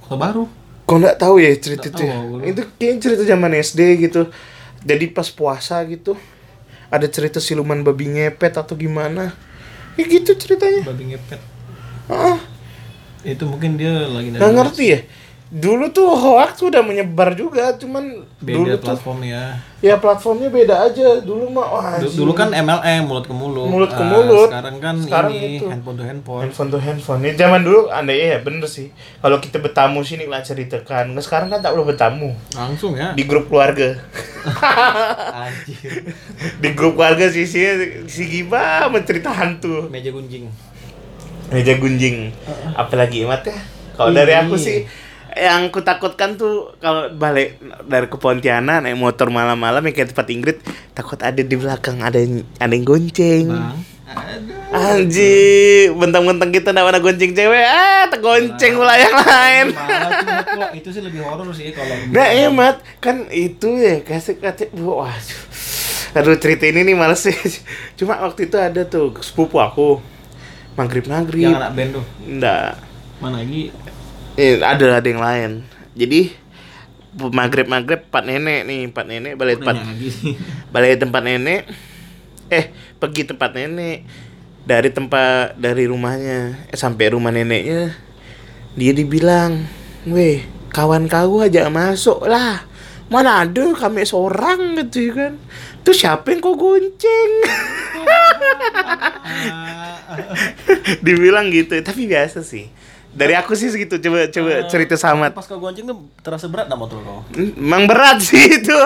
kota 0.00 0.16
baru 0.16 0.44
Kau 0.86 1.02
nggak 1.02 1.18
tahu 1.18 1.42
ya 1.42 1.50
cerita 1.58 1.90
itu? 1.90 2.06
ya? 2.06 2.14
Itu 2.46 2.62
kayaknya 2.78 3.02
cerita 3.02 3.22
zaman 3.26 3.58
SD 3.58 4.06
gitu. 4.06 4.30
Jadi 4.86 5.10
pas 5.10 5.26
puasa 5.34 5.82
gitu 5.82 6.14
ada 6.86 7.02
cerita 7.10 7.42
siluman 7.42 7.82
babi 7.82 8.06
ngepet 8.06 8.54
atau 8.54 8.78
gimana? 8.78 9.34
Ya 9.96 10.04
gitu 10.04 10.30
ceritanya. 10.36 10.84
babi 10.84 11.12
ngepet 11.12 11.40
Ah, 12.06 12.38
itu 13.26 13.42
mungkin 13.48 13.74
dia 13.80 14.06
lagi 14.06 14.30
nggak 14.30 14.52
ngerti 14.54 14.84
ya. 14.94 15.00
Dulu 15.46 15.94
tuh 15.94 16.10
hoax 16.10 16.58
udah 16.60 16.82
menyebar 16.82 17.30
juga, 17.32 17.70
cuman 17.72 18.02
dulu 18.42 18.66
beda 18.66 18.74
tuh 18.74 18.82
platformnya 18.84 19.42
ya 19.78 19.94
platformnya 19.94 20.50
beda 20.50 20.74
aja. 20.84 21.22
Dulu 21.22 21.46
mah 21.48 21.66
anjing. 21.94 22.18
dulu 22.18 22.34
kan 22.34 22.50
MLM 22.50 23.06
mulut 23.06 23.22
ke 23.22 23.30
mulut 23.30 23.64
Mulut 23.64 23.86
ke 23.88 23.96
Ah, 23.96 24.10
mulut. 24.10 24.50
sekarang 24.50 24.76
kan 24.82 24.94
Sekarang 24.98 25.30
ini 25.30 25.56
itu. 25.56 25.70
handphone 25.70 25.94
to 25.94 26.02
handphone 26.02 26.40
handphone 26.42 26.68
to 26.68 26.78
handphone. 26.78 27.20
Ya, 27.22 27.32
zaman 27.36 27.62
dulu 27.62 27.86
andai 27.88 28.18
ya 28.26 28.38
bener 28.38 28.66
sih. 28.66 28.90
Kalau 29.16 29.38
kita 29.38 29.58
bertamu 29.58 30.02
sini 30.02 30.26
lah 30.26 30.42
ceritakan. 30.42 31.14
Nah, 31.14 31.22
sekarang 31.22 31.46
kan 31.48 31.62
tak 31.62 31.72
perlu 31.72 31.86
bertamu 31.86 32.34
langsung 32.52 32.98
ya 32.98 33.14
di 33.14 33.22
grup 33.22 33.46
keluarga. 33.46 34.02
anjir 35.36 36.10
di 36.62 36.68
grup 36.72 36.94
keluarga 36.94 37.26
si 37.28 37.44
si, 37.44 37.62
si 38.06 38.22
Giba 38.24 38.86
mencerita 38.88 39.30
hantu 39.30 39.86
meja 39.86 40.10
gunjing 40.10 40.46
meja 41.48 41.74
gunjing 41.74 42.30
apalagi 42.74 43.22
emat 43.22 43.42
ya 43.44 43.58
kalau 43.94 44.10
dari 44.10 44.34
aku 44.34 44.54
sih 44.56 44.86
yang 45.36 45.68
kutakutkan 45.68 46.40
tuh 46.40 46.72
kalau 46.80 47.12
balik 47.12 47.60
dari 47.84 48.08
ke 48.08 48.16
Pontianak 48.16 48.88
naik 48.88 48.96
motor 48.96 49.28
malam-malam 49.28 49.84
yang 49.84 49.94
kayak 49.94 50.16
tempat 50.16 50.28
Ingrid 50.32 50.58
takut 50.96 51.20
ada 51.20 51.36
di 51.36 51.56
belakang 51.56 52.00
ada 52.00 52.16
yang 52.16 52.40
ada 52.56 52.72
yang 52.72 52.88
gonceng. 52.88 53.52
Bang. 53.52 53.76
Anjir, 54.66 55.92
bentang-bentang 55.94 56.50
kita 56.54 56.70
nggak 56.72 56.86
pernah 56.88 57.02
gonceng 57.02 57.32
cewek, 57.36 57.64
ah 57.68 58.04
tergonceng 58.08 58.72
pula 58.78 58.94
yang 58.96 59.14
lain. 59.14 59.66
Malah 59.76 60.70
itu 60.72 60.88
sih 60.90 61.02
lebih 61.04 61.20
horor 61.22 61.52
sih 61.52 61.70
kalau 61.74 61.94
Nah 62.10 62.28
emat 62.48 62.80
kan 62.98 63.28
itu 63.28 63.76
ya 63.76 64.00
kasih 64.02 64.40
kasih. 64.40 64.72
Wah 64.80 65.14
aduh 66.16 66.32
cerita 66.40 66.64
ini 66.64 66.80
nih 66.80 66.96
males 66.96 67.20
sih. 67.20 67.36
Cuma 68.00 68.16
waktu 68.24 68.48
itu 68.48 68.56
ada 68.56 68.88
tuh 68.88 69.12
sepupu 69.20 69.60
aku. 69.60 70.00
Maghrib 70.76 71.04
maghrib 71.08 71.52
yang 71.52 71.60
anak 71.60 71.72
band 71.76 71.90
tuh. 72.00 72.04
enggak 72.24 72.76
Mana 73.16 73.40
lagi? 73.40 73.72
Eh, 74.36 74.60
ada 74.60 75.00
ada 75.00 75.08
yang 75.08 75.20
lain. 75.20 75.50
Jadi 75.96 76.30
maghrib 77.16 77.64
maghrib 77.64 78.04
empat 78.04 78.24
nenek 78.28 78.68
nih 78.68 78.80
empat 78.92 79.04
nenek 79.08 79.34
balik 79.40 79.64
tempat 79.64 79.76
balik 80.74 81.00
tempat 81.00 81.22
nenek. 81.24 81.62
Eh 82.52 82.70
pergi 83.00 83.22
tempat 83.24 83.50
nenek. 83.56 84.04
Dari 84.66 84.90
tempat 84.92 85.56
dari 85.56 85.88
rumahnya. 85.88 86.68
Eh, 86.68 86.76
sampai 86.76 87.16
rumah 87.16 87.32
neneknya 87.32 87.96
dia 88.76 88.92
dibilang 88.92 89.64
weh 90.04 90.44
kawan 90.68 91.08
kau 91.08 91.40
aja 91.40 91.72
masuk 91.72 92.28
lah. 92.28 92.68
Mana 93.06 93.46
ada 93.46 93.72
kami 93.72 94.02
seorang 94.04 94.76
gitu 94.82 95.14
kan. 95.14 95.38
Tuh 95.86 95.94
siapa 95.94 96.34
yang 96.34 96.42
kau 96.42 96.58
gonceng? 96.58 97.32
Dibilang 101.06 101.46
gitu. 101.54 101.78
Tapi 101.80 102.10
biasa 102.10 102.42
sih 102.42 102.66
dari 103.16 103.32
aku 103.32 103.52
sih 103.52 103.66
segitu 103.66 103.96
coba 103.98 104.28
coba 104.28 104.52
cerita 104.66 104.94
sama 104.94 105.26
Pas 105.30 105.42
kau 105.42 105.56
gonceng 105.56 105.84
tuh 105.84 105.96
terasa 106.20 106.46
berat 106.46 106.66
dah 106.66 106.76
motor 106.76 107.00
kau. 107.00 107.24
emang 107.34 107.84
berat 107.84 108.20
sih 108.20 108.36
itu 108.54 108.76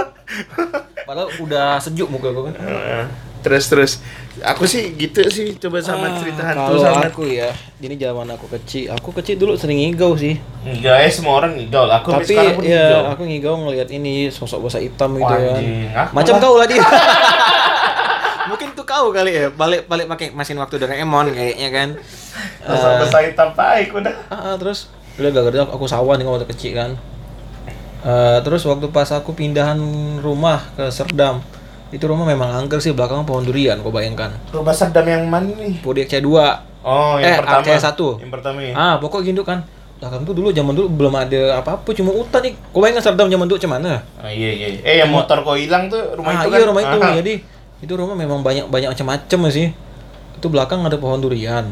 Padahal 1.02 1.26
udah 1.36 1.76
sejuk 1.76 2.06
muka 2.06 2.30
kau 2.30 2.46
kan. 2.46 2.54
Heeh. 2.54 3.04
terus 3.40 3.66
terus 3.66 3.92
aku 4.38 4.62
sih 4.64 4.92
gitu 4.94 5.24
sih 5.26 5.56
coba 5.56 5.80
sama 5.80 6.12
cerita 6.14 6.44
hantu 6.44 6.76
Kalau 6.76 6.84
sama 6.84 7.08
aku 7.08 7.24
ya, 7.24 7.48
ini 7.78 7.96
zaman 7.96 8.28
aku 8.28 8.44
kecil. 8.50 8.92
Aku 8.92 9.10
kecil 9.10 9.34
dulu 9.34 9.56
sering 9.56 9.80
ngigau 9.80 10.12
sih. 10.14 10.36
enggak 10.60 10.96
ya 10.98 11.08
semua 11.08 11.40
orang 11.40 11.56
ngidol 11.56 11.88
aku 11.88 12.12
Tapi 12.12 12.24
sekarang 12.28 12.52
pun 12.52 12.62
ya 12.62 12.84
ngidol. 12.84 13.04
aku 13.08 13.22
ngigau 13.24 13.54
ngelihat 13.58 13.88
ini 13.90 14.12
sosok 14.28 14.60
bahasa 14.62 14.78
hitam 14.78 15.16
gitu 15.16 15.24
Wah, 15.24 15.40
kan. 15.56 15.64
Aku 15.98 16.12
Macam 16.12 16.34
kau 16.36 16.54
lah 16.54 16.68
dia. 16.68 16.84
Kau 18.90 19.14
kali 19.14 19.30
ya, 19.30 19.46
balik 19.54 19.86
balik 19.86 20.10
pakai 20.10 20.34
mesin 20.34 20.58
waktu 20.58 20.74
Doraemon 20.76 21.30
kayaknya 21.30 21.68
kan. 21.70 21.88
Terus 22.58 22.82
Eh, 22.82 22.98
besar 22.98 23.22
hitam 23.22 23.54
baik 23.54 23.94
udah 23.94 24.14
ah, 24.26 24.50
ah, 24.50 24.54
terus 24.58 24.90
udah 25.14 25.30
gak 25.30 25.44
kerja 25.46 25.62
aku 25.64 25.86
sawan 25.86 26.18
nih 26.18 26.26
waktu 26.26 26.50
kecil 26.50 26.74
kan. 26.74 26.90
Eh, 28.00 28.38
terus 28.42 28.66
waktu 28.66 28.90
pas 28.90 29.06
aku 29.08 29.30
pindahan 29.30 29.78
rumah 30.18 30.58
ke 30.74 30.90
Serdam, 30.90 31.38
itu 31.90 32.02
rumah 32.02 32.24
memang 32.24 32.50
angker 32.50 32.82
sih 32.82 32.90
belakang 32.90 33.22
pohon 33.22 33.46
durian, 33.46 33.78
kau 33.78 33.92
bayangkan. 33.92 34.34
rumah 34.50 34.74
Saddam 34.74 35.04
yang 35.04 35.22
mana 35.24 35.46
nih 35.52 35.78
Podi 35.78 36.02
C2. 36.02 36.26
oh 36.80 37.14
Eh, 37.20 37.28
yang 37.28 37.44
pertama 37.44 37.62
RCS 37.62 37.82
satu. 37.84 38.18
yang 38.18 38.32
pertama 38.32 38.58
ya 38.58 38.72
Ah, 38.74 38.94
pokok 38.98 39.22
gitu 39.22 39.46
kan. 39.46 39.62
Belakang 40.00 40.24
tuh 40.24 40.32
dulu 40.32 40.48
zaman 40.48 40.72
dulu 40.72 40.88
belum 40.88 41.14
ada 41.14 41.60
apa-apa, 41.60 41.92
cuma 41.92 42.10
hutan 42.10 42.40
nih. 42.40 42.58
Kau 42.72 42.80
bayangkan 42.80 43.04
Serdam 43.04 43.28
zaman 43.28 43.46
dulu 43.46 43.60
cuman 43.60 43.78
mana? 43.78 44.02
Ah, 44.16 44.32
iya 44.32 44.50
iya 44.50 44.68
eh 44.80 44.96
yang 44.98 45.12
motor 45.12 45.44
kau 45.44 45.54
hilang 45.54 45.86
tuh 45.86 46.00
rumah 46.16 46.34
ah, 46.34 46.42
itu 46.42 46.48
iya 46.48 46.56
kan 46.58 46.66
rumah 46.66 46.82
itu. 46.82 46.98
Ah. 46.98 47.14
Jadi 47.20 47.34
itu 47.80 47.92
rumah 47.92 48.12
memang 48.12 48.40
banyak 48.40 48.66
banyak 48.66 48.88
macam-macam 48.90 49.40
sih. 49.48 49.72
Itu 50.34 50.46
belakang 50.46 50.80
ada 50.82 50.96
pohon 50.96 51.18
durian. 51.18 51.68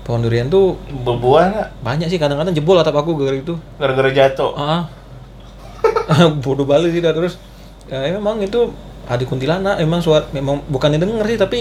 Pohon 0.00 0.20
durian 0.20 0.46
tuh 0.46 0.74
berbuah 1.04 1.44
nggak 1.48 1.68
banyak 1.80 2.06
sih 2.06 2.16
kadang-kadang 2.16 2.50
jebol 2.50 2.74
atap 2.74 2.94
aku 2.96 3.14
gara 3.14 3.34
itu. 3.34 3.54
gara-gara 3.76 4.10
jatuh 4.10 4.54
Ah. 4.54 4.86
Bodoh 6.42 6.64
balik 6.64 6.90
sih 6.90 7.00
dah 7.00 7.10
terus. 7.10 7.38
Ya 7.86 8.06
memang 8.08 8.38
itu 8.38 8.70
ada 9.04 9.22
kuntilanak 9.22 9.78
memang 9.78 9.98
suara 9.98 10.26
memang 10.30 10.62
bukannya 10.66 10.96
denger 10.96 11.26
sih 11.26 11.34
tapi 11.36 11.58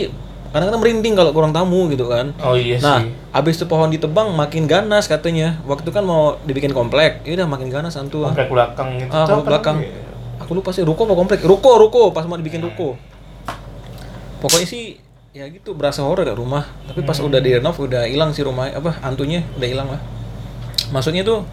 kadang-kadang 0.49 0.81
merinding 0.81 1.13
kalau 1.13 1.29
kurang 1.29 1.49
tamu 1.49 1.89
gitu 1.89 2.05
kan. 2.05 2.33
oh 2.39 2.53
iya 2.53 2.77
Nah, 2.79 3.01
sih 3.01 3.13
abis 3.31 3.57
itu 3.57 3.65
pohon 3.65 3.89
ditebang 3.89 4.33
makin 4.33 4.65
ganas 4.65 5.05
katanya. 5.05 5.57
Waktu 5.63 5.81
itu 5.83 5.91
kan 5.91 6.01
mau 6.01 6.37
dibikin 6.41 6.69
komplek, 6.69 7.21
ya 7.23 7.33
udah 7.35 7.47
makin 7.47 7.69
ganas 7.69 7.93
hantu. 7.93 8.21
komplek 8.23 8.49
belakang 8.49 8.97
gitu 8.97 9.09
Ah, 9.09 9.25
komplek 9.25 9.33
kan? 9.35 9.45
belakang. 9.47 9.77
Iya. 9.79 10.01
Aku 10.39 10.51
lupa 10.53 10.69
sih 10.71 10.81
ruko 10.81 11.03
apa 11.03 11.13
komplek. 11.13 11.39
Ruko, 11.41 11.77
ruko 11.77 12.09
pas 12.09 12.25
mau 12.25 12.33
dibikin 12.33 12.61
ruko. 12.61 12.97
Pokoknya 14.39 14.67
sih 14.67 14.83
ya 15.29 15.45
gitu 15.47 15.77
berasa 15.77 16.01
horor 16.01 16.25
ya 16.25 16.33
rumah. 16.33 16.65
Tapi 16.87 17.03
pas 17.03 17.19
udah 17.19 17.39
direnov 17.39 17.75
udah 17.77 18.07
hilang 18.07 18.31
sih 18.31 18.41
rumah 18.41 18.71
apa 18.71 18.97
hantunya 19.03 19.43
udah 19.55 19.67
hilang 19.67 19.87
lah. 19.87 20.01
Maksudnya 20.89 21.21
tuh 21.21 21.45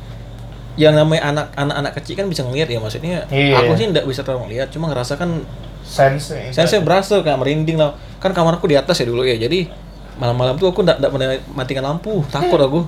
yang 0.76 0.92
namanya 0.92 1.32
anak 1.32 1.46
anak-anak 1.56 1.92
kecil 1.96 2.14
kan 2.20 2.26
bisa 2.28 2.44
ngeliat 2.44 2.68
ya 2.68 2.76
maksudnya 2.76 3.24
Iya. 3.32 3.64
aku 3.64 3.72
sih 3.80 3.88
nggak 3.88 4.04
bisa 4.04 4.20
terlalu 4.20 4.52
ngeliat 4.52 4.68
cuma 4.68 4.92
ngerasakan 4.92 5.40
sense 5.80 6.36
saya 6.52 6.68
saya 6.68 6.84
berasa 6.84 7.24
kayak 7.24 7.40
merinding 7.40 7.80
lah 7.80 7.96
kan 8.20 8.36
kamar 8.36 8.60
aku 8.60 8.68
di 8.68 8.76
atas 8.76 9.00
ya 9.00 9.08
dulu 9.08 9.24
ya 9.24 9.40
jadi 9.40 9.72
malam-malam 10.20 10.60
tuh 10.60 10.68
aku 10.68 10.84
nggak 10.84 11.00
nggak 11.00 11.12
pernah 11.16 11.28
matikan 11.56 11.80
lampu 11.80 12.20
takut 12.28 12.60
aku 12.60 12.80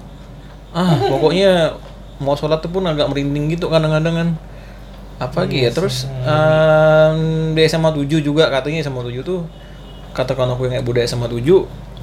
ah 0.76 1.00
pokoknya 1.00 1.80
mau 2.20 2.36
sholat 2.36 2.60
tuh 2.60 2.68
pun 2.68 2.84
agak 2.84 3.08
merinding 3.08 3.56
gitu 3.56 3.72
kadang-kadang 3.72 4.14
kan 4.14 4.28
apa 5.16 5.48
lagi 5.48 5.64
ya 5.64 5.72
terus 5.72 6.04
em, 6.04 7.18
di 7.56 7.64
SMA 7.64 7.88
7 7.88 8.20
juga 8.20 8.52
katanya 8.52 8.84
SMA 8.84 9.00
7 9.00 9.24
tuh 9.24 9.48
kata 10.16 10.32
kawan 10.36 10.56
aku 10.56 10.68
kayak 10.68 10.84
budaya 10.84 11.06
SMA 11.06 11.28
7 11.28 11.44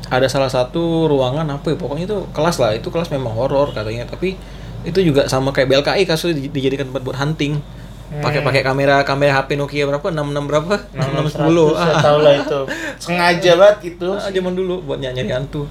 ada 0.05 0.27
salah 0.29 0.51
satu 0.51 1.09
ruangan 1.09 1.49
apa 1.49 1.73
ya 1.73 1.77
pokoknya 1.77 2.05
itu 2.05 2.19
kelas 2.29 2.61
lah 2.61 2.77
itu 2.77 2.93
kelas 2.93 3.09
memang 3.09 3.33
horor 3.33 3.73
katanya 3.73 4.05
tapi 4.05 4.37
itu 4.85 4.99
juga 5.01 5.25
sama 5.25 5.49
kayak 5.49 5.67
BLKI 5.73 6.03
kasus 6.05 6.37
di- 6.37 6.47
dijadikan 6.53 6.93
tempat 6.93 7.01
buat 7.01 7.17
hunting. 7.17 7.57
Pakai 8.05 8.45
pakai 8.45 8.61
kamera 8.61 9.01
kamera 9.01 9.41
HP 9.41 9.57
Nokia 9.57 9.89
berapa? 9.89 10.13
66 10.13 10.45
berapa? 10.45 10.73
6610 10.93 11.73
saya 11.73 11.89
ah, 11.89 12.03
tahu 12.05 12.17
lah 12.21 12.33
itu. 12.37 12.59
Sengaja 13.03 13.51
banget 13.57 13.77
itu 13.97 14.09
ah, 14.13 14.29
zaman 14.29 14.53
dulu 14.53 14.85
buat 14.85 15.01
nyari 15.01 15.25
nyari 15.25 15.33
hantu. 15.33 15.65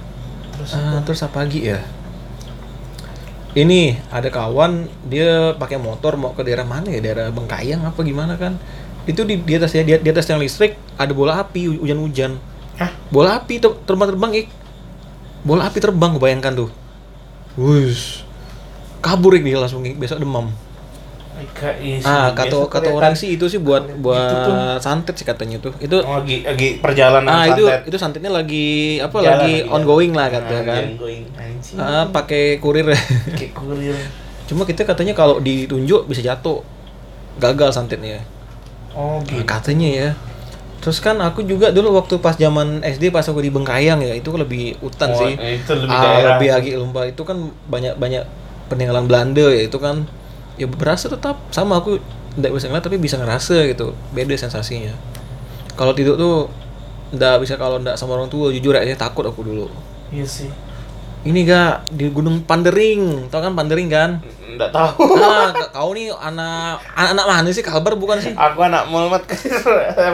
Terus 0.59 0.71
terus 1.07 1.19
apa 1.23 1.47
lagi 1.47 1.71
ya? 1.71 1.79
Ini 3.55 4.03
ada 4.11 4.27
kawan 4.27 4.83
dia 5.07 5.55
pakai 5.55 5.79
motor 5.79 6.19
mau 6.19 6.35
ke 6.35 6.43
daerah 6.43 6.67
mana 6.67 6.91
ya? 6.91 6.99
Daerah 6.99 7.31
Bengkayang 7.31 7.87
apa 7.87 8.03
gimana 8.03 8.35
kan 8.35 8.59
itu 9.05 9.21
di, 9.21 9.37
di 9.37 9.53
atas 9.53 9.71
ya 9.71 9.81
di, 9.81 9.95
di 9.95 10.09
atas 10.09 10.25
yang 10.25 10.37
listrik 10.37 10.73
ada 10.95 11.11
bola 11.11 11.39
api 11.39 11.61
hu- 11.67 11.79
hujan-hujan 11.79 12.37
Hah? 12.75 12.91
bola 13.07 13.37
api 13.37 13.57
ter- 13.57 13.79
terbang-terbang 13.83 14.31
ik 14.35 14.47
bola 15.41 15.65
api 15.65 15.77
terbang 15.77 16.15
bayangkan 16.15 16.53
tuh 16.55 16.69
Wush. 17.55 18.25
kabur 18.99 19.31
ik 19.33 19.43
dia 19.43 19.55
langsung 19.55 19.81
Ik. 19.81 19.95
besok 19.95 20.17
demam 20.17 20.49
Ika, 21.35 21.67
iya 21.77 21.99
ah 22.01 22.31
kata 22.31 22.63
kata 22.65 22.89
orang 22.89 23.11
sih 23.11 23.35
itu 23.35 23.43
sih 23.45 23.59
buat 23.59 23.83
buat 23.97 24.23
tuh. 24.41 24.55
santet 24.79 25.13
sih 25.13 25.23
katanya 25.23 25.59
tuh 25.59 25.75
itu 25.77 25.99
Oh, 25.99 26.17
lagi 26.17 26.41
lagi 26.41 26.79
perjalanan 26.79 27.27
ah 27.27 27.43
itu 27.45 27.59
santet. 27.61 27.81
itu 27.85 27.97
santetnya 27.97 28.31
lagi 28.31 28.67
apa 28.97 29.17
Jalan 29.17 29.27
lagi 29.35 29.53
lagi 29.59 29.67
ongoing 29.69 30.11
lah 30.11 30.27
jalan. 30.27 30.41
kata 30.41 30.53
Ah, 30.53 30.61
kan 30.63 30.83
ongoing. 30.89 31.23
Ah 31.75 32.03
pakai 32.07 32.43
kurir 32.57 32.87
Kayak 33.29 33.51
kurir. 33.51 33.95
cuma 34.47 34.63
kita 34.63 34.83
katanya 34.83 35.11
kalau 35.11 35.37
ditunjuk 35.37 36.07
bisa 36.07 36.23
jatuh 36.23 36.63
gagal 37.35 37.67
santetnya 37.69 38.23
Oh, 38.95 39.19
Nah, 39.19 39.27
gitu. 39.27 39.43
katanya 39.43 39.89
ya. 39.91 40.09
Terus 40.79 41.01
kan 41.01 41.17
aku 41.17 41.41
juga 41.41 41.73
dulu 41.73 41.97
waktu 41.97 42.21
pas 42.21 42.37
zaman 42.37 42.79
SD 42.79 43.09
pas 43.09 43.25
aku 43.25 43.41
di 43.41 43.49
Bengkayang 43.49 43.99
ya 43.99 44.13
itu 44.13 44.29
lebih 44.31 44.77
hutan 44.79 45.11
Oh, 45.11 45.19
sih. 45.19 45.33
itu 45.35 45.71
lebih 45.73 45.91
Ah, 45.91 46.01
daerah. 46.05 46.29
lebih 46.37 46.49
lagi 46.53 46.69
itu 47.09 47.21
kan 47.25 47.37
banyak 47.67 47.97
banyak 47.97 48.23
peninggalan 48.69 49.05
Belanda 49.09 49.45
ya 49.49 49.65
itu 49.65 49.77
kan. 49.77 50.05
Ya 50.55 50.69
berasa 50.69 51.09
tetap 51.09 51.35
sama 51.49 51.81
aku. 51.81 51.99
Tidak 52.35 52.51
bisa 52.51 52.67
ngeliat 52.67 52.83
tapi 52.83 52.99
bisa 52.99 53.15
ngerasa 53.17 53.65
gitu. 53.65 53.95
Beda 54.11 54.35
sensasinya. 54.35 54.91
Kalau 55.73 55.91
tidur 55.91 56.15
tuh 56.15 56.47
nggak 57.11 57.41
bisa 57.41 57.55
kalau 57.55 57.79
nggak 57.79 57.95
sama 57.95 58.15
orang 58.15 58.27
tua 58.27 58.51
jujur 58.51 58.75
aja 58.75 58.91
takut 58.95 59.23
aku 59.23 59.41
dulu. 59.41 59.67
Iya 60.11 60.23
sih. 60.23 60.51
Ini 61.25 61.41
gak 61.43 61.89
di 61.89 62.05
Gunung 62.07 62.41
Pandering 62.41 63.27
tau 63.27 63.41
kan 63.41 63.51
Pandering 63.51 63.89
kan 63.89 64.21
Enggak 64.45 64.71
tahu. 64.71 65.19
ah 65.19 65.51
k- 65.51 65.67
kau 65.69 65.91
nih 65.91 66.13
anak 66.13 66.79
anak, 66.93 67.11
anak 67.11 67.25
mana 67.25 67.49
sih 67.49 67.59
Kalbar 67.59 67.97
bukan 67.97 68.17
sih 68.17 68.31
Aku 68.31 68.61
anak 68.61 68.87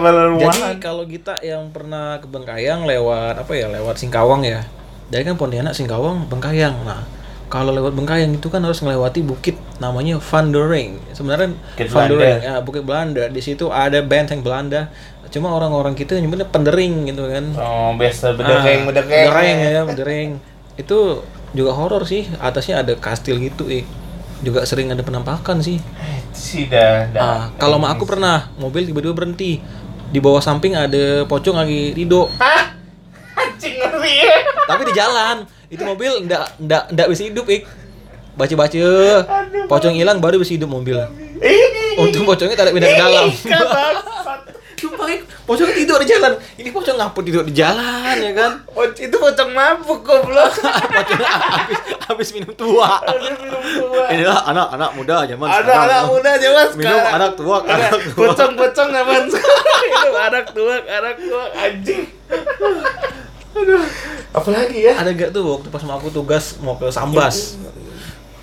baru 0.02 0.40
Jadi 0.40 0.80
kalau 0.80 1.04
kita 1.06 1.38
yang 1.42 1.70
pernah 1.70 2.18
ke 2.18 2.26
Bengkayang 2.26 2.84
lewat 2.84 3.38
apa 3.38 3.52
ya 3.52 3.70
lewat 3.70 3.96
Singkawang 3.98 4.42
ya. 4.42 4.64
Dari 5.08 5.22
kan 5.22 5.36
Pontianak 5.36 5.72
Singkawang 5.72 6.26
Bengkayang. 6.26 6.74
Nah 6.82 7.04
kalau 7.48 7.70
lewat 7.70 7.92
Bengkayang 7.92 8.32
itu 8.32 8.48
kan 8.48 8.64
harus 8.64 8.80
melewati 8.80 9.20
bukit 9.20 9.60
namanya 9.78 10.18
Van 10.18 10.50
der 10.50 10.66
Ring. 10.66 10.98
Sebenarnya 11.12 11.52
Bukit 11.52 11.88
Van 11.92 12.02
der 12.02 12.10
Belanda. 12.10 12.24
Ring, 12.24 12.40
ya, 12.42 12.54
bukit 12.62 12.84
Belanda. 12.84 13.24
Di 13.28 13.42
situ 13.44 13.68
ada 13.68 14.00
benteng 14.00 14.40
Belanda. 14.40 14.88
Cuma 15.28 15.48
orang-orang 15.50 15.94
kita 15.94 16.16
nyebutnya 16.16 16.44
Pendering 16.44 17.08
gitu 17.08 17.24
kan. 17.24 17.46
Oh, 17.54 17.92
biasa 17.94 18.26
Ah, 18.26 18.34
bedekeng, 18.34 18.80
bedekeng. 18.84 19.26
Bedereng 19.26 19.58
ya, 19.62 19.82
bedereng. 19.86 20.30
Itu 20.82 21.22
juga 21.54 21.72
horor 21.78 22.04
sih. 22.10 22.26
Atasnya 22.42 22.82
ada 22.82 22.98
kastil 22.98 23.38
gitu, 23.38 23.70
eh. 23.70 23.86
Juga 24.42 24.66
sering 24.66 24.90
ada 24.90 25.06
penampakan 25.06 25.62
sih. 25.62 25.78
Eh, 25.78 26.20
sih 26.34 26.66
dah, 26.66 27.06
dah. 27.14 27.22
Ah, 27.22 27.44
kalau 27.62 27.78
sama 27.78 27.94
aku 27.94 28.10
pernah 28.10 28.50
mobil 28.58 28.90
tiba-tiba 28.90 29.14
berhenti. 29.14 29.62
Di 30.12 30.20
bawah 30.20 30.42
samping 30.42 30.74
ada 30.76 31.24
pocong 31.30 31.56
lagi 31.56 31.94
tidur. 31.94 32.28
Hah? 32.42 32.76
Anjing 33.38 33.80
ngeri 33.80 34.16
ya. 34.26 34.38
Tapi 34.68 34.82
di 34.90 34.94
jalan. 34.98 35.36
Itu 35.72 35.88
mobil 35.88 36.28
ndak 36.28 36.60
ndak 36.60 36.84
ndak 36.92 37.08
bisa 37.08 37.24
hidup, 37.30 37.48
Ik. 37.48 37.64
baca-baca. 38.36 38.88
Pocong 39.70 39.96
hilang 39.96 40.20
baru 40.20 40.42
bisa 40.42 40.58
hidup 40.58 40.68
mobil. 40.68 40.98
Untung 42.00 42.28
pocongnya 42.28 42.56
ada 42.60 42.72
pindah 42.74 42.90
ke 42.92 42.98
dalam. 42.98 43.28
Ik, 44.92 45.24
pocong 45.44 45.72
tidur 45.72 45.98
di 46.00 46.08
jalan. 46.08 46.36
Ini 46.56 46.70
pocong 46.70 46.96
ngaput 46.96 47.24
tidur 47.24 47.44
di 47.44 47.52
jalan 47.52 48.16
ya 48.16 48.32
kan? 48.32 48.52
Oh, 48.72 48.84
itu 48.84 49.12
pocong 49.12 49.52
mabuk 49.52 50.04
goblok. 50.04 50.52
Pocong 50.92 51.22
habis 51.24 51.80
habis 52.04 52.28
minum 52.32 52.52
tua. 52.54 53.00
Ada 53.00 53.32
minum 53.34 53.60
tua. 53.60 54.04
Inilah 54.08 54.40
anak-anak 54.46 54.90
muda 54.94 55.16
zaman 55.26 55.48
Ada 55.48 55.60
sekarang. 55.64 55.84
anak 55.84 56.04
muda 56.08 56.32
zaman 56.38 56.66
Minum 56.76 56.92
sekarang. 56.92 57.14
anak 57.16 57.32
tua, 57.36 57.58
anak 57.64 57.92
tua. 58.04 58.26
Pocong-pocong 58.32 58.90
zaman 58.92 59.22
sekarang. 59.28 59.86
Itu 59.92 60.10
anak 60.14 60.46
tua, 60.52 60.76
anak 60.84 61.16
tua 61.18 61.44
anjing. 61.56 62.04
Aduh. 63.52 63.84
Apalagi 64.32 64.78
ya? 64.80 64.94
Ada 64.96 65.12
gak 65.12 65.30
tuh 65.32 65.44
waktu 65.44 65.68
pas 65.68 65.84
mau 65.84 66.00
aku 66.00 66.08
tugas 66.08 66.56
mau 66.60 66.80
ke 66.80 66.88
Sambas. 66.88 67.60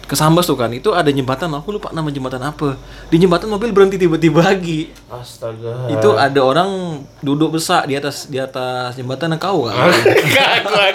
Ke 0.09 0.17
Sambas 0.17 0.49
tuh 0.49 0.57
kan, 0.57 0.73
itu 0.73 0.89
ada 0.97 1.13
jembatan, 1.13 1.53
aku 1.53 1.77
lupa 1.77 1.93
nama 1.93 2.09
jembatan 2.09 2.41
apa. 2.41 2.81
Di 3.13 3.21
jembatan 3.21 3.53
mobil 3.53 3.77
berhenti 3.77 4.01
tiba-tiba 4.01 4.41
lagi. 4.41 4.89
Astaga. 5.13 5.93
Itu 5.93 6.17
ada 6.17 6.41
orang 6.41 7.05
duduk 7.21 7.61
besar 7.61 7.85
di 7.85 7.93
atas 7.93 8.25
di 8.25 8.41
atas 8.41 8.97
jembatan 8.97 9.37
yang 9.37 9.41
kau 9.41 9.69
kan. 9.69 9.77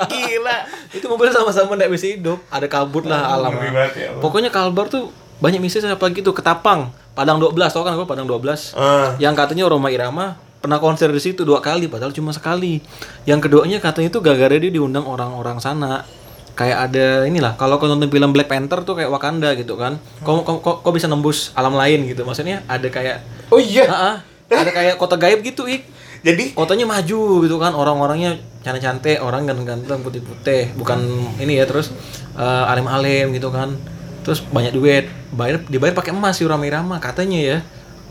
Gila. 0.09 0.57
itu 0.89 1.05
mobil 1.05 1.30
sama-sama 1.30 1.78
nggak 1.78 1.93
bisa 1.93 2.09
hidup. 2.09 2.41
Ada 2.49 2.66
kabut 2.66 3.05
lah 3.05 3.38
alam. 3.38 3.53
ya. 3.93 4.18
Pokoknya 4.18 4.49
Kalbar 4.49 4.89
tuh 4.89 5.14
banyak 5.38 5.61
misi 5.61 5.78
apa 5.78 6.09
gitu 6.09 6.34
Ketapang, 6.34 6.89
Padang 7.14 7.38
12, 7.38 7.53
tau 7.70 7.86
kan 7.86 7.93
gua 7.93 8.09
Padang 8.09 8.26
12. 8.26 8.74
Ah. 8.74 9.14
Yang 9.22 9.34
katanya 9.45 9.70
Roma 9.70 9.93
Irama 9.93 10.41
pernah 10.64 10.80
konser 10.80 11.11
di 11.11 11.20
situ 11.20 11.43
dua 11.43 11.59
kali 11.59 11.91
padahal 11.91 12.16
cuma 12.16 12.32
sekali. 12.32 12.80
Yang 13.28 13.45
keduanya 13.51 13.78
katanya 13.84 14.09
itu 14.09 14.24
gara-gara 14.24 14.55
dia 14.57 14.72
diundang 14.72 15.03
orang-orang 15.05 15.59
sana. 15.59 16.07
Kayak 16.54 16.78
ada 16.89 17.26
inilah 17.26 17.58
kalau 17.58 17.82
kau 17.82 17.89
nonton 17.89 18.14
film 18.14 18.30
Black 18.30 18.45
Panther 18.45 18.86
tuh 18.86 18.93
kayak 18.93 19.10
Wakanda 19.10 19.58
gitu 19.58 19.74
kan. 19.74 19.97
Kok 20.22 20.45
kok 20.45 20.58
kok, 20.62 20.76
kok 20.86 20.93
bisa 20.93 21.10
nembus 21.10 21.49
alam 21.58 21.74
lain 21.74 22.06
gitu. 22.06 22.22
Maksudnya 22.22 22.62
ada 22.70 22.86
kayak 22.93 23.26
Oh 23.54 23.62
iya. 23.62 23.86
Ah, 23.89 23.97
ah. 23.97 24.16
ada 24.54 24.70
kayak 24.70 24.95
kota 25.01 25.18
gaib 25.18 25.41
gitu, 25.41 25.66
Ik. 25.66 25.86
Jadi 26.24 26.56
Kotanya 26.56 26.88
maju 26.88 27.43
gitu 27.43 27.60
kan, 27.60 27.76
orang-orangnya 27.76 28.39
cantik-cantik, 28.64 29.20
orang 29.20 29.43
ganteng-ganteng, 29.43 29.99
putih-putih, 30.08 30.72
bukan 30.80 31.04
ini 31.36 31.60
ya 31.60 31.68
terus 31.68 31.91
eh, 32.39 32.72
alim-alim 32.72 33.36
gitu 33.36 33.51
kan. 33.51 33.76
Terus 34.24 34.39
banyak 34.39 34.72
duit, 34.72 35.12
bayar 35.36 35.60
dibayar 35.68 35.91
pakai 35.91 36.16
emas 36.16 36.39
si 36.39 36.47
Rama 36.47 36.64
Irama 36.64 36.95
katanya 37.04 37.39
ya. 37.43 37.58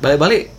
Balik-balik 0.05 0.53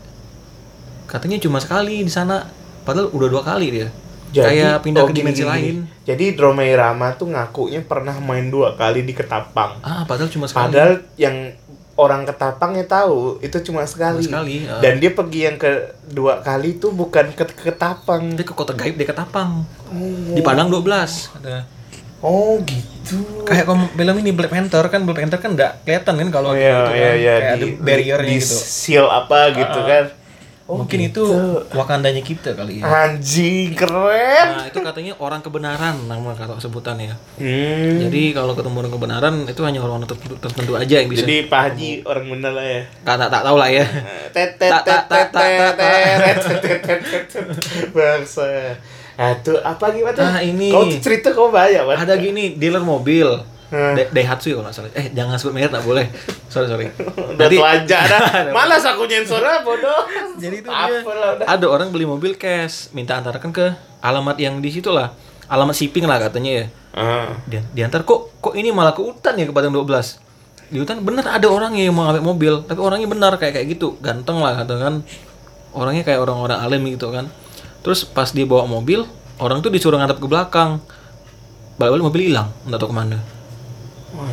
katanya 1.05 1.37
cuma 1.37 1.61
sekali 1.61 2.01
di 2.01 2.09
sana, 2.09 2.49
padahal 2.89 3.13
udah 3.13 3.27
dua 3.29 3.45
kali 3.45 3.69
dia. 3.69 3.87
Kayak 4.35 4.81
pindah 4.81 5.01
oh, 5.01 5.07
ke 5.07 5.13
dimensi 5.13 5.39
gini, 5.39 5.51
lain. 5.51 5.75
Jadi 6.01 6.25
Roma 6.33 6.63
Irama 6.63 7.13
tuh 7.13 7.29
ngakunya 7.29 7.79
pernah 7.81 8.17
main 8.17 8.47
dua 8.47 8.73
kali 8.73 9.01
di 9.01 9.11
Ketapang. 9.11 9.77
Ah, 9.79 10.01
padahal 10.03 10.27
cuma 10.27 10.45
sekali. 10.45 10.63
Padahal 10.67 10.91
yang 11.15 11.53
orang 11.93 12.23
Ketapangnya 12.23 12.83
tahu 12.83 13.37
itu 13.39 13.53
cuma 13.61 13.85
sekali. 13.85 14.21
Cuma 14.21 14.41
sekali, 14.41 14.65
ah. 14.65 14.79
Dan 14.79 14.97
dia 14.97 15.11
pergi 15.11 15.39
yang 15.43 15.55
kedua 15.55 16.41
kali 16.41 16.73
itu 16.73 16.89
bukan 16.89 17.29
ke 17.31 17.45
Ketapang. 17.45 18.33
dia 18.33 18.41
ke 18.41 18.51
kota 18.51 18.71
gaib 18.71 18.93
dia 18.93 19.05
ketapang. 19.05 19.61
Di 20.29 20.41
Padang 20.41 20.67
12 20.67 20.81
katanya. 21.31 21.63
Oh 22.19 22.55
gitu. 22.63 23.43
Kayak 23.43 23.67
kalau 23.67 23.83
film 23.85 24.15
ini 24.17 24.31
Black 24.31 24.47
Panther 24.49 24.87
kan 24.87 25.03
Black 25.03 25.19
Panther 25.19 25.37
kan 25.37 25.51
enggak 25.51 25.83
kelihatan 25.83 26.13
kan 26.17 26.29
kalau 26.31 26.49
Oh 26.49 26.55
iya 26.55 26.71
gitu 26.71 26.91
iya 26.91 27.03
kan. 27.03 27.19
iya 27.19 27.33
kayak 27.35 27.53
ada 27.53 27.65
barriernya 27.83 28.31
di 28.31 28.39
gitu. 28.39 28.55
seal 28.55 29.05
apa 29.05 29.51
gitu 29.51 29.75
Ah. 29.77 29.85
kan. 29.85 30.03
Oh, 30.73 30.81
Mungkin 30.81 31.05
gitu. 31.05 31.29
itu 31.29 31.77
Wakandanya 31.77 32.25
kita 32.25 32.57
kali 32.57 32.81
ya. 32.81 32.89
anjing 32.89 33.77
keren. 33.77 34.57
Nah, 34.57 34.65
itu 34.65 34.81
katanya 34.81 35.13
orang 35.21 35.45
kebenaran 35.45 36.09
nama 36.09 36.33
kata 36.33 36.57
sebutannya. 36.57 37.13
Hmm. 37.37 38.09
Jadi 38.09 38.33
kalau 38.33 38.57
ketemu 38.57 38.81
orang 38.81 38.93
kebenaran 38.97 39.33
itu 39.45 39.61
hanya 39.61 39.85
orang 39.85 40.01
tertentu, 40.01 40.33
tertentu 40.41 40.73
aja 40.73 40.95
yang 40.97 41.13
bisa. 41.13 41.21
Jadi 41.29 41.45
Pak 41.45 41.61
Haji 41.69 41.89
orang 42.09 42.25
bener 42.25 42.51
lah 42.57 42.65
ya. 42.65 42.81
tak 43.05 43.15
tak, 43.21 43.29
tak 43.29 43.41
tahu 43.45 43.57
lah 43.61 43.69
ya. 43.69 43.85
Bangsa. 47.93 48.73
Ah 49.13 49.37
tuh 49.45 49.61
apa 49.61 49.93
gimana 49.93 50.17
tuh? 50.17 50.25
Ah, 50.25 50.41
ini. 50.41 50.73
Kau 50.73 50.89
cerita 50.89 51.37
kau 51.37 51.53
banyak 51.53 51.85
banget. 51.85 52.01
Ada 52.09 52.13
gini 52.17 52.57
dealer 52.57 52.81
mobil. 52.81 53.29
Hmm. 53.73 53.97
Da- 53.97 54.05
Daihatsu 54.13 54.53
ya 54.53 54.55
kalau 54.55 54.69
nggak 54.69 54.75
salah. 54.77 54.93
Eh 54.93 55.09
jangan 55.09 55.33
sebut 55.33 55.53
merek 55.57 55.73
nggak 55.73 55.81
boleh. 55.81 56.05
Sorry 56.45 56.69
sorry. 56.69 56.93
Udah 56.93 57.49
telanjang 57.49 58.05
dah. 58.05 58.21
Malas 58.55 58.85
aku 58.85 59.09
nyensornya 59.09 59.65
bodoh. 59.65 60.05
Jadi 60.37 60.61
itu 60.61 60.69
dia. 60.69 61.01
Ada 61.49 61.65
orang 61.65 61.89
beli 61.89 62.05
mobil 62.05 62.37
cash, 62.37 62.93
minta 62.93 63.17
antarkan 63.17 63.49
ke 63.49 63.73
alamat 63.97 64.37
yang 64.37 64.61
di 64.61 64.69
situ 64.69 64.93
lah. 64.93 65.09
Alamat 65.49 65.73
shipping 65.73 66.05
lah 66.05 66.21
katanya 66.21 66.51
ya. 66.53 66.65
Ah. 66.93 67.33
Dia 67.49 67.65
diantar 67.73 68.05
kok 68.05 68.37
kok 68.37 68.53
ini 68.53 68.69
malah 68.69 68.93
ke 68.93 69.01
hutan 69.01 69.33
ya 69.33 69.49
ke 69.49 69.53
Padang 69.53 69.73
12. 69.73 70.21
Di 70.69 70.77
hutan 70.77 71.01
bener 71.01 71.25
ada 71.25 71.49
orang 71.49 71.73
yang 71.73 71.93
mau 71.93 72.05
ngambil 72.05 72.21
mobil, 72.23 72.53
tapi 72.65 72.77
orangnya 72.77 73.09
benar 73.09 73.37
kayak 73.37 73.57
kayak 73.57 73.67
gitu, 73.73 73.97
ganteng 73.97 74.37
lah 74.37 74.53
kata 74.53 74.77
kan. 74.77 74.93
Orangnya 75.73 76.05
kayak 76.05 76.21
orang-orang 76.21 76.61
alim 76.61 76.85
gitu 76.93 77.09
kan. 77.09 77.25
Terus 77.81 78.05
pas 78.05 78.29
dia 78.29 78.45
bawa 78.45 78.69
mobil, 78.69 79.05
orang 79.37 79.61
tuh 79.61 79.73
disuruh 79.73 79.97
ngadep 79.97 80.21
ke 80.21 80.25
belakang. 80.29 80.77
Balik-balik 81.77 82.05
mobil 82.05 82.21
hilang, 82.29 82.53
nggak 82.65 82.77
tahu 82.77 82.89
ke 82.93 82.95
mana. 82.95 83.17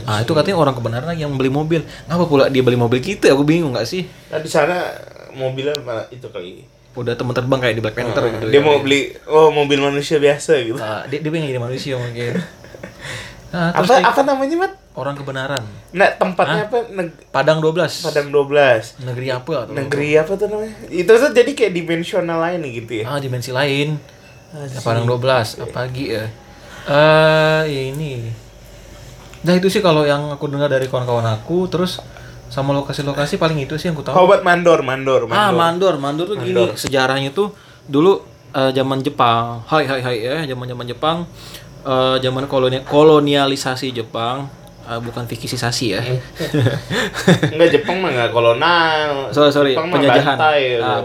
Ah 0.05 0.20
itu 0.20 0.33
katanya 0.37 0.61
orang 0.61 0.74
kebenaran 0.76 1.14
yang 1.16 1.33
beli 1.35 1.49
mobil. 1.49 1.81
Ngapa 2.07 2.24
pula 2.28 2.45
dia 2.53 2.61
beli 2.61 2.76
mobil 2.76 3.01
kita? 3.01 3.33
Aku 3.33 3.43
bingung 3.43 3.72
nggak 3.72 3.89
sih? 3.89 4.05
Nah, 4.28 4.39
di 4.39 4.51
sana 4.51 4.76
mobilnya 5.33 5.76
malah 5.81 6.07
itu 6.12 6.28
kali. 6.28 6.64
Udah 6.93 7.14
teman 7.14 7.33
terbang 7.33 7.61
kayak 7.62 7.74
di 7.78 7.83
Black 7.83 7.97
Panther 7.97 8.24
gitu. 8.28 8.47
Dia 8.51 8.61
ya. 8.61 8.66
mau 8.66 8.76
beli 8.83 9.14
oh 9.31 9.49
mobil 9.55 9.78
manusia 9.81 10.20
biasa 10.20 10.53
gitu. 10.62 10.76
Ah, 10.76 11.07
dia, 11.09 11.22
dia 11.22 11.31
pengen 11.31 11.49
jadi 11.49 11.62
manusia 11.62 11.95
mungkin. 11.97 12.35
Nah, 13.51 13.74
Apa 13.74 13.99
dia- 13.99 14.07
apa 14.07 14.22
namanya, 14.22 14.57
Mat? 14.62 14.72
orang 14.95 15.14
kebenaran. 15.18 15.62
Nah, 15.91 16.07
tempatnya 16.14 16.70
apa? 16.70 16.87
Neg 16.87 17.11
Padang 17.35 17.59
12. 17.59 18.07
Padang 18.07 18.31
12. 18.31 19.03
Negeri 19.03 19.26
apa 19.26 19.53
atau 19.66 19.72
Negeri 19.74 20.09
apa 20.14 20.33
tuh 20.39 20.47
namanya? 20.47 20.74
Itu 20.87 21.11
tuh 21.18 21.31
jadi 21.35 21.51
kayak 21.51 21.72
dimensional 21.74 22.39
lain 22.39 22.62
gitu 22.70 23.03
ya. 23.03 23.05
Ah, 23.11 23.18
dimensi 23.18 23.51
lain. 23.51 23.99
Ya, 24.55 24.78
Padang 24.83 25.07
12, 25.07 25.59
apa 25.66 25.78
lagi 25.83 26.14
ya? 26.14 26.31
Eh, 26.87 27.62
ya 27.66 27.83
ini. 27.91 28.31
Nah, 29.41 29.53
itu 29.57 29.72
sih 29.72 29.80
kalau 29.80 30.05
yang 30.05 30.28
aku 30.28 30.53
dengar 30.53 30.68
dari 30.68 30.84
kawan-kawan 30.84 31.24
aku, 31.24 31.64
terus 31.72 32.01
sama 32.51 32.74
lokasi-lokasi 32.76 33.38
paling 33.38 33.62
itu 33.62 33.78
sih 33.80 33.88
yang 33.88 33.97
aku 33.97 34.05
tahu. 34.05 34.26
Obat 34.26 34.43
mandor, 34.45 34.82
mandor, 34.84 35.24
mandor. 35.24 35.38
Ah, 35.38 35.55
mandor, 35.55 35.95
mandor 35.97 36.26
tuh 36.28 36.36
gini, 36.43 36.74
sejarahnya 36.76 37.30
tuh 37.32 37.55
dulu 37.88 38.20
eh, 38.53 38.70
zaman 38.74 39.01
Jepang. 39.01 39.64
Hai 39.64 39.86
hai 39.86 40.01
hai 40.03 40.16
ya, 40.20 40.36
zaman-zaman 40.45 40.84
Jepang 40.84 41.24
eh, 41.86 42.16
zaman 42.20 42.45
koloni 42.51 42.84
kolonialisasi 42.84 43.95
Jepang, 43.97 44.51
eh, 44.84 45.01
bukan 45.01 45.24
fikisisasi 45.24 45.86
ya. 45.95 46.03
Enggak 47.55 47.70
Jepang 47.80 48.03
mah 48.05 48.11
enggak 48.12 48.30
kolonial. 48.34 49.12
sorry 49.34 49.55
sorry 49.55 49.72
Jepang 49.72 49.88
penjajahan 49.88 50.36
bantai, 50.36 50.61
gitu. 50.76 50.84
Ah, 50.84 51.01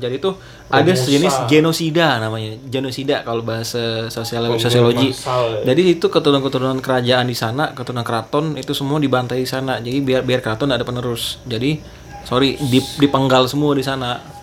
jadi 0.00 0.16
tuh 0.18 0.34
ada 0.70 0.92
sejenis 0.94 1.50
genosida 1.50 2.22
namanya 2.22 2.54
genosida 2.70 3.26
kalau 3.26 3.42
bahasa 3.42 4.06
sosial 4.06 4.46
Pembunuhan 4.46 4.62
sosiologi 4.62 5.10
ya. 5.10 5.74
jadi 5.74 5.98
itu 5.98 6.06
keturunan-keturunan 6.06 6.78
kerajaan 6.78 7.26
di 7.26 7.34
sana 7.34 7.74
keturunan 7.74 8.06
keraton 8.06 8.54
itu 8.54 8.70
semua 8.70 9.02
dibantai 9.02 9.42
di 9.42 9.50
sana 9.50 9.82
jadi 9.82 9.98
biar 9.98 10.22
biar 10.22 10.40
keraton 10.40 10.70
ada 10.70 10.86
penerus 10.86 11.42
jadi 11.42 11.82
sorry 12.22 12.54
dip, 12.70 12.86
dipenggal 13.02 13.50
semua 13.50 13.74
di 13.74 13.82
sana 13.82 14.40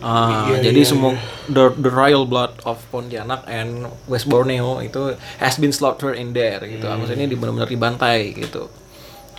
Ah, 0.00 0.48
Iya, 0.48 0.70
jadi 0.70 0.80
iya, 0.80 0.88
semua 0.88 1.12
the, 1.50 1.74
the 1.76 1.90
royal 1.92 2.24
blood 2.24 2.56
of 2.64 2.80
Pontianak 2.88 3.44
and 3.50 3.90
West 4.08 4.30
Borneo 4.30 4.80
itu 4.80 5.18
has 5.42 5.60
been 5.60 5.74
slaughtered 5.74 6.16
in 6.16 6.32
there 6.32 6.62
gitu. 6.64 6.86
Hmm. 6.88 7.04
Maksudnya 7.04 7.26
di 7.28 7.36
benar-benar 7.36 7.68
dibantai 7.68 8.32
gitu. 8.32 8.70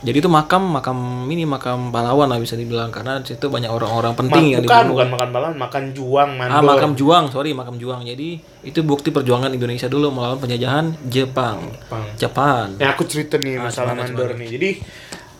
Jadi 0.01 0.17
itu 0.17 0.25
makam 0.25 0.65
makam 0.71 0.97
ini 1.25 1.45
makam 1.45 1.93
pahlawan 1.93 2.25
lah 2.25 2.37
bisa 2.37 2.53
dibilang 2.53 2.89
karena 2.89 3.21
di 3.21 3.31
situ 3.31 3.45
banyak 3.45 3.69
orang-orang 3.69 4.11
Ma- 4.11 4.19
penting 4.19 4.43
yang 4.49 4.61
bukan, 4.61 4.73
dibunuh. 4.81 4.91
bukan 4.91 5.09
makan 5.11 5.29
malam, 5.29 5.51
makan 5.55 5.83
juang, 5.91 6.29
mandor. 6.33 6.57
Ah, 6.57 6.63
makam 6.63 6.91
juang, 6.93 7.23
sorry, 7.29 7.51
makam 7.51 7.77
juang. 7.77 8.01
Jadi 8.01 8.29
itu 8.63 8.79
bukti 8.81 9.09
perjuangan 9.09 9.49
Indonesia 9.49 9.85
dulu 9.85 10.09
melawan 10.09 10.37
penjajahan 10.37 10.97
Jepang. 11.05 11.69
Jepang. 11.69 12.05
Jepang. 12.17 12.67
Ya 12.75 12.91
aku 12.91 13.05
cerita 13.05 13.37
nih 13.37 13.55
Ah, 13.55 13.69
masalah 13.69 13.93
gimana, 13.93 14.09
mandor 14.09 14.29
nih. 14.35 14.49
Jadi 14.49 14.69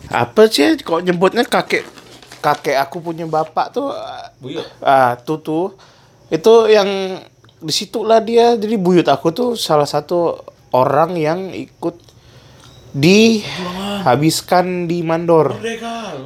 apa 0.08 0.42
sih 0.46 0.76
kok 0.76 1.00
nyebutnya 1.00 1.42
kakek 1.42 1.82
kakek 2.38 2.74
aku 2.76 2.98
punya 3.00 3.22
bapak 3.24 3.70
tuh 3.70 3.90
Buyut. 4.36 4.66
ah 4.80 5.14
tuh 5.16 5.38
tuh 5.38 5.66
itu 6.28 6.52
yang 6.66 7.18
di 7.56 7.70
situlah 7.70 8.18
dia 8.18 8.54
jadi 8.54 8.74
buyut 8.74 9.06
aku 9.06 9.30
tuh 9.30 9.48
salah 9.54 9.86
satu 9.86 10.42
orang 10.70 11.14
yang 11.14 11.38
ikut 11.48 11.94
dihabiskan 12.92 14.66
di 14.84 15.00
mandor 15.00 15.56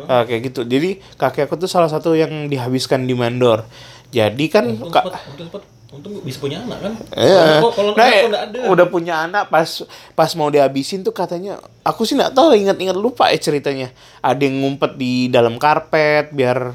ah, 0.06 0.22
kayak 0.22 0.40
gitu 0.46 0.60
jadi 0.62 0.98
kakek 1.14 1.46
aku 1.46 1.56
tuh 1.56 1.66
salah 1.66 1.86
satu 1.86 2.12
yang 2.12 2.46
dihabiskan 2.46 3.04
di 3.04 3.12
mandor 3.12 3.66
jadi 4.08 4.44
kan 4.46 4.64
Untung 4.68 4.90
ka- 4.90 5.04
cepet, 5.04 5.22
untung. 5.38 5.62
Untung 5.86 6.18
bisa 6.20 6.36
punya 6.36 6.60
anak 6.60 6.82
kan? 6.82 6.92
Iya. 7.14 7.62
Kalau 7.62 7.70
kalau 7.70 7.90
Nah, 7.90 8.04
enggak, 8.04 8.10
kalau 8.12 8.28
enggak 8.28 8.44
ada. 8.44 8.58
udah 8.68 8.86
punya 8.86 9.14
anak 9.22 9.44
pas 9.46 9.70
pas 10.12 10.28
mau 10.34 10.50
dihabisin 10.50 11.00
tuh 11.00 11.10
katanya 11.10 11.56
aku 11.80 12.02
sih 12.02 12.12
nggak 12.12 12.34
tahu 12.34 12.52
ingat-ingat 12.52 12.92
lupa 12.92 13.30
ya 13.30 13.38
ceritanya. 13.38 13.94
Ada 14.18 14.42
yang 14.42 14.60
ngumpet 14.60 14.94
di 14.94 15.30
dalam 15.30 15.56
karpet 15.56 16.34
biar 16.34 16.74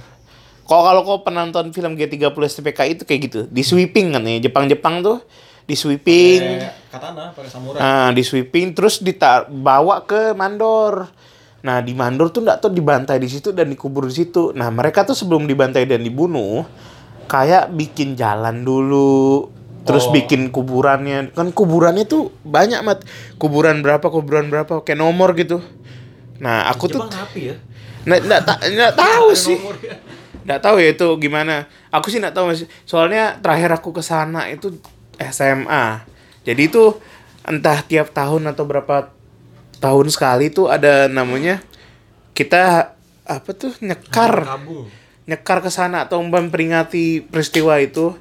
kok 0.63 0.81
kalau 0.81 1.03
kau 1.03 1.21
penonton 1.21 1.69
film 1.69 1.93
G30 1.93 2.23
STPK 2.33 2.79
itu 2.89 3.03
kayak 3.03 3.21
gitu, 3.21 3.39
di 3.45 3.61
sweeping 3.61 4.09
kan 4.11 4.23
ya 4.23 4.41
Jepang-Jepang 4.41 5.03
tuh 5.03 5.19
di 5.61 5.75
sweeping. 5.75 6.41
Pakai 6.41 6.80
katana, 6.91 7.31
pakai 7.31 7.47
samurai. 7.47 7.79
Nah, 7.79 8.09
di 8.11 8.21
sweeping 8.21 8.75
terus 8.75 8.99
dibawa 8.99 10.03
ke 10.03 10.35
mandor. 10.35 11.07
Nah 11.61 11.77
di 11.77 11.93
Mandor 11.93 12.33
tuh 12.33 12.41
nggak 12.41 12.57
tahu 12.57 12.73
dibantai 12.73 13.21
di 13.21 13.29
situ 13.29 13.53
dan 13.53 13.69
dikubur 13.69 14.09
di 14.09 14.15
situ. 14.17 14.49
Nah 14.57 14.73
mereka 14.73 15.05
tuh 15.05 15.13
sebelum 15.13 15.45
dibantai 15.45 15.85
dan 15.85 16.01
dibunuh, 16.01 16.65
kayak 17.29 17.69
bikin 17.69 18.17
jalan 18.17 18.65
dulu, 18.65 19.45
terus 19.85 20.09
Oh. 20.09 20.13
bikin 20.13 20.49
kuburannya. 20.49 21.29
Kan 21.37 21.53
kuburannya 21.53 22.09
tuh 22.09 22.33
banyak 22.41 22.81
mat. 22.81 23.05
Kuburan 23.37 23.85
berapa, 23.85 24.01
kuburan 24.09 24.49
berapa, 24.49 24.81
kayak 24.81 24.97
nomor 24.97 25.37
gitu. 25.37 25.61
Nah 26.41 26.65
aku 26.65 26.89
tuh 26.89 26.97
Jepang 26.97 27.13
rapi 27.13 27.53
ya. 27.53 27.55
nggak 28.09 28.19
nggak 28.25 28.41
ta- 28.41 28.61
nggak 28.65 28.93
tahu 28.97 29.27
sih. 29.37 29.57
Nomornya. 29.61 29.95
Nggak 30.41 30.61
tahu 30.65 30.75
ya 30.81 30.89
itu 30.97 31.07
gimana. 31.21 31.69
Aku 31.93 32.09
sih 32.09 32.17
nggak 32.17 32.33
tahu 32.33 32.49
Mas. 32.49 32.65
Soalnya 32.89 33.37
terakhir 33.37 33.69
aku 33.69 33.93
ke 33.93 34.01
sana 34.01 34.49
itu 34.49 34.73
SMA. 35.21 36.01
Jadi 36.41 36.61
itu 36.69 36.97
entah 37.45 37.81
tiap 37.85 38.13
tahun 38.13 38.49
atau 38.49 38.63
berapa 38.65 39.09
tahun 39.81 40.07
sekali 40.13 40.53
tuh 40.53 40.69
ada 40.69 41.09
namanya 41.09 41.61
kita 42.37 42.93
apa 43.25 43.49
tuh 43.53 43.73
nyekar 43.81 44.45
nyekar 45.25 45.57
ke 45.61 45.69
sana 45.73 46.05
atau 46.05 46.21
memperingati 46.21 47.25
peristiwa 47.25 47.77
itu 47.81 48.13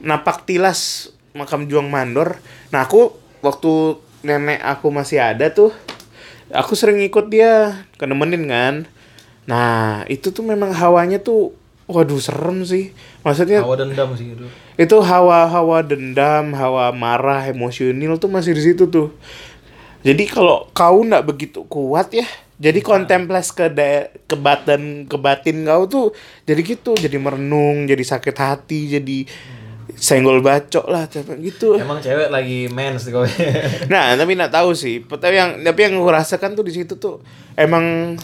napak 0.00 0.44
tilas 0.44 1.12
makam 1.32 1.66
Juang 1.66 1.88
Mandor. 1.88 2.38
Nah 2.70 2.84
aku 2.84 3.16
waktu 3.40 4.00
nenek 4.24 4.60
aku 4.64 4.88
masih 4.88 5.20
ada 5.20 5.52
tuh 5.52 5.72
aku 6.52 6.76
sering 6.76 7.00
ikut 7.04 7.28
dia 7.32 7.84
kenemenin 7.96 8.44
kan. 8.48 8.74
Nah 9.44 10.04
itu 10.08 10.32
tuh 10.32 10.44
memang 10.44 10.72
hawanya 10.72 11.20
tuh 11.20 11.56
waduh 11.84 12.20
serem 12.20 12.64
sih. 12.64 12.92
Maksudnya 13.20 13.60
Hawa 13.60 13.76
dendam 13.76 14.12
sih 14.16 14.32
itu. 14.32 14.46
itu 14.74 14.96
hawa-hawa 15.00 15.84
dendam, 15.84 16.52
hawa 16.56 16.90
marah, 16.92 17.44
emosional 17.46 18.16
tuh 18.16 18.28
masih 18.28 18.56
di 18.56 18.62
situ 18.72 18.88
tuh. 18.88 19.12
Jadi 20.04 20.28
kalau 20.28 20.68
kau 20.76 21.00
nggak 21.00 21.24
begitu 21.24 21.64
kuat 21.64 22.12
ya, 22.12 22.28
jadi 22.60 22.76
kontemplas 22.84 23.56
ke 23.56 23.72
da- 23.72 24.12
ke 24.28 24.36
batin 25.16 25.64
kau 25.64 25.88
tuh 25.88 26.06
jadi 26.44 26.60
gitu, 26.60 26.92
jadi 26.92 27.16
merenung, 27.16 27.88
jadi 27.88 28.04
sakit 28.04 28.36
hati, 28.36 29.00
jadi 29.00 29.24
senggol 29.96 30.44
bacok 30.44 30.84
lah 30.88 31.08
gitu. 31.40 31.76
Emang 31.80 32.00
cewek 32.00 32.28
lagi 32.28 32.68
mens 32.68 33.08
kau. 33.08 33.24
Nah, 33.92 34.12
tapi 34.12 34.36
nggak 34.36 34.52
tahu 34.52 34.76
sih. 34.76 35.00
Tapi 35.00 35.36
yang 35.36 35.50
tapi 35.64 35.80
yang 35.88 35.96
gue 35.96 36.12
rasakan 36.12 36.52
tuh 36.52 36.64
di 36.68 36.72
situ 36.72 37.00
tuh 37.00 37.24
emang 37.56 38.16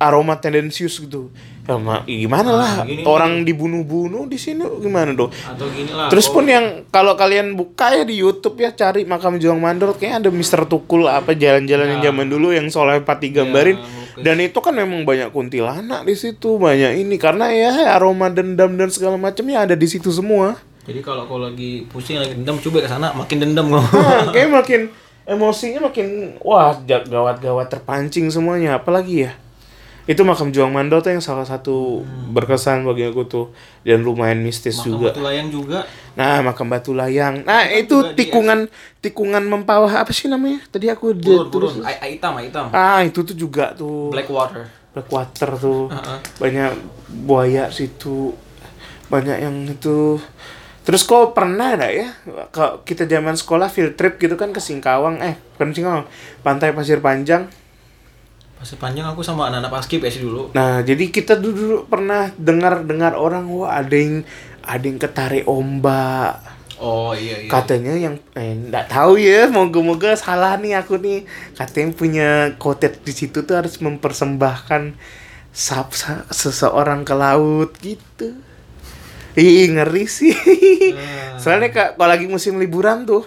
aroma 0.00 0.34
tendensius 0.34 0.98
gitu. 0.98 1.30
Ya, 1.70 1.78
ma- 1.78 2.02
gimana 2.02 2.50
lah 2.50 2.72
Ah, 2.72 2.82
gini 2.82 3.06
orang 3.06 3.46
dibunuh-bunuh 3.46 4.26
di 4.26 4.34
sini 4.34 4.66
gimana 4.82 5.14
dong? 5.14 5.30
Atau 5.30 5.70
gini 5.70 5.86
lah. 5.86 6.10
Terus 6.10 6.26
pun 6.26 6.42
yang 6.42 6.82
kalau 6.88 7.14
kalian 7.14 7.54
buka 7.54 7.94
ya 7.94 8.02
di 8.02 8.18
YouTube 8.18 8.58
ya 8.58 8.74
cari 8.74 9.06
makam 9.06 9.38
Juang 9.38 9.62
Mandor 9.62 9.94
kayak 9.94 10.26
ada 10.26 10.34
Mister 10.34 10.66
Tukul 10.66 11.06
apa 11.06 11.30
jalan-jalan 11.30 11.94
yang 11.94 12.02
zaman 12.04 12.26
dulu 12.26 12.50
yang 12.50 12.66
Soleh 12.66 12.98
Pati 13.00 13.30
gambarin 13.30 13.78
lukis. 13.78 14.18
dan 14.18 14.36
itu 14.36 14.58
kan 14.58 14.74
memang 14.74 15.06
banyak 15.06 15.30
kuntilanak 15.30 16.02
di 16.02 16.12
situ 16.12 16.58
banyak 16.58 16.98
ini 16.98 17.14
karena 17.14 17.46
ya 17.48 17.70
aroma 17.94 18.26
dendam 18.26 18.74
dan 18.74 18.90
segala 18.90 19.14
macamnya 19.14 19.62
ada 19.62 19.78
di 19.78 19.86
situ 19.86 20.10
semua. 20.10 20.58
Jadi 20.82 20.98
kalau 21.00 21.22
kau 21.24 21.38
lagi 21.38 21.86
pusing 21.86 22.18
lagi 22.18 22.34
dendam 22.34 22.58
coba 22.58 22.82
ke 22.82 22.90
sana 22.90 23.14
makin 23.14 23.38
dendam 23.38 23.70
kau. 23.70 23.78
Nah, 23.78 24.26
kayak 24.34 24.50
makin 24.58 24.80
emosinya 25.22 25.86
makin 25.86 26.34
wah 26.42 26.74
gawat-gawat 26.82 27.70
terpancing 27.70 28.26
semuanya 28.26 28.74
apalagi 28.74 29.30
ya. 29.30 29.32
Itu 30.04 30.24
makam 30.24 30.50
Juang 30.50 30.70
Mandor 30.70 31.00
tuh 31.00 31.12
yang 31.12 31.20
salah 31.20 31.44
satu 31.44 32.02
berkesan 32.28 32.82
bagi 32.82 33.04
aku 33.04 33.24
tuh 33.24 33.46
dan 33.82 34.00
lumayan 34.00 34.40
mistis 34.40 34.76
Makam 34.76 34.88
juga. 34.90 35.06
batu 35.10 35.20
layang 35.22 35.48
juga. 35.48 35.78
Nah, 36.12 36.40
makam 36.40 36.66
batu 36.66 36.92
layang. 36.92 37.44
Nah, 37.44 37.64
Itu 37.64 37.78
itu 37.78 37.94
juga 37.96 38.08
di- 38.08 38.16
tikungan 38.20 38.58
tikungan 38.98 39.42
mempawah 39.44 39.92
apa 39.92 40.10
sih 40.10 40.26
namanya? 40.26 40.60
Tadi 40.66 40.88
aku 40.88 41.14
udah 41.14 41.46
Turun, 41.46 41.84
hitam, 41.84 42.32
hitam. 42.36 42.66
Ah, 42.70 43.00
itu 43.00 43.20
tuh 43.22 43.36
juga 43.36 43.70
tuh 43.72 44.10
Blackwater. 44.10 44.66
Blackwater 44.90 45.50
tuh. 45.56 45.86
Heeh. 45.88 46.18
Banyak 46.42 46.70
buaya 47.22 47.70
situ. 47.70 48.34
Banyak 49.06 49.36
yang 49.38 49.56
itu. 49.64 50.18
Terus 50.80 51.04
kok 51.04 51.36
pernah 51.36 51.76
ada 51.76 51.86
ya 51.86 52.08
kalau 52.50 52.82
kita 52.82 53.04
zaman 53.04 53.36
sekolah 53.36 53.68
field 53.68 53.94
trip 53.94 54.16
gitu 54.16 54.34
kan 54.34 54.50
ke 54.50 54.58
Singkawang 54.58 55.20
eh 55.20 55.36
bukan 55.54 55.70
Singkawang 55.70 56.04
Pantai 56.40 56.72
Pasir 56.72 56.98
Panjang 56.98 57.46
Pasir 58.60 58.76
panjang 58.76 59.08
aku 59.08 59.24
sama 59.24 59.48
anak-anak 59.48 59.72
paskib 59.72 60.04
ya 60.04 60.12
sih 60.12 60.20
dulu. 60.20 60.52
Nah, 60.52 60.84
jadi 60.84 61.08
kita 61.08 61.32
dulu, 61.40 61.56
dulu 61.56 61.76
pernah 61.88 62.28
dengar-dengar 62.36 63.16
orang 63.16 63.48
wah 63.48 63.72
ada 63.80 63.96
yang 63.96 64.20
ada 64.60 64.84
yang 64.84 65.00
ketarik 65.00 65.48
ombak. 65.48 66.44
Oh 66.76 67.16
iya 67.16 67.40
iya. 67.40 67.48
Katanya 67.48 67.96
yang 67.96 68.20
eh 68.36 68.52
enggak 68.52 68.92
tahu 68.92 69.16
ya, 69.16 69.48
moga-moga 69.48 70.12
salah 70.12 70.60
nih 70.60 70.76
aku 70.76 71.00
nih. 71.00 71.24
Katanya 71.56 71.88
punya 71.96 72.28
kotet 72.60 73.00
di 73.00 73.16
situ 73.16 73.48
tuh 73.48 73.64
harus 73.64 73.80
mempersembahkan 73.80 74.92
sap, 75.56 75.96
sa- 75.96 76.28
seseorang 76.28 77.00
ke 77.08 77.16
laut 77.16 77.72
gitu. 77.80 78.36
Ih, 79.40 79.72
ngeri 79.72 80.04
sih. 80.04 80.36
Soalnya 81.40 81.72
kak, 81.72 81.88
kalau 81.96 82.12
lagi 82.12 82.28
musim 82.28 82.60
liburan 82.60 83.08
tuh, 83.08 83.24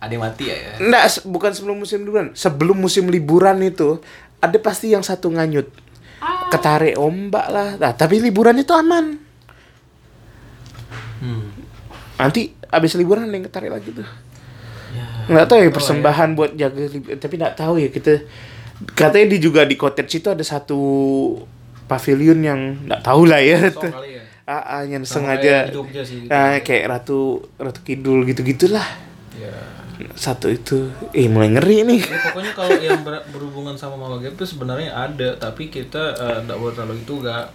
Ada 0.00 0.10
yang 0.10 0.24
mati 0.24 0.44
ya. 0.48 0.56
ya? 0.56 0.72
enggak 0.80 1.04
se- 1.06 1.24
bukan 1.24 1.52
sebelum 1.52 1.76
musim 1.78 2.00
liburan, 2.02 2.26
sebelum 2.32 2.76
musim 2.76 3.04
liburan 3.06 3.60
itu 3.60 4.00
ada 4.40 4.56
pasti 4.56 4.90
yang 4.90 5.04
satu 5.04 5.28
nganyut. 5.28 5.68
Ketarik 6.48 6.96
ombak 6.96 7.46
lah. 7.46 7.68
Nah, 7.76 7.92
tapi 7.92 8.16
liburan 8.18 8.56
itu 8.56 8.72
aman. 8.72 9.20
Hmm. 11.20 11.52
Nanti 12.16 12.52
abis 12.66 12.96
liburan 12.96 13.28
ada 13.28 13.34
yang 13.34 13.46
ketarik 13.46 13.70
lagi 13.70 13.92
tuh. 13.92 14.08
Ya. 14.90 15.06
nggak 15.30 15.46
tahu 15.46 15.58
ya 15.62 15.70
persembahan 15.70 16.28
buat 16.34 16.50
jaga 16.58 16.90
tapi 17.14 17.38
nggak 17.38 17.54
tahu 17.54 17.78
ya 17.78 17.94
kita 17.94 18.26
katanya 18.90 19.30
di 19.30 19.38
juga 19.38 19.62
di 19.62 19.78
cottage 19.78 20.18
itu 20.18 20.26
ada 20.26 20.42
satu 20.42 20.80
pavilion 21.86 22.42
yang 22.42 22.60
nggak 22.90 22.98
tahu 22.98 23.22
lah 23.30 23.38
ya 23.38 23.70
ya. 23.70 23.70
ah, 24.50 24.58
ah, 24.58 24.82
yang 24.82 25.06
Sama 25.06 25.30
sengaja 25.30 25.54
kayak 25.62 25.70
di 25.70 25.74
Jogja 25.78 26.02
sih, 26.02 26.16
gitu. 26.26 26.34
ah, 26.34 26.58
kayak 26.58 26.84
ratu 26.90 27.20
ratu 27.54 27.80
kidul 27.86 28.26
gitu 28.26 28.42
gitulah 28.42 28.82
Ya. 29.38 29.54
Satu 30.10 30.46
itu 30.46 30.84
eh 31.10 31.26
mulai 31.26 31.50
ngeri 31.50 31.82
nih 31.82 32.00
Ya, 32.02 32.18
pokoknya 32.24 32.52
kalau 32.52 32.72
yang 32.74 33.00
ber- 33.00 33.24
berhubungan 33.28 33.74
sama 33.74 33.94
malah 33.94 34.18
gaib 34.18 34.32
itu 34.32 34.46
sebenarnya 34.46 34.90
ada, 34.90 35.34
tapi 35.34 35.68
kita 35.68 36.00
eh, 36.14 36.38
nggak 36.42 36.56
boleh 36.56 36.72
terlalu 36.72 36.96
itu 36.98 37.14
gak. 37.20 37.46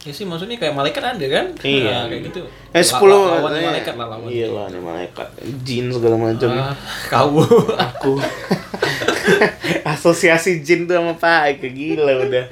Ya 0.00 0.12
sih 0.12 0.22
maksudnya 0.22 0.54
kayak 0.54 0.72
malaikat 0.72 1.00
ada 1.02 1.26
kan? 1.26 1.46
Iya. 1.58 1.88
Nah, 1.96 2.04
kayak 2.06 2.22
gitu. 2.28 2.40
eh 2.70 2.84
sepuluh 2.84 3.24
la- 3.24 3.40
lawan 3.40 3.52
malaikat 3.64 3.94
lah 3.94 4.06
lawan. 4.06 4.28
iya 4.28 4.46
lawan 4.46 4.72
malaikat 4.76 5.28
jin 5.60 5.88
segala 5.88 6.16
macam 6.18 6.48
Ah, 6.52 6.76
kau. 7.08 7.40
aku 7.74 8.12
asosiasi 9.86 10.60
jin 10.60 10.84
tuh 10.84 10.96
sama 10.96 11.12
pak 11.14 11.56
ke 11.58 11.68
gila 11.70 12.12
udah 12.20 12.44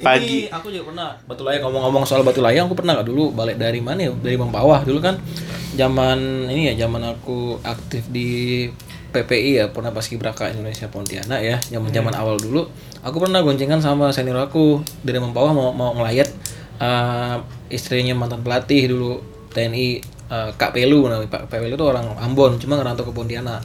pagi. 0.00 0.46
Ini 0.46 0.52
aku 0.52 0.66
juga 0.72 0.84
pernah. 0.92 1.10
Batu 1.24 1.42
layang 1.42 1.62
ngomong-ngomong 1.68 2.04
soal 2.04 2.22
batu 2.22 2.40
layang 2.44 2.68
aku 2.68 2.76
pernah 2.78 2.96
nggak? 2.98 3.08
Dulu 3.08 3.24
balik 3.32 3.56
dari 3.56 3.80
mana 3.80 4.08
ya? 4.08 4.12
Dari 4.12 4.36
Bang 4.36 4.52
Bawah 4.52 4.82
dulu 4.82 4.98
kan 5.00 5.16
zaman 5.76 6.48
ini 6.48 6.72
ya 6.72 6.88
zaman 6.88 7.04
aku 7.04 7.60
aktif 7.60 8.08
di 8.08 8.64
PPI 9.12 9.50
ya 9.62 9.64
pernah 9.72 9.92
pas 9.92 10.04
Braka 10.04 10.52
Indonesia 10.52 10.88
Pontianak 10.92 11.40
ya 11.40 11.56
zaman 11.72 11.88
zaman 11.88 12.12
awal 12.12 12.36
dulu. 12.36 12.68
Aku 13.00 13.16
pernah 13.22 13.40
goncengan 13.40 13.78
sama 13.80 14.10
senior 14.10 14.36
aku 14.36 14.82
dari 15.00 15.16
Bang 15.22 15.32
Bawah 15.32 15.52
mau 15.56 15.70
mau 15.72 15.94
ngelayat 15.96 16.28
eh, 16.82 17.36
istrinya 17.72 18.12
mantan 18.12 18.44
pelatih 18.44 18.92
dulu 18.92 19.22
TNI 19.56 19.88
eh, 20.28 20.50
Kak 20.56 20.76
Pelu. 20.76 21.06
Namanya 21.08 21.30
Pak 21.30 21.48
Pelu 21.48 21.72
itu 21.72 21.86
orang 21.86 22.12
Ambon 22.20 22.60
cuma 22.60 22.76
ngerantau 22.76 23.08
ke 23.08 23.12
Pontianak. 23.14 23.62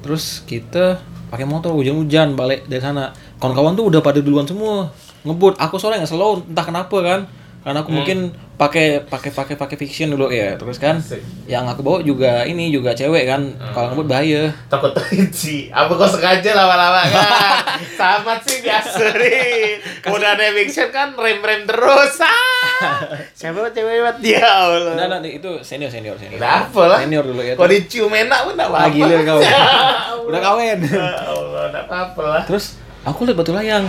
Terus 0.00 0.44
kita 0.48 1.02
pakai 1.28 1.44
motor 1.44 1.76
hujan-hujan 1.76 2.34
balik 2.38 2.64
dari 2.70 2.80
sana. 2.80 3.12
Kawan-kawan 3.40 3.72
tuh 3.72 3.88
udah 3.88 4.00
pada 4.04 4.20
duluan 4.20 4.44
semua 4.44 4.92
ngebut. 5.26 5.54
Aku 5.60 5.76
soalnya 5.76 6.04
nggak 6.04 6.12
slow 6.12 6.44
entah 6.44 6.66
kenapa 6.66 6.98
kan. 7.02 7.20
Karena 7.60 7.84
aku 7.84 7.92
mungkin 7.92 8.32
pakai 8.56 9.04
pakai 9.04 9.36
pakai 9.36 9.54
pakai 9.60 9.76
fiction 9.76 10.08
dulu 10.08 10.32
ya. 10.32 10.56
Terus 10.56 10.80
kan 10.80 10.96
yang 11.44 11.68
aku 11.68 11.84
bawa 11.84 12.00
juga 12.00 12.40
ini 12.48 12.72
juga 12.72 12.96
cewek 12.96 13.28
kan. 13.28 13.52
Kalau 13.76 13.92
ngebut 13.92 14.08
bahaya. 14.08 14.48
Takut 14.72 14.96
sih 15.28 15.68
apa 15.68 15.92
kau 15.92 16.08
sengaja 16.08 16.56
lama-lama 16.56 17.04
kan? 17.04 17.30
Sama 18.00 18.40
sih 18.40 18.64
biasa 18.64 19.12
nih 19.12 19.76
udah 20.08 20.40
ada 20.40 20.56
fiction 20.56 20.88
kan 20.88 21.12
rem-rem 21.12 21.68
terus. 21.68 22.16
Ah! 22.24 23.04
Siapa 23.36 23.68
cewek 23.76 24.08
buat 24.08 24.16
dia 24.24 24.40
Allah. 24.40 24.96
Nah, 24.96 25.20
nah, 25.20 25.20
itu 25.20 25.60
senior 25.60 25.92
senior 25.92 26.16
senior. 26.16 26.40
Udah 26.40 26.64
apa 26.64 26.82
lah? 26.88 26.98
Senior 27.04 27.24
dulu 27.28 27.44
ya 27.44 27.52
kalau 27.60 27.68
dicium 27.68 28.08
enak 28.08 28.40
pun 28.48 28.52
enggak 28.56 28.72
apa-apa. 28.72 28.88
ah 28.88 28.92
gila 28.92 29.16
kau. 29.28 29.40
Udah 30.32 30.40
kawin. 30.40 30.78
Ya 30.80 31.12
Allah 31.28 31.62
enggak 31.68 31.84
apa-apa 31.92 32.22
lah. 32.24 32.42
Terus 32.48 32.80
aku 33.04 33.28
lihat 33.28 33.36
batu 33.36 33.52
layang. 33.52 33.84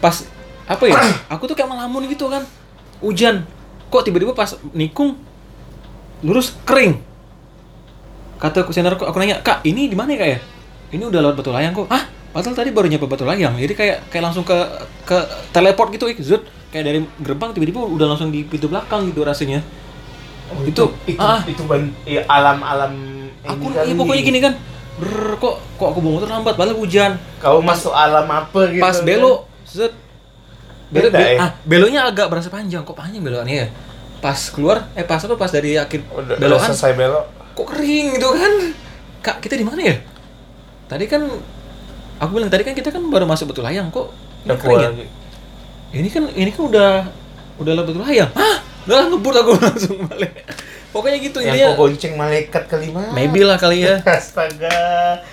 Pas 0.00 0.24
apa 0.64 0.84
ya? 0.88 0.96
aku 1.28 1.44
tuh 1.44 1.56
kayak 1.56 1.68
melamun 1.68 2.08
gitu 2.08 2.28
kan. 2.32 2.42
Hujan. 3.04 3.44
Kok 3.92 4.02
tiba-tiba 4.04 4.32
pas 4.32 4.56
nikung 4.72 5.20
lurus 6.24 6.56
kering. 6.64 6.98
Kata 8.40 8.64
aku 8.64 8.72
senior 8.72 8.96
aku, 8.96 9.04
aku 9.06 9.16
nanya, 9.20 9.40
"Kak, 9.44 9.64
ini 9.64 9.88
di 9.88 9.96
mana 9.96 10.16
ya, 10.16 10.18
Kak 10.20 10.28
ya?" 10.28 10.38
Ini 10.94 11.02
udah 11.08 11.20
lewat 11.20 11.36
batu 11.40 11.50
layang 11.52 11.72
kok. 11.74 11.88
Ah, 11.88 12.06
padahal 12.32 12.54
tadi 12.56 12.70
baru 12.72 12.86
nyampe 12.88 13.06
batu 13.08 13.24
layang. 13.24 13.56
Jadi 13.56 13.74
kayak 13.76 13.96
kayak 14.08 14.24
langsung 14.30 14.44
ke 14.44 14.56
ke 15.04 15.16
teleport 15.52 15.88
gitu, 15.92 16.06
ik, 16.08 16.20
zut. 16.20 16.44
Kayak 16.72 16.84
dari 16.90 16.98
gerbang 17.22 17.54
tiba-tiba 17.54 17.86
udah 17.86 18.06
langsung 18.14 18.34
di 18.34 18.42
pintu 18.42 18.66
belakang 18.66 19.08
gitu 19.10 19.22
rasanya. 19.22 19.62
itu, 20.68 20.84
itu 21.08 21.18
ah. 21.18 21.40
itu 21.48 21.64
ban 21.64 21.88
iya, 22.04 22.20
alam-alam 22.28 22.92
Aku 23.48 23.64
ini 23.64 23.74
kali. 23.74 23.86
iya, 23.90 23.94
pokoknya 23.96 24.22
gini 24.22 24.38
kan. 24.44 24.54
Brr, 24.94 25.40
kok 25.40 25.54
kok 25.80 25.86
aku 25.90 25.98
bawa 25.98 26.12
motor 26.20 26.28
lambat 26.30 26.54
padahal 26.54 26.78
hujan. 26.78 27.18
kau 27.42 27.58
masuk 27.58 27.90
alam 27.90 28.28
apa 28.30 28.70
gitu 28.70 28.84
pas 28.84 28.94
kan? 28.94 29.08
belok 29.08 29.50
Set. 29.64 29.90
Belok, 29.90 30.03
Beda, 30.94 31.08
bel- 31.10 31.34
ya? 31.34 31.38
ah, 31.38 31.50
beloknya 31.62 32.00
agak 32.06 32.26
berasa 32.30 32.48
panjang. 32.48 32.82
Kok 32.82 32.94
panjang 32.94 33.20
belokannya 33.20 33.56
ya? 33.56 33.68
Pas 34.22 34.38
keluar, 34.48 34.88
eh 34.94 35.02
pas 35.02 35.18
apa 35.18 35.34
pas 35.34 35.50
dari 35.50 35.74
akhir 35.74 36.00
Udah, 36.06 36.34
udah 36.34 36.36
belokan 36.38 36.70
selesai 36.70 36.92
belok. 36.94 37.24
kok 37.52 37.66
kering 37.68 38.06
gitu 38.14 38.28
kan? 38.30 38.52
Kak, 39.20 39.36
kita 39.40 39.54
di 39.54 39.64
mana 39.64 39.80
ya? 39.80 39.96
Tadi 40.86 41.04
kan 41.04 41.22
aku 42.16 42.30
bilang 42.32 42.48
tadi 42.48 42.62
kan 42.62 42.72
kita 42.72 42.88
kan 42.88 43.02
baru 43.04 43.26
masuk 43.26 43.50
betul 43.50 43.62
layang 43.62 43.90
kok 43.90 44.14
ini 44.42 44.46
Udah 44.46 44.56
kering 44.56 44.78
ya? 44.78 44.88
lagi. 44.88 45.06
Ini 45.92 46.08
kan 46.08 46.22
ini 46.32 46.50
kan 46.50 46.62
udah 46.64 46.90
udah 47.56 47.72
betul 47.82 48.00
layang. 48.00 48.30
Hah? 48.32 48.56
Udah 48.84 48.96
lah, 48.96 49.06
ngebut 49.08 49.34
aku 49.34 49.50
langsung 49.64 49.96
balik. 50.04 50.32
Pokoknya 50.94 51.18
gitu 51.18 51.42
Yang 51.42 51.58
intinya. 51.58 51.66
kok 51.66 51.78
gonceng 51.82 52.14
malaikat 52.14 52.62
kelima. 52.70 53.02
Maybe 53.10 53.42
lah 53.42 53.58
kali 53.58 53.82
ya. 53.82 53.98
Astaga. 54.06 54.78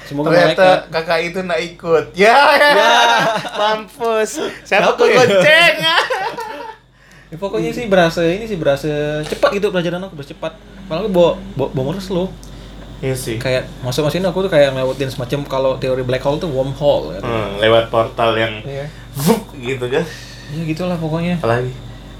Semoga 0.10 0.34
Ternyata 0.34 0.66
malaikat. 0.66 0.80
kakak 0.90 1.20
itu 1.22 1.40
nak 1.46 1.60
ikut. 1.62 2.06
Ya, 2.18 2.34
ya. 2.58 2.74
Mampus. 3.62 4.42
Siapa 4.66 4.98
kok 4.98 5.06
ya? 5.06 5.22
gonceng? 5.22 5.76
Ya, 7.32 7.40
pokoknya 7.40 7.72
sih 7.72 7.88
berasa 7.88 8.28
ini 8.28 8.44
sih 8.44 8.60
berasa 8.60 9.24
cepat 9.24 9.56
gitu 9.56 9.72
pelajaran 9.72 10.04
aku 10.04 10.20
berasa 10.20 10.36
cepat. 10.36 10.52
Malah 10.92 11.08
aku 11.08 11.10
bawa 11.16 11.32
bawa, 11.56 11.68
bawa 11.72 11.84
motor 11.88 12.04
slow. 12.04 12.28
Iya 13.00 13.16
sih. 13.16 13.40
Kayak 13.40 13.72
masuk 13.80 14.04
masuk 14.04 14.20
aku 14.20 14.44
tuh 14.44 14.52
kayak 14.52 14.76
ngelewatin 14.76 15.08
semacam 15.08 15.40
kalau 15.48 15.72
teori 15.80 16.04
black 16.04 16.28
hole 16.28 16.44
tuh 16.44 16.52
wormhole 16.52 17.16
kan. 17.16 17.24
Hmm, 17.24 17.56
lewat 17.64 17.88
portal 17.88 18.36
yang. 18.36 18.60
Vup, 19.16 19.48
gitu 19.56 19.88
kan. 19.88 20.04
Ya 20.52 20.62
gitulah 20.68 21.00
pokoknya. 21.00 21.40
Apalagi? 21.40 21.72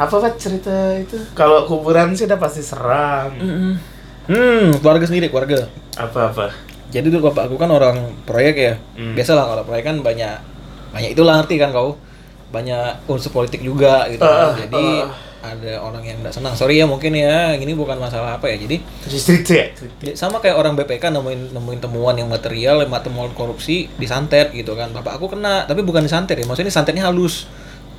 Apa 0.02 0.18
Pak 0.18 0.34
cerita 0.42 0.98
itu? 0.98 1.14
Kalau 1.38 1.70
kuburan 1.70 2.18
sih 2.18 2.26
udah 2.26 2.42
pasti 2.42 2.66
seram. 2.66 3.38
Mm-mm. 3.38 3.74
Hmm, 4.26 4.74
keluarga 4.82 5.06
sendiri, 5.06 5.30
keluarga. 5.30 5.70
Apa-apa? 5.94 6.50
Jadi 6.90 7.08
dulu 7.14 7.30
bapak 7.30 7.48
aku 7.48 7.56
kan 7.62 7.70
orang 7.70 8.10
proyek 8.26 8.56
ya. 8.58 8.74
Hmm. 8.98 9.14
Biasalah 9.14 9.46
kalau 9.46 9.64
proyek 9.64 9.86
kan 9.86 9.98
banyak 10.02 10.36
banyak 10.92 11.10
itulah 11.14 11.38
ngerti 11.38 11.62
kan 11.62 11.70
kau. 11.70 12.02
Banyak 12.50 13.08
unsur 13.08 13.32
politik 13.32 13.62
juga 13.62 14.10
gitu 14.10 14.26
Ah, 14.26 14.52
kan. 14.52 14.66
Jadi 14.68 14.86
ah. 15.06 15.56
ada 15.56 15.74
orang 15.80 16.04
yang 16.04 16.18
tidak 16.20 16.34
senang. 16.34 16.54
Sorry 16.58 16.82
ya 16.82 16.86
mungkin 16.90 17.16
ya, 17.16 17.56
ini 17.56 17.72
bukan 17.72 17.96
masalah 17.96 18.42
apa 18.42 18.50
ya. 18.52 18.58
Jadi 18.58 18.82
ya? 19.48 19.66
Ya, 20.04 20.14
sama 20.18 20.42
kayak 20.44 20.58
orang 20.58 20.74
BPK 20.76 21.14
nemuin 21.14 21.56
nemuin 21.56 21.80
temuan 21.80 22.18
yang 22.18 22.28
material, 22.28 22.84
yang 22.84 22.92
temuan 23.06 23.32
korupsi 23.38 23.88
disantet 24.02 24.52
gitu 24.52 24.74
kan. 24.76 24.92
Bapak 24.92 25.16
aku 25.22 25.32
kena, 25.32 25.64
tapi 25.70 25.86
bukan 25.86 26.04
disantet 26.04 26.36
ya. 26.42 26.46
Maksudnya 26.50 26.74
santetnya 26.74 27.08
halus. 27.08 27.48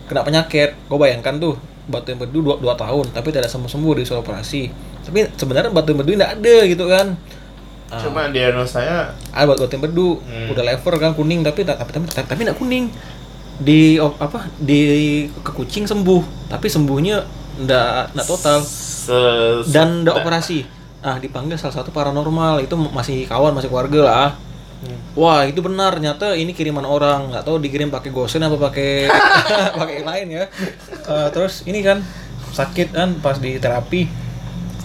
Kena 0.04 0.20
penyakit. 0.20 0.76
Kau 0.90 1.00
bayangkan 1.00 1.40
tuh 1.40 1.56
batu 1.90 2.14
empedu 2.14 2.38
dua, 2.44 2.56
dua 2.62 2.74
tahun 2.74 3.10
tapi 3.10 3.34
tidak 3.34 3.50
sembuh 3.50 3.70
sembuh 3.70 3.92
disuruh 3.98 4.22
operasi. 4.22 4.70
Tapi 5.02 5.34
sebenarnya 5.34 5.70
batu 5.74 5.90
empedu 5.94 6.14
tidak 6.14 6.38
ada 6.38 6.56
gitu 6.66 6.84
kan. 6.86 7.06
Ah, 7.92 8.00
Cuma 8.00 8.30
diagnosanya 8.30 9.12
ada 9.30 9.44
batu 9.44 9.66
batu 9.66 9.74
empedu 9.76 10.08
Hmm. 10.22 10.48
udah 10.48 10.64
lever 10.64 10.94
kan 10.96 11.12
kuning 11.12 11.42
tapi 11.42 11.66
tapi 11.66 11.90
tapi 11.92 12.06
tapi, 12.08 12.24
tapi 12.24 12.40
tidak 12.46 12.58
kuning. 12.58 12.86
Di 13.62 14.00
apa 14.00 14.48
di 14.58 14.80
ke 15.28 15.52
kucing 15.52 15.84
sembuh, 15.84 16.48
tapi 16.48 16.66
sembuhnya 16.66 17.20
ndak 17.62 18.16
ndak 18.16 18.26
total 18.26 18.64
se 18.64 19.12
dan 19.68 20.02
udah 20.02 20.24
operasi 20.24 20.64
ah 21.02 21.20
dipanggil 21.20 21.58
salah 21.60 21.82
satu 21.82 21.92
paranormal 21.92 22.62
itu 22.64 22.72
masih 22.78 23.26
kawan 23.28 23.52
masih 23.52 23.68
keluarga 23.68 24.00
lah 24.06 24.28
Hmm. 24.82 24.98
wah 25.14 25.46
itu 25.46 25.62
benar. 25.62 25.94
Ternyata 25.94 26.34
ini 26.34 26.50
kiriman 26.50 26.82
orang. 26.82 27.30
Nggak 27.30 27.46
tahu 27.46 27.62
dikirim 27.62 27.88
pakai 27.88 28.10
gosen 28.10 28.42
apa 28.42 28.58
pakai 28.58 29.06
pakai 29.78 29.94
yang 30.02 30.08
lain 30.10 30.26
ya. 30.28 30.44
Eh, 31.06 31.28
terus 31.30 31.62
ini 31.64 31.80
kan 31.80 32.02
sakit 32.50 32.90
kan 32.90 33.14
pas 33.22 33.38
di 33.38 33.56
terapi. 33.62 34.10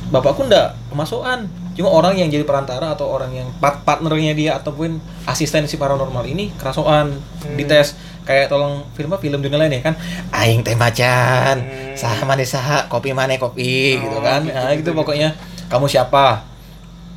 Bapakku 0.07 0.47
ndak 0.47 0.77
kemasukan 0.93 1.49
cuma 1.77 1.93
orang 1.93 2.17
yang 2.17 2.33
jadi 2.33 2.41
perantara 2.41 2.89
atau 2.89 3.05
orang 3.05 3.29
yang 3.37 3.53
part 3.61 3.85
partnernya 3.85 4.33
dia 4.33 4.57
ataupun 4.57 4.97
asisten 5.29 5.69
si 5.69 5.77
paranormal 5.77 6.25
ini 6.25 6.49
kerasukan 6.55 7.11
dites. 7.57 7.93
Kayak 8.23 8.51
tolong 8.51 8.83
film 8.91 9.11
apa? 9.11 9.19
Film 9.19 9.39
dunia 9.39 9.55
lain 9.55 9.79
ya 9.79 9.81
kan? 9.81 9.95
Aing 10.31 10.63
teh 10.63 10.75
macan. 10.75 11.63
Hmm. 11.63 11.95
saha 11.95 12.23
mana 12.23 12.43
saha 12.43 12.87
kopi 12.87 13.11
mana 13.11 13.35
kopi 13.35 13.95
Oh, 13.97 14.03
gitu 14.03 14.17
kan? 14.19 14.43
gitu, 14.43 14.51
nah 14.55 14.71
gitu, 14.71 14.91
gitu. 14.91 14.91
pokoknya. 14.93 15.35
Kamu 15.67 15.87
siapa 15.87 16.46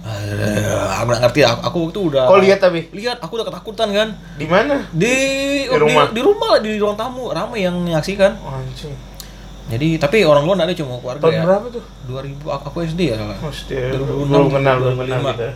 aku 0.02 1.04
nggak 1.06 1.22
ngerti 1.22 1.40
aku, 1.42 1.60
aku 1.62 1.78
tuh 1.90 2.02
udah 2.08 2.24
Kau 2.24 2.38
lihat 2.38 2.58
tapi 2.58 2.88
lihat 2.90 3.18
aku 3.18 3.36
udah 3.36 3.46
ketakutan 3.46 3.88
kan 3.90 4.08
di 4.34 4.44
mana? 4.44 4.80
di 4.90 5.14
Di 5.62 5.76
rumah? 5.76 6.04
di, 6.06 6.14
di 6.14 6.20
rumah 6.20 6.48
lah 6.50 6.60
di 6.60 6.70
ruang 6.74 6.96
tamu 6.96 7.28
ramai 7.28 7.60
yang 7.60 7.76
menyaksikan 7.76 8.32
Oh, 8.38 8.54
anjing. 8.54 8.96
jadi 9.66 9.88
tapi 9.98 10.22
orang 10.22 10.42
luar 10.42 10.56
ada 10.58 10.72
cuma 10.72 10.96
keluarga 10.96 11.20
Tahun 11.22 11.32
ya 11.32 11.42
berapa 11.44 11.66
tuh? 11.70 11.84
2000 12.06 12.42
aku, 12.44 12.64
aku 12.66 12.78
SD 12.82 13.00
ya 13.06 13.16
salah. 13.16 13.36
Mesti 13.38 13.74
2006, 13.92 14.26
belum 14.26 14.48
kenal 14.50 14.74
belum 14.78 14.96
kenal 14.98 15.18
2005. 15.20 15.30
kita. 15.30 15.48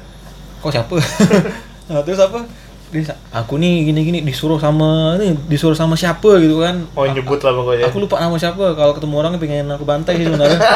kok 0.60 0.70
siapa 0.70 0.94
nah, 1.88 2.00
terus 2.00 2.20
apa 2.20 2.40
Dia, 2.86 3.02
aku 3.32 3.58
nih 3.58 3.74
gini 3.84 4.00
gini 4.02 4.18
disuruh 4.22 4.54
sama 4.56 5.16
nih 5.16 5.34
disuruh 5.46 5.74
sama 5.74 5.92
siapa 5.94 6.38
gitu 6.38 6.60
kan 6.60 6.84
Oh 6.94 7.02
nyebut 7.04 7.40
lah 7.40 7.52
pokoknya. 7.52 7.84
aku 7.84 7.96
lupa 7.98 8.16
nama 8.18 8.36
siapa 8.36 8.70
kalau 8.72 8.92
ketemu 8.92 9.14
orang 9.18 9.32
pengen 9.36 9.66
aku 9.66 9.82
bantai 9.82 10.14
sih 10.14 10.24
sebenarnya 10.24 10.60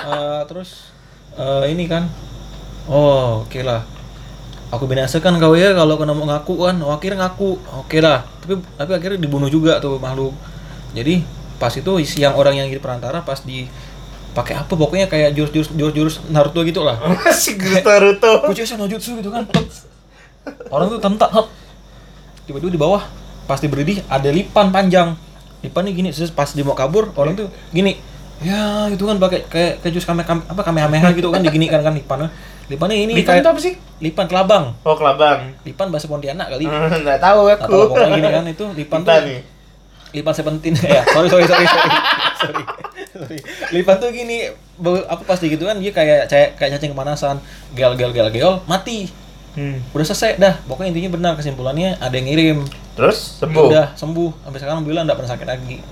Eh, 0.00 0.42
terus 0.46 0.88
eh, 1.32 1.68
ini 1.68 1.84
kan 1.84 2.08
oh 2.86 3.44
oke 3.44 3.60
lah. 3.60 3.82
Aku 4.70 4.86
binasakan 4.86 5.42
kau 5.42 5.58
ya 5.58 5.74
kalau 5.74 5.98
kena 5.98 6.14
mau 6.14 6.30
ngaku 6.30 6.54
kan. 6.62 6.78
Oh, 6.86 6.94
akhirnya 6.94 7.26
ngaku. 7.26 7.58
Oke 7.82 7.98
lah. 7.98 8.22
Tapi 8.38 8.62
tapi 8.78 8.92
akhirnya 8.94 9.18
dibunuh 9.18 9.50
juga 9.50 9.82
tuh 9.82 9.98
makhluk. 9.98 10.30
Jadi 10.94 11.26
pas 11.58 11.74
itu 11.74 11.92
yang 12.16 12.38
orang 12.38 12.54
yang 12.56 12.66
jadi 12.70 12.78
perantara 12.78 13.18
pas 13.26 13.42
di 13.42 13.66
pakai 14.30 14.62
apa? 14.62 14.70
Pokoknya 14.70 15.10
kayak 15.10 15.34
jurus-jurus 15.34 15.74
jurus-jurus 15.74 16.14
Naruto 16.30 16.62
gitu 16.62 16.86
lah. 16.86 17.02
Masih 17.26 17.58
Naruto. 17.58 18.46
Kucing 18.46 18.78
nojutsu 18.78 19.18
gitu 19.18 19.34
kan. 19.34 19.42
Orang 20.70 20.86
tuh 20.86 21.02
tentak 21.02 21.34
tiba-tiba 22.46 22.70
di 22.70 22.80
bawah 22.80 23.02
pas 23.50 23.58
diberdiri 23.58 24.06
ada 24.06 24.30
lipan 24.30 24.70
panjang. 24.70 25.18
Lipan 25.66 25.82
nih 25.90 25.92
gini 25.98 26.08
pas 26.30 26.46
dia 26.54 26.62
mau 26.62 26.78
kabur 26.78 27.10
orang 27.18 27.34
tuh 27.34 27.50
gini. 27.74 27.98
Ya 28.38 28.86
itu 28.86 29.02
kan 29.02 29.18
pakai 29.18 29.44
kayak 29.50 29.72
kayak 29.82 29.92
jus 29.98 30.06
kame, 30.06 30.22
kame 30.22 30.46
apa 30.46 30.62
kamehameha 30.62 31.10
gitu 31.12 31.28
kan 31.28 31.42
diginikan 31.42 31.82
kan 31.82 31.92
lipannya 31.92 32.30
lipannya 32.70 32.96
ini 33.00 33.12
Lipan 33.16 33.26
kayak 33.28 33.42
itu 33.42 33.50
apa 33.50 33.60
sih? 33.60 33.74
lipan 33.98 34.24
kelabang 34.24 34.64
Oh 34.80 34.94
kelabang. 34.94 35.52
lipan 35.60 35.86
bahasa 35.88 36.06
Pontianak 36.06 36.46
kali 36.48 36.64
Hmm, 36.64 37.02
Nggak 37.02 37.18
tahu 37.18 37.40
aku. 37.48 37.66
tahu, 37.66 37.82
pokoknya 37.90 38.10
gini 38.14 38.28
kan 38.30 38.44
itu 38.46 38.64
lipan 38.72 39.00
Kita 39.00 39.12
tuh 39.12 39.26
nih. 39.26 39.40
lipan 40.10 40.32
sepentin 40.32 40.74
ya 40.88 41.02
sorry 41.04 41.28
sorry 41.28 41.44
sorry 41.44 41.66
sorry 41.66 41.90
sorry, 42.36 42.62
sorry. 43.12 43.38
lipan 43.72 43.94
tuh 43.96 44.10
gini 44.10 44.50
apa 45.04 45.22
pasti 45.24 45.46
gitu 45.46 45.62
kan 45.64 45.76
dia 45.76 45.90
kayak 45.90 46.26
kayak 46.26 46.48
kayak 46.54 46.70
cacing 46.74 46.90
kepanasan 46.90 47.36
gel 47.72 47.94
gel 47.94 48.10
gel 48.10 48.28
gel 48.28 48.62
mati 48.64 49.10
Hmm. 49.50 49.82
udah 49.90 50.06
selesai 50.06 50.38
dah 50.38 50.62
pokoknya 50.62 50.94
intinya 50.94 51.10
benar 51.10 51.32
kesimpulannya 51.34 51.98
ada 51.98 52.14
yang 52.14 52.22
ngirim 52.24 52.58
Terus 52.94 53.18
sembuh. 53.36 53.66
udah 53.66 53.86
sembuh 53.92 54.30
sampai 54.40 54.58
sekarang 54.58 54.82
bilang 54.84 55.02
nggak 55.04 55.18
pernah 55.18 55.32
sakit 55.32 55.42
lagi 55.44 55.82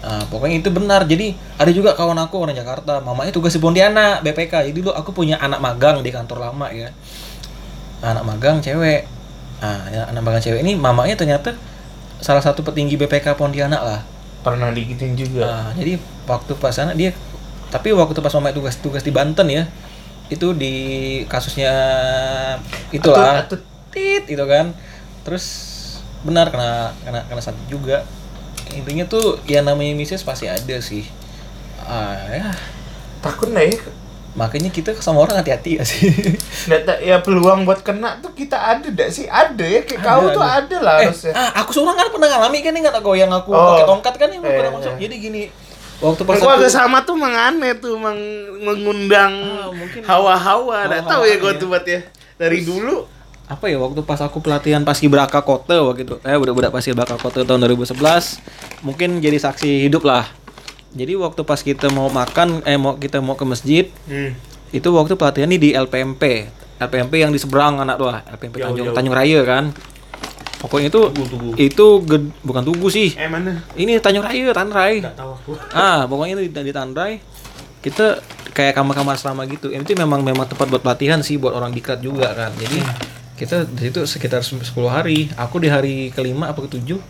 nah 0.00 0.24
pokoknya 0.32 0.64
itu 0.64 0.70
benar. 0.72 1.04
Jadi 1.04 1.36
ada 1.60 1.70
juga 1.72 1.92
kawan 1.92 2.16
aku 2.16 2.40
orang 2.40 2.56
Jakarta 2.56 3.04
mamanya 3.04 3.32
tugas 3.32 3.52
di 3.52 3.60
Pontianak 3.60 4.24
BPK 4.24 4.68
jadi 4.68 4.76
dulu 4.76 4.96
aku 4.96 5.12
punya 5.12 5.36
anak 5.36 5.60
magang 5.60 6.00
di 6.00 6.08
kantor 6.08 6.50
lama 6.50 6.72
ya. 6.72 6.88
Anak 8.00 8.24
magang 8.24 8.64
cewek. 8.64 9.04
Nah 9.60 10.08
anak 10.08 10.22
magang 10.24 10.40
cewek 10.40 10.64
ini 10.64 10.72
mamanya 10.72 11.14
ternyata 11.20 11.52
salah 12.20 12.40
satu 12.40 12.64
petinggi 12.64 12.96
BPK 12.96 13.36
Pontianak 13.36 13.82
lah. 13.84 14.00
Pernah 14.40 14.72
digituin 14.72 15.20
juga. 15.20 15.44
Nah, 15.44 15.70
jadi 15.76 16.00
waktu 16.24 16.56
pas 16.56 16.72
sana 16.72 16.96
dia 16.96 17.12
tapi 17.68 17.92
waktu 17.92 18.18
pas 18.18 18.32
mama 18.34 18.50
tugas 18.50 18.80
tugas 18.80 19.04
di 19.04 19.12
Banten 19.12 19.46
ya 19.46 19.68
itu 20.32 20.56
di 20.56 20.74
kasusnya 21.28 21.74
itulah. 22.88 23.44
Atut, 23.44 23.60
atut. 23.60 23.62
tit 23.92 24.24
itu 24.32 24.44
kan. 24.48 24.72
Terus 25.28 25.44
benar 26.24 26.48
kena 26.48 26.96
kena 27.04 27.20
kena 27.28 27.40
santet 27.44 27.64
juga 27.68 28.04
intinya 28.72 29.04
tuh 29.04 29.38
yang 29.44 29.62
namanya 29.62 29.92
misis 29.92 30.20
pasti 30.20 30.46
ada 30.46 30.76
sih 30.78 31.04
ah 31.80 32.14
ya 32.26 32.50
Takut 33.20 33.48
nggak 33.48 33.66
ya? 33.66 33.76
makanya 34.30 34.70
kita 34.70 34.94
sama 34.96 35.20
orang 35.20 35.36
hati-hati 35.36 35.76
ya 35.76 35.84
sih 35.84 36.06
Nggak 36.66 37.02
ya 37.02 37.18
peluang 37.18 37.66
buat 37.66 37.82
kena 37.82 38.16
tuh 38.18 38.30
kita 38.30 38.54
ada 38.54 38.86
nggak 38.86 39.10
sih? 39.10 39.26
Ada 39.26 39.60
ya. 39.60 39.80
Kayak 39.82 40.00
kau 40.00 40.30
tuh 40.30 40.40
ada 40.40 40.76
lah 40.78 41.02
eh, 41.02 41.10
harusnya. 41.10 41.32
ah, 41.32 41.50
aku 41.58 41.74
seorang 41.74 41.96
kan 41.96 42.08
pernah 42.08 42.28
ngalami 42.30 42.58
kan 42.60 42.72
nggak 42.72 43.00
goyang 43.00 43.28
aku 43.28 43.50
Oh. 43.50 43.74
pakai 43.74 43.84
tongkat 43.84 44.14
kan 44.16 44.28
yang 44.30 44.40
Eh, 44.40 44.54
pernah 44.54 44.72
masuk 44.72 44.94
eh. 44.94 44.98
jadi 45.02 45.14
gini 45.18 45.42
waktu 45.98 46.22
pas 46.22 46.38
Aku 46.38 46.48
agak 46.48 46.70
sama 46.70 47.02
tuh 47.02 47.12
mengane 47.12 47.76
tuh 47.76 47.98
meng- 47.98 48.54
mengundang 48.62 49.34
Ah, 49.36 49.68
hawa-hawa. 50.06 50.86
Nggak 50.86 51.04
tahu 51.04 51.22
ya 51.22 51.36
gue 51.36 51.42
Hawa-hawa, 51.42 51.58
tuh 51.58 51.66
buat 51.68 51.84
ya. 51.84 52.00
Dari 52.38 52.58
dulu. 52.62 52.96
Apa 53.50 53.66
ya 53.66 53.76
waktu 53.76 54.00
pas 54.00 54.20
aku 54.20 54.38
pelatihan 54.38 54.80
paskibraka 54.80 55.42
kota 55.42 55.82
waktu 55.82 56.04
itu 56.04 56.22
eh 56.22 56.32
udah 56.32 56.54
udah 56.54 56.70
paskibraka 56.70 57.16
kota 57.16 57.42
tahun 57.42 57.66
2011 57.66 57.98
mungkin 58.80 59.18
jadi 59.18 59.36
saksi 59.36 59.84
hidup 59.84 60.02
lah 60.02 60.30
jadi 60.90 61.14
waktu 61.16 61.42
pas 61.42 61.58
kita 61.60 61.86
mau 61.88 62.06
makan 62.08 62.62
eh 62.62 62.74
mau 62.76 62.94
kita 62.94 63.18
mau 63.18 63.34
ke 63.34 63.42
masjid 63.42 63.84
Hmm. 64.06 64.38
itu 64.70 64.86
waktu 64.88 65.14
pelatihan 65.14 65.46
nih 65.46 65.60
di 65.60 65.70
LPMP 65.72 66.46
LPMP 66.78 67.12
yang 67.18 67.28
di 67.28 67.36
seberang 67.36 67.76
anak 67.76 67.96
tuh 67.96 68.08
lah 68.08 68.22
LPMP 68.24 68.54
Jauh, 68.56 68.66
Tanjung 68.68 68.86
jauh. 68.86 68.94
Tanjung 68.94 69.14
Raya 69.14 69.40
kan 69.42 69.64
pokoknya 70.56 70.86
itu 70.88 71.00
Tugu-tugu. 71.08 71.50
itu 71.56 71.86
ged- 72.04 72.32
bukan 72.40 72.62
tugu 72.62 72.86
sih 72.86 73.10
Eh 73.14 73.26
mana? 73.26 73.66
ini 73.74 73.98
Tanjung 73.98 74.22
Raya 74.22 74.52
Tanrai 74.52 75.00
Nggak 75.00 75.16
tahu 75.16 75.30
aku. 75.32 75.52
ah 75.72 76.06
pokoknya 76.06 76.38
itu 76.38 76.42
di, 76.46 76.62
di 76.62 76.72
Tanrai 76.72 77.18
kita 77.80 78.22
kayak 78.50 78.74
kamar-kamar 78.74 79.14
asrama 79.14 79.42
gitu 79.44 79.70
itu 79.70 79.90
memang 79.96 80.20
memang 80.20 80.44
tempat 80.44 80.68
buat 80.68 80.80
pelatihan 80.80 81.18
sih 81.18 81.34
buat 81.34 81.50
orang 81.50 81.70
diklat 81.70 81.98
juga 81.98 82.30
kan 82.30 82.52
jadi 82.54 82.78
kita 83.40 83.64
di 83.64 83.88
situ 83.88 84.04
sekitar 84.04 84.44
10 84.44 84.60
hari. 84.84 85.32
Aku 85.40 85.56
di 85.56 85.72
hari 85.72 86.12
kelima 86.12 86.52
apa 86.52 86.60
ketujuh 86.68 87.00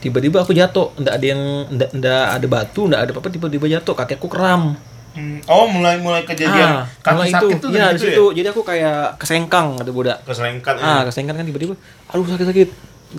tiba-tiba 0.00 0.40
aku 0.40 0.56
jatuh. 0.56 0.96
Ndak 0.96 1.12
ada 1.20 1.26
yang 1.28 1.42
ndak 1.68 1.90
ndak 1.92 2.26
ada 2.40 2.46
batu 2.48 2.88
ndak 2.88 3.00
ada 3.04 3.10
apa 3.12 3.28
tiba-tiba 3.28 3.68
jatuh. 3.68 3.92
Kaki 3.92 4.16
aku 4.16 4.32
kram 4.32 4.80
Hmm. 5.14 5.38
Oh, 5.46 5.70
mulai 5.70 5.94
mulai 6.02 6.26
kejadian 6.26 6.82
ah 6.82 6.90
kaki 6.98 7.14
mulai 7.14 7.30
sakit 7.30 7.54
itu. 7.54 7.62
tuh 7.62 7.70
ya 7.70 7.86
dari 7.86 7.94
di 7.94 8.00
situ. 8.02 8.10
situ 8.10 8.24
jadi 8.34 8.50
aku 8.50 8.66
kayak 8.66 9.14
kesengkang 9.14 9.78
ada 9.78 9.90
budak. 9.94 10.18
Ya? 10.18 10.26
Keselengkat. 10.26 10.74
ah 10.82 11.06
kesengkang 11.06 11.38
kan 11.38 11.46
tiba-tiba 11.46 11.78
aduh 12.10 12.26
sakit-sakit. 12.26 12.68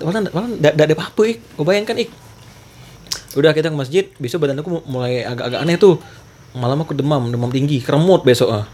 Malah 0.04 0.28
malah 0.28 0.48
ndak 0.60 0.72
ndak 0.76 0.84
ada 0.92 0.94
apa-apa 1.00 1.22
ik. 1.24 1.38
Gue 1.56 1.64
bayangkan 1.64 1.96
ik. 1.96 2.12
Udah 3.32 3.56
kita 3.56 3.72
ke 3.72 3.76
masjid. 3.80 4.04
Besok 4.20 4.44
badan 4.44 4.60
aku 4.60 4.84
mulai 4.84 5.24
agak-agak 5.24 5.64
aneh 5.64 5.80
tuh. 5.80 5.96
Malam 6.52 6.84
aku 6.84 6.92
demam 6.92 7.32
demam 7.32 7.48
tinggi 7.48 7.80
keremut 7.80 8.28
besok 8.28 8.52
ah 8.52 8.68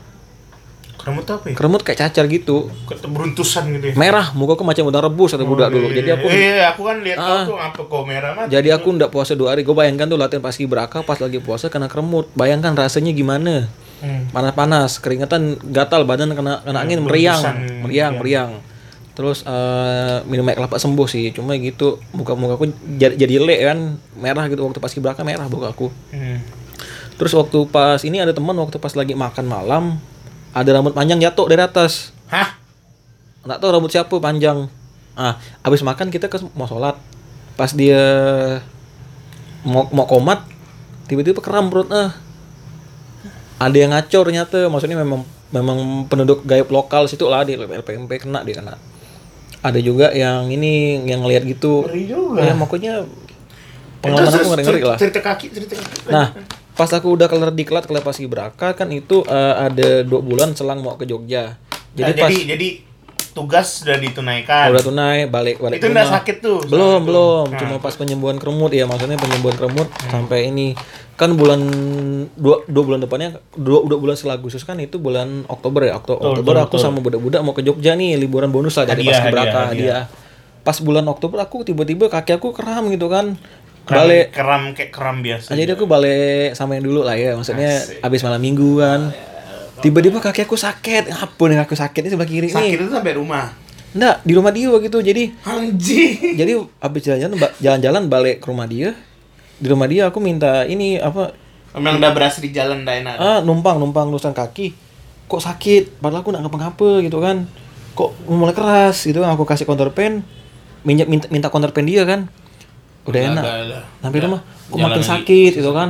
Keremut 1.02 1.26
apa 1.26 1.44
ya? 1.44 1.54
keremut 1.54 1.82
kayak 1.82 1.98
cacar 2.00 2.24
gitu 2.26 2.70
Keberuntusan 2.86 3.64
gitu 3.74 3.86
ya. 3.90 3.94
merah 3.94 4.30
muka 4.32 4.54
aku 4.54 4.62
macam 4.62 4.86
udah 4.86 5.02
rebus 5.02 5.30
atau 5.30 5.42
budak 5.42 5.68
dulu 5.68 5.90
jadi 5.90 6.14
aku 6.14 6.26
Iya, 6.26 6.70
aku 6.70 6.82
kan 6.84 6.96
lihat 6.98 7.18
Ah. 7.18 7.42
tuh 7.42 7.56
apa 7.56 7.80
kok 7.80 8.02
merah 8.04 8.30
mah. 8.32 8.46
Jadi 8.46 8.68
aku 8.68 8.88
ndak 8.92 9.10
puasa 9.10 9.32
dua 9.32 9.52
hari. 9.52 9.62
Gue 9.62 9.72
bayangkan 9.72 10.06
tuh 10.06 10.14
latihan 10.14 10.38
paski 10.38 10.64
beraka 10.64 11.00
pas 11.00 11.18
lagi 11.18 11.38
puasa 11.38 11.66
kena 11.66 11.86
keremut. 11.86 12.30
Bayangkan 12.32 12.72
rasanya 12.72 13.10
gimana? 13.10 13.66
Hmm. 13.98 14.30
Panas-panas, 14.30 14.98
keringetan, 14.98 15.42
gatal 15.64 16.02
badan 16.02 16.32
kena 16.32 16.58
kena 16.60 16.78
angin 16.80 17.00
meriang, 17.00 17.38
berembusan, 17.38 17.82
meriang, 17.82 18.12
meriang. 18.16 18.50
Terus 19.12 19.42
eh, 19.42 20.18
minum 20.24 20.42
air 20.44 20.56
kelapa 20.56 20.76
sembuh 20.76 21.04
sih. 21.04 21.30
Cuma 21.30 21.52
gitu 21.54 21.98
muka-muka 22.10 22.56
aku 22.56 22.66
jadi, 22.92 23.14
jadi 23.16 23.34
lek 23.38 23.60
kan, 23.64 23.78
merah 24.14 24.46
gitu 24.46 24.62
waktu 24.62 24.78
paski 24.78 24.98
beraka 24.98 25.22
merah 25.22 25.46
muka 25.46 25.70
aku. 25.70 25.90
Hmm. 26.10 26.38
Terus 27.14 27.32
waktu 27.32 27.58
pas 27.66 28.00
ini 28.02 28.18
ada 28.18 28.30
teman 28.30 28.54
waktu 28.56 28.76
pas 28.76 28.90
lagi 28.92 29.12
makan 29.12 29.44
malam 29.44 29.84
ada 30.52 30.68
rambut 30.72 30.92
panjang 30.92 31.18
jatuh 31.20 31.48
dari 31.48 31.64
atas. 31.64 32.12
Hah? 32.28 32.62
nggak 33.42 33.58
tahu 33.58 33.70
rambut 33.74 33.90
siapa 33.90 34.14
panjang 34.22 34.70
ah 35.18 35.34
habis 35.66 35.82
makan 35.82 36.08
kita 36.08 36.30
ke 36.30 36.38
mau 36.54 36.70
sholat 36.70 36.94
pas 37.58 37.68
dia 37.74 37.98
mau 39.66 39.90
mau 39.90 40.06
komat 40.06 40.46
tiba-tiba 41.10 41.42
kram 41.42 41.68
perut 41.68 41.90
ah 41.90 42.14
ada 43.58 43.76
yang 43.76 43.90
ngacor 43.90 44.30
ternyata 44.30 44.70
maksudnya 44.70 44.98
memang 44.98 45.26
memang 45.52 46.06
penduduk 46.06 46.46
gaib 46.46 46.70
lokal 46.70 47.10
situ 47.10 47.26
lah 47.26 47.42
di 47.44 47.58
LPMP 47.58 48.22
kena 48.22 48.46
dia 48.46 48.62
kena 48.62 48.78
ada 49.62 49.78
juga 49.78 50.14
yang 50.14 50.46
ini 50.50 51.02
yang 51.06 51.22
ngelihat 51.26 51.46
gitu 51.46 51.86
Ngeri 51.86 52.02
juga. 52.06 52.40
ya 52.46 52.54
makanya 52.54 52.94
pengalaman 54.02 54.32
aku 54.32 54.48
ngeri 54.54 54.64
ngeri 54.66 54.82
lah 54.86 54.98
Cerita 54.98 55.20
kaki, 55.22 55.46
cerita 55.54 55.74
kaki. 55.78 56.10
Nah, 56.10 56.34
pas 56.72 56.88
aku 56.88 57.08
udah 57.10 57.26
kelar 57.26 57.50
diklat 57.50 57.84
kelar 57.84 58.00
paski 58.00 58.24
beraka 58.24 58.72
kan 58.72 58.88
itu 58.88 59.20
eh, 59.22 59.54
ada 59.62 60.00
dua 60.00 60.20
bulan 60.20 60.52
selang 60.52 60.80
mau 60.80 60.94
ke 60.94 61.04
Jogja. 61.04 61.56
jadi, 61.90 62.08
Jadi 62.08 62.18
pas 62.18 62.30
jadi, 62.30 62.44
jadi 62.48 62.68
tugas 63.30 63.80
sudah 63.80 63.96
ditunaikan. 63.96 64.68
udah 64.68 64.82
tunai 64.82 65.24
balik 65.26 65.56
balik 65.58 65.76
Itu 65.78 65.88
udah 65.88 66.04
sakit 66.06 66.36
tuh. 66.38 66.60
Belum, 66.62 67.00
Sakit 67.00 67.06
belum. 67.06 67.44
tuh. 67.46 67.58
Cuma 67.58 67.70
Nah. 67.70 67.80
pas 67.80 67.94
penyembuhan 67.94 68.36
keremut 68.36 68.68
ya, 68.70 68.84
maksudnya 68.84 69.16
penyembuhan 69.16 69.56
keremut 69.56 69.88
sampai 70.06 70.38
ini 70.46 70.76
kan 71.14 71.32
bulan 71.32 71.60
dua, 72.34 72.64
dua 72.66 72.82
bulan 72.82 73.00
depannya 73.00 73.36
dua, 73.52 73.84
dua 73.84 73.98
bulan 73.98 74.16
setelah 74.16 74.36
Agustus 74.36 74.62
kan 74.62 74.76
itu 74.76 74.96
bulan 74.96 75.44
Oktober 75.46 75.80
ya. 75.82 75.94
Okto- 75.94 76.16
Betul, 76.18 76.40
Oktober 76.40 76.54
aku 76.58 76.76
sama 76.78 76.98
budak-budak 76.98 77.40
mau 77.40 77.52
ke 77.52 77.60
Jogja 77.60 77.92
nih 77.94 78.16
liburan 78.16 78.48
bonus 78.48 78.74
lah 78.74 78.84
dari 78.86 79.00
Hadiah, 79.02 79.12
paski 79.14 79.28
beraka 79.30 79.60
hadiah, 79.66 79.68
hadiah. 79.70 80.04
Pas 80.62 80.76
bulan 80.78 81.04
Oktober 81.04 81.36
aku 81.38 81.62
tiba-tiba 81.62 82.06
kaki 82.06 82.32
aku 82.34 82.50
kram 82.50 82.86
gitu 82.88 83.06
kan. 83.06 83.36
Keram, 83.82 83.98
Balik 83.98 84.26
keram 84.30 84.62
kayak 84.72 84.90
keram 84.90 85.16
biasa. 85.20 85.46
Ah, 85.50 85.56
jadi 85.58 85.74
aku 85.74 85.84
balik 85.84 86.54
sama 86.54 86.78
yang 86.78 86.86
dulu 86.86 87.02
lah 87.02 87.18
ya 87.18 87.34
maksudnya 87.34 87.82
Asik. 87.82 87.98
habis 87.98 88.20
malam 88.22 88.38
minggu 88.38 88.78
kan 88.78 89.10
tiba-tiba 89.82 90.22
kaki 90.22 90.46
aku 90.46 90.54
sakit 90.54 91.10
apa 91.10 91.42
nih 91.42 91.56
kaki 91.58 91.66
aku 91.66 91.74
sakit 91.74 92.00
ini 92.00 92.10
sebelah 92.10 92.30
kiri 92.30 92.46
sakit 92.46 92.62
nih 92.62 92.78
itu 92.78 92.86
sampai 92.86 93.18
rumah. 93.18 93.50
enggak 93.90 94.16
di 94.22 94.32
rumah 94.32 94.52
dia 94.54 94.70
gitu 94.70 94.98
jadi 95.02 95.34
Anjing. 95.42 96.38
jadi 96.38 96.52
habis 96.78 97.00
jalan-jalan 97.02 97.36
jalan-jalan 97.58 98.02
balik 98.06 98.36
ke 98.38 98.46
rumah 98.46 98.64
dia 98.64 98.94
di 99.58 99.66
rumah 99.66 99.90
dia 99.90 100.06
aku 100.06 100.22
minta 100.22 100.62
ini 100.62 100.96
apa 100.96 101.34
Memang 101.74 101.98
udah 101.98 102.12
berasa 102.12 102.38
di 102.38 102.54
jalan 102.54 102.86
dah 102.86 102.94
enak. 102.94 103.16
ah 103.18 103.38
numpang 103.42 103.82
numpang 103.82 104.06
lusan 104.08 104.30
kaki 104.30 104.72
kok 105.26 105.42
sakit 105.42 105.98
padahal 105.98 106.22
aku 106.22 106.30
nggak 106.30 106.42
ngapa-ngapa 106.46 106.90
gitu 107.02 107.18
kan 107.18 107.50
kok 107.92 108.14
mulai 108.24 108.54
keras 108.54 109.02
gitu 109.02 109.18
kan 109.18 109.34
aku 109.34 109.42
kasih 109.42 109.66
counter 109.66 109.90
pen 109.90 110.22
minta 110.86 111.02
minta, 111.04 111.26
minta 111.28 111.48
counter 111.50 111.74
pen 111.74 111.84
dia 111.84 112.06
kan 112.06 112.30
udah 113.02 113.20
enak 113.34 113.44
ada. 113.44 113.80
sampai 113.98 114.18
Ya, 114.18 114.24
rumah 114.28 114.40
kok 114.42 114.76
jalan 114.78 114.86
makin 114.88 115.02
sakit 115.02 115.52
gitu 115.58 115.70
kan 115.74 115.88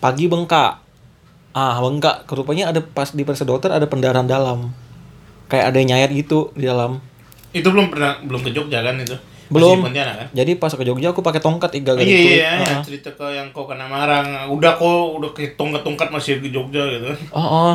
pagi 0.00 0.24
bengkak 0.28 0.72
ah 1.56 1.76
bengkak 1.80 2.28
rupanya 2.30 2.70
ada 2.70 2.80
pas 2.84 3.10
di 3.10 3.22
periksa 3.24 3.48
dokter 3.48 3.72
ada 3.72 3.84
pendarahan 3.88 4.28
dalam 4.28 4.70
kayak 5.50 5.74
ada 5.74 5.76
yang 5.82 5.88
nyayat 5.96 6.10
gitu 6.14 6.54
di 6.54 6.68
dalam 6.68 7.02
Itu 7.50 7.74
belum 7.74 7.90
pernah 7.90 8.22
belum 8.22 8.46
ke 8.46 8.54
Jogja 8.54 8.78
kan 8.86 8.94
itu? 9.02 9.18
belum 9.50 9.82
kan? 9.90 10.30
jadi 10.30 10.54
pas 10.62 10.70
ke 10.70 10.86
Jogja 10.86 11.10
aku 11.10 11.26
pakai 11.26 11.42
tongkat 11.42 11.74
Iya 11.74 11.82
kali 11.82 12.06
iya, 12.06 12.18
iya, 12.38 12.50
yang 12.62 12.86
cerita 12.86 13.10
ke 13.18 13.26
yang 13.34 13.50
kau 13.50 13.66
kena 13.66 13.90
marang. 13.90 14.46
Udah 14.46 14.78
kok 14.78 15.18
udah 15.18 15.34
ke 15.34 15.58
tongkat-tongkat 15.58 16.14
masih 16.14 16.38
ke 16.38 16.54
Jogja 16.54 16.86
gitu. 16.86 17.10
oh, 17.34 17.42
oh. 17.42 17.74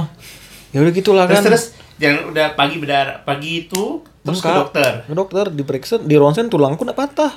ya 0.71 0.79
udah 0.79 0.93
gitulah 0.95 1.27
Terus 1.27 1.36
kan 1.36 1.43
terus 1.51 1.63
jangan 1.99 2.31
udah 2.31 2.47
pagi 2.55 2.75
berdarah 2.79 3.23
pagi 3.27 3.67
itu 3.67 3.99
terus 4.23 4.39
ke 4.39 4.51
dokter. 4.51 4.91
ke 5.07 5.15
dokter 5.15 5.45
diperiksa 5.51 5.95
di 5.99 6.15
ronsen 6.15 6.47
tulangku 6.47 6.83
nggak 6.83 6.95
patah 6.95 7.31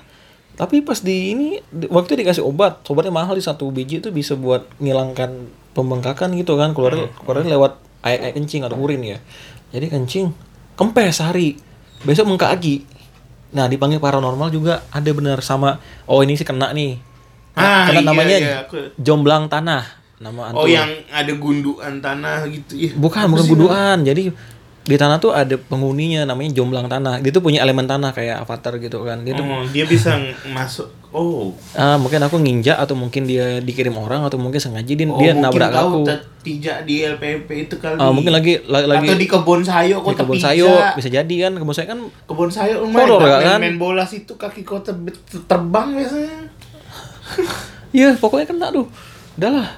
tapi 0.58 0.82
pas 0.82 0.98
di 0.98 1.32
ini 1.32 1.48
waktu 1.86 2.08
itu 2.10 2.18
dikasih 2.20 2.42
obat 2.42 2.82
obatnya 2.84 3.14
mahal 3.14 3.32
di 3.32 3.40
satu 3.40 3.70
biji 3.70 4.02
itu 4.02 4.10
bisa 4.10 4.34
buat 4.34 4.66
ngilangkan 4.76 5.30
pembengkakan 5.70 6.34
gitu 6.34 6.58
kan 6.58 6.74
keluar 6.74 6.92
keluarnya 7.16 7.54
lewat 7.54 7.72
air, 8.02 8.18
air 8.20 8.34
kencing 8.34 8.66
atau 8.66 8.74
urin 8.74 8.98
ya 9.00 9.18
jadi 9.70 9.86
kencing 9.88 10.34
kempes 10.74 11.16
sehari 11.16 11.54
besok 12.02 12.26
bengkak 12.26 12.50
lagi 12.50 12.82
nah 13.48 13.64
dipanggil 13.64 13.96
paranormal 13.96 14.50
juga 14.50 14.82
ada 14.90 15.08
benar 15.08 15.38
sama 15.40 15.78
oh 16.04 16.20
ini 16.20 16.34
sih 16.34 16.44
kena 16.44 16.74
nih 16.74 16.98
Ah, 17.54 17.90
kena 17.90 18.00
iya, 18.00 18.06
namanya 18.06 18.36
iya, 18.36 18.56
aku- 18.62 18.94
jomblang 18.96 19.46
tanah 19.46 19.82
nama 20.18 20.50
Oh 20.52 20.62
antum. 20.62 20.70
yang 20.70 20.86
ada 21.08 21.32
gundukan 21.32 21.90
tanah 21.98 22.46
gitu. 22.46 22.74
Ih, 22.76 22.90
Bukan, 22.94 23.18
apa 23.20 23.30
bukan 23.32 23.42
sih 23.42 23.50
guduan. 23.50 23.98
Jadi 24.02 24.22
di 24.88 24.96
tanah 24.96 25.16
tuh 25.18 25.30
ada 25.30 25.52
penghuninya 25.54 26.24
namanya 26.24 26.50
jomblang 26.50 26.88
tanah. 26.88 27.20
Dia 27.20 27.28
tuh 27.28 27.38
punya 27.38 27.60
elemen 27.60 27.84
tanah 27.84 28.08
kayak 28.10 28.40
avatar 28.40 28.74
gitu 28.76 29.04
kan. 29.04 29.20
Dia 29.20 29.36
tuh 29.36 29.44
Oh, 29.44 29.60
dia 29.66 29.84
bisa 29.84 30.16
masuk. 30.48 30.88
Oh. 31.08 31.56
ah, 31.72 31.96
mungkin 31.96 32.20
aku 32.20 32.36
nginjak 32.36 32.76
atau 32.76 32.92
mungkin 32.92 33.24
dia 33.24 33.60
dikirim 33.60 33.92
orang 33.94 34.20
atau 34.22 34.36
mungkin 34.36 34.56
sengaja 34.56 34.84
dia, 34.86 35.04
Oh, 35.04 35.16
dia 35.16 35.32
mungkin 35.32 35.40
nabrak 35.40 35.72
aku. 35.72 36.04
tijak 36.38 36.84
di 36.84 37.00
LPP 37.02 37.48
itu 37.62 37.76
kali. 37.76 37.96
Ah, 37.96 38.08
mungkin 38.08 38.28
lagi 38.30 38.60
la- 38.62 38.84
lagi 38.86 39.06
Atau 39.06 39.16
di 39.16 39.24
kebun 39.26 39.60
sayur 39.62 40.00
di 40.02 40.12
kebun 40.14 40.36
sayur 40.36 40.80
bisa 40.94 41.08
jadi 41.10 41.34
kan 41.38 41.52
kebun 41.54 41.72
sayur 41.72 41.88
kan 41.88 42.00
Kebun 42.24 42.48
sayur 42.48 42.78
lumayan 42.82 43.08
main, 43.18 43.40
kan? 43.42 43.58
main 43.58 43.76
bola 43.76 44.04
situ 44.04 44.32
kaki 44.34 44.60
kau 44.62 44.80
ter- 44.80 44.96
terbang 45.44 45.92
biasanya. 45.94 46.48
Iya, 47.90 48.12
pokoknya 48.14 48.46
kena 48.46 48.68
tuh. 48.70 48.86
Udahlah. 49.34 49.68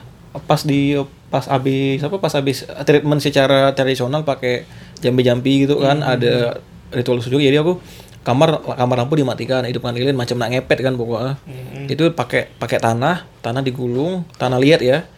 Pas 0.41 0.63
di 0.63 0.95
pas 1.27 1.47
habis 1.47 2.03
apa 2.03 2.19
pas 2.19 2.33
habis 2.33 2.67
treatment 2.83 3.19
secara 3.19 3.71
tradisional 3.71 4.23
pakai 4.25 4.67
jampi-jampi 5.01 5.67
gitu 5.67 5.81
kan, 5.81 6.01
ada 6.01 6.61
ritual 6.93 7.19
juga. 7.19 7.43
Jadi 7.43 7.57
aku 7.57 7.81
kamar 8.21 8.61
kamar 8.63 8.97
lampu 9.01 9.17
dimatikan, 9.17 9.65
hidupkan 9.65 9.97
lilin 9.97 10.13
macam 10.13 10.37
nak 10.37 10.53
ngepet 10.53 10.79
kan 10.85 10.95
pokoknya. 10.95 11.41
Itu 11.89 12.13
pakai 12.13 12.53
pakai 12.57 12.79
tanah, 12.79 13.25
tanah 13.41 13.63
digulung, 13.65 14.29
tanah 14.37 14.61
liat 14.61 14.81
ya. 14.85 15.09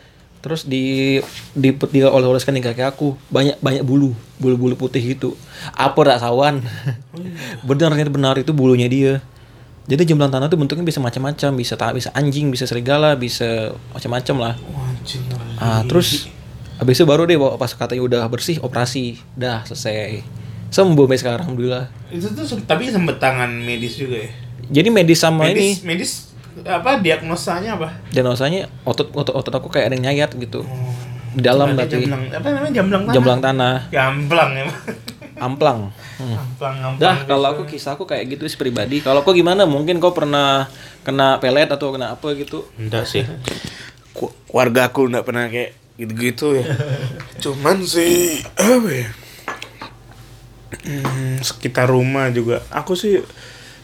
Terus 0.42 0.66
di 0.66 1.18
di 1.54 1.70
di 1.70 1.98
oleskan 2.02 2.58
di 2.58 2.62
kaki 2.62 2.82
aku 2.82 3.14
banyak 3.30 3.62
banyak 3.62 3.82
bulu, 3.86 4.10
bulu-bulu 4.42 4.74
putih 4.74 5.02
gitu. 5.02 5.38
Apa 5.74 5.98
rak 6.02 6.18
sawan? 6.18 6.62
benar 7.66 7.94
ternyata 7.94 8.10
benar 8.10 8.34
itu 8.38 8.50
bulunya 8.50 8.90
dia. 8.90 9.22
Jadi 9.82 10.14
jumlah 10.14 10.30
tanah 10.30 10.46
itu 10.46 10.54
bentuknya 10.54 10.86
bisa 10.86 11.02
macam-macam, 11.02 11.50
bisa 11.58 11.74
ta- 11.74 11.90
bisa 11.94 12.10
anjing, 12.14 12.54
bisa 12.54 12.70
serigala, 12.70 13.18
bisa 13.18 13.74
macam-macam 13.90 14.36
lah. 14.38 14.54
Ah, 15.58 15.82
terus 15.90 16.30
habis 16.82 16.98
itu 16.98 17.06
baru 17.06 17.22
deh 17.24 17.38
bawa 17.38 17.54
pas 17.54 17.70
katanya 17.70 18.02
udah 18.02 18.22
bersih 18.26 18.58
operasi, 18.58 19.22
dah 19.38 19.62
selesai. 19.62 20.26
Sembuh 20.68 21.06
sampai 21.06 21.18
sekarang 21.20 21.40
alhamdulillah. 21.46 21.86
Itu 22.10 22.34
tuh 22.34 22.58
tapi 22.66 22.90
sempet 22.90 23.22
tangan 23.22 23.54
medis 23.62 23.94
juga 23.94 24.18
ya. 24.18 24.30
Jadi 24.72 24.88
medis 24.90 25.22
sama 25.22 25.46
Medis 25.46 25.78
ini 25.78 25.86
medis 25.86 26.10
apa 26.66 27.00
diagnosanya 27.00 27.80
apa? 27.80 27.88
diagnosanya 28.12 28.68
otot 28.84 29.08
otot 29.14 29.32
otot 29.32 29.52
aku 29.52 29.68
kayak 29.70 29.88
ada 29.88 29.94
yang 29.94 30.04
nyayat 30.10 30.30
gitu. 30.34 30.66
Di 31.32 31.40
dalam 31.40 31.72
berarti 31.72 32.04
jamblang, 32.04 32.24
apa 32.28 32.48
namanya 32.52 32.72
jamblang 32.76 33.02
tanah? 33.04 33.14
jamblang 33.16 33.40
tanah, 33.40 33.74
Jamblang 33.88 34.50
emang. 34.52 34.78
amplang. 35.40 35.78
Hmm. 36.20 36.36
Jamblang, 36.36 36.74
jamblang. 36.76 37.00
Dah, 37.00 37.16
kalau 37.24 37.46
aku 37.56 37.62
kisah 37.64 37.96
aku 37.96 38.04
kayak 38.04 38.36
gitu 38.36 38.44
sih 38.46 38.60
pribadi. 38.60 39.00
Kalau 39.00 39.24
kau 39.24 39.32
gimana? 39.32 39.64
Mungkin 39.64 39.96
kau 39.96 40.12
pernah 40.12 40.68
kena 41.02 41.40
pelet 41.40 41.72
atau 41.72 41.88
kena 41.88 42.12
apa 42.12 42.36
gitu? 42.36 42.68
Enggak 42.76 43.08
sih. 43.08 43.24
Keluarga 44.12 44.92
aku 44.92 45.08
enggak 45.08 45.24
pernah 45.24 45.48
kayak 45.48 45.81
gitu-gitu 46.00 46.56
ya. 46.56 46.64
Cuman 47.42 47.84
sih 47.84 48.40
apa 48.56 48.90
ya? 48.90 49.08
Hmm, 50.82 51.38
sekitar 51.44 51.86
rumah 51.88 52.32
juga. 52.32 52.64
Aku 52.72 52.96
sih 52.96 53.20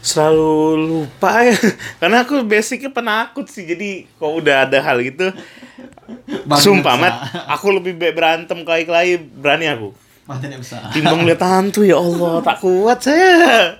selalu 0.01 0.53
lupa 0.89 1.45
ya. 1.45 1.55
Karena 2.01 2.25
aku 2.25 2.41
basicnya 2.43 2.89
penakut 2.89 3.45
sih. 3.47 3.69
Jadi 3.69 4.09
kalau 4.17 4.41
udah 4.41 4.65
ada 4.65 4.79
hal 4.81 4.99
gitu 5.05 5.29
Sumpah 6.59 6.95
mat, 6.97 7.15
aku 7.49 7.69
lebih 7.69 7.93
berantem 7.97 8.65
kali-kali 8.65 9.17
berani 9.17 9.69
aku. 9.69 9.93
Timbang 10.93 11.25
lihat 11.25 11.41
hantu 11.41 11.81
ya 11.85 11.97
Allah, 11.97 12.41
tak 12.45 12.61
kuat 12.61 12.99
saya. 13.01 13.77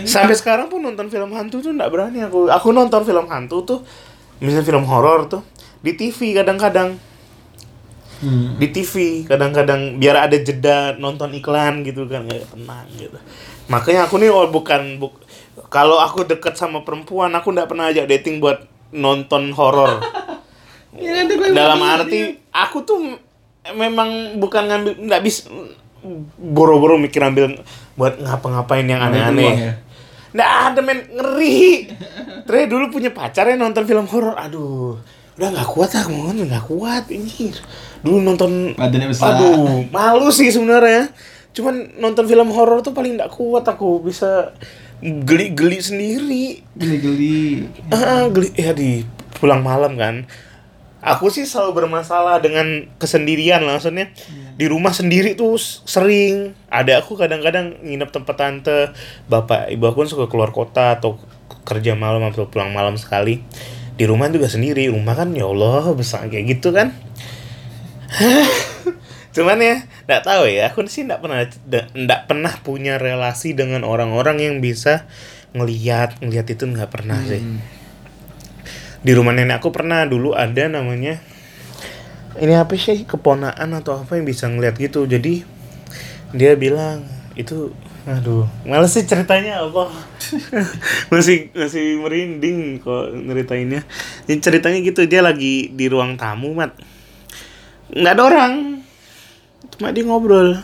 ini 0.00 0.08
Sampai 0.08 0.36
sekarang 0.36 0.68
pun 0.68 0.84
nonton 0.84 1.08
film 1.08 1.32
hantu 1.32 1.64
tuh 1.64 1.72
nggak 1.72 1.90
berani 1.92 2.24
aku. 2.24 2.48
Aku 2.48 2.72
nonton 2.76 3.04
film 3.08 3.24
hantu 3.28 3.64
tuh, 3.64 3.78
misalnya 4.40 4.64
film 4.64 4.84
horor 4.84 5.28
tuh 5.28 5.40
di 5.84 5.92
TV 5.92 6.32
kadang-kadang. 6.32 6.96
Hmm. 8.24 8.56
Di 8.56 8.72
TV 8.72 9.28
kadang-kadang 9.28 10.00
biar 10.00 10.24
ada 10.24 10.36
jeda 10.40 10.96
nonton 10.96 11.36
iklan 11.36 11.84
gitu 11.84 12.08
kan 12.08 12.24
kayak 12.24 12.48
tenang 12.48 12.88
gitu. 12.96 13.18
Makanya 13.68 14.08
aku 14.08 14.16
nih 14.16 14.32
oh, 14.32 14.48
bukan 14.48 14.96
buk 14.96 15.20
kalau 15.68 16.00
aku 16.00 16.24
deket 16.24 16.56
sama 16.56 16.82
perempuan 16.82 17.30
aku 17.36 17.52
nggak 17.52 17.68
pernah 17.68 17.92
ajak 17.92 18.08
dating 18.08 18.40
buat 18.40 18.64
nonton 18.96 19.52
horor. 19.52 20.00
Ya, 20.94 21.26
Dalam 21.26 21.82
arti 21.82 22.38
aku 22.54 22.86
tuh 22.86 23.18
memang 23.74 24.38
bukan 24.38 24.62
ngambil 24.62 24.94
nggak 25.02 25.22
bisa 25.26 25.50
boro-boro 26.38 26.94
mikir 26.94 27.18
ambil 27.18 27.58
buat 27.98 28.14
ngapa-ngapain 28.14 28.86
yang 28.86 29.02
ya? 29.02 29.10
aneh-aneh. 29.10 29.74
Nggak 30.30 30.50
ada 30.54 30.80
men 30.86 31.02
ngeri. 31.10 31.90
Tre 32.46 32.70
dulu 32.70 32.94
punya 32.94 33.10
pacar 33.10 33.50
yang 33.50 33.66
nonton 33.66 33.82
film 33.90 34.06
horor. 34.06 34.38
Aduh, 34.38 35.02
udah 35.34 35.48
nggak 35.50 35.70
kuat 35.70 35.90
ah, 35.98 36.06
mau 36.06 36.30
nggak 36.30 36.64
kuat 36.70 37.04
ini. 37.10 37.50
Dulu 38.06 38.22
nonton 38.22 38.78
Badannya 38.78 39.10
besar. 39.10 39.34
Aduh, 39.34 39.82
malu 39.90 40.30
sih 40.30 40.50
sebenarnya. 40.54 41.10
Cuman 41.54 41.98
nonton 41.98 42.26
film 42.26 42.50
horor 42.54 42.82
tuh 42.82 42.94
paling 42.94 43.18
nggak 43.18 43.34
kuat 43.34 43.66
aku 43.66 44.02
bisa 44.02 44.54
geli-geli 45.02 45.78
sendiri. 45.82 46.44
Geli-geli. 46.78 47.66
Ah, 47.90 48.30
geli 48.30 48.54
ya 48.54 48.70
di 48.70 49.02
pulang 49.38 49.60
malam 49.60 49.98
kan. 49.98 50.24
Aku 51.04 51.28
sih 51.28 51.44
selalu 51.44 51.84
bermasalah 51.84 52.40
dengan 52.40 52.88
kesendirian 52.96 53.60
lah 53.60 53.76
maksudnya. 53.76 54.08
Di 54.56 54.64
rumah 54.70 54.94
sendiri 54.96 55.36
tuh 55.36 55.60
sering. 55.60 56.56
Ada 56.72 57.04
aku 57.04 57.20
kadang-kadang 57.20 57.76
nginep 57.84 58.08
tempat 58.08 58.36
tante, 58.40 58.94
bapak 59.28 59.68
ibu 59.68 59.84
aku 59.84 60.06
kan 60.06 60.08
suka 60.08 60.26
keluar 60.32 60.48
kota 60.48 60.96
atau 60.96 61.20
kerja 61.68 61.92
malam 61.92 62.24
atau 62.32 62.48
pulang 62.48 62.72
malam 62.72 62.96
sekali. 62.96 63.44
Di 63.94 64.04
rumah 64.04 64.30
juga 64.30 64.50
sendiri. 64.50 64.90
Rumah 64.90 65.14
kan 65.14 65.30
ya 65.34 65.46
Allah 65.46 65.94
besar 65.94 66.26
kayak 66.26 66.58
gitu 66.58 66.74
kan. 66.74 66.94
Cuman 69.34 69.58
ya, 69.58 69.82
nggak 70.06 70.22
tahu 70.22 70.46
ya. 70.46 70.70
Aku 70.70 70.86
sih 70.86 71.06
nggak 71.06 71.20
pernah 71.22 71.42
nggak 71.94 72.20
pernah 72.30 72.52
punya 72.62 72.98
relasi 72.98 73.54
dengan 73.54 73.82
orang-orang 73.82 74.38
yang 74.42 74.56
bisa 74.62 75.06
ngelihat 75.54 76.18
ngelihat 76.18 76.50
itu 76.50 76.66
nggak 76.66 76.90
pernah 76.90 77.22
sih 77.22 77.38
di 79.04 79.12
rumah 79.14 79.30
nenek 79.30 79.62
aku 79.62 79.70
pernah 79.70 80.02
dulu 80.02 80.34
ada 80.34 80.66
namanya 80.66 81.22
ini 82.42 82.58
apa 82.58 82.74
sih 82.74 83.06
keponaan 83.06 83.70
atau 83.78 84.02
apa 84.02 84.18
yang 84.18 84.26
bisa 84.26 84.50
ngeliat 84.50 84.74
gitu 84.74 85.06
jadi 85.06 85.46
dia 86.34 86.58
bilang 86.58 87.06
itu 87.38 87.70
aduh. 88.04 88.44
Males 88.68 88.92
sih 88.92 89.08
ceritanya 89.08 89.64
apa? 89.64 89.88
Masih 91.12 91.52
masih 91.52 92.00
merinding 92.00 92.80
kok 92.80 93.12
ceritainnya 93.12 93.84
jadi 94.24 94.40
ceritanya 94.40 94.78
gitu 94.80 95.04
dia 95.04 95.20
lagi 95.20 95.68
di 95.72 95.84
ruang 95.88 96.16
tamu 96.16 96.56
mat. 96.56 96.72
Nggak 97.92 98.14
ada 98.16 98.22
orang. 98.24 98.52
Cuma 99.76 99.92
dia 99.92 100.04
ngobrol. 100.08 100.56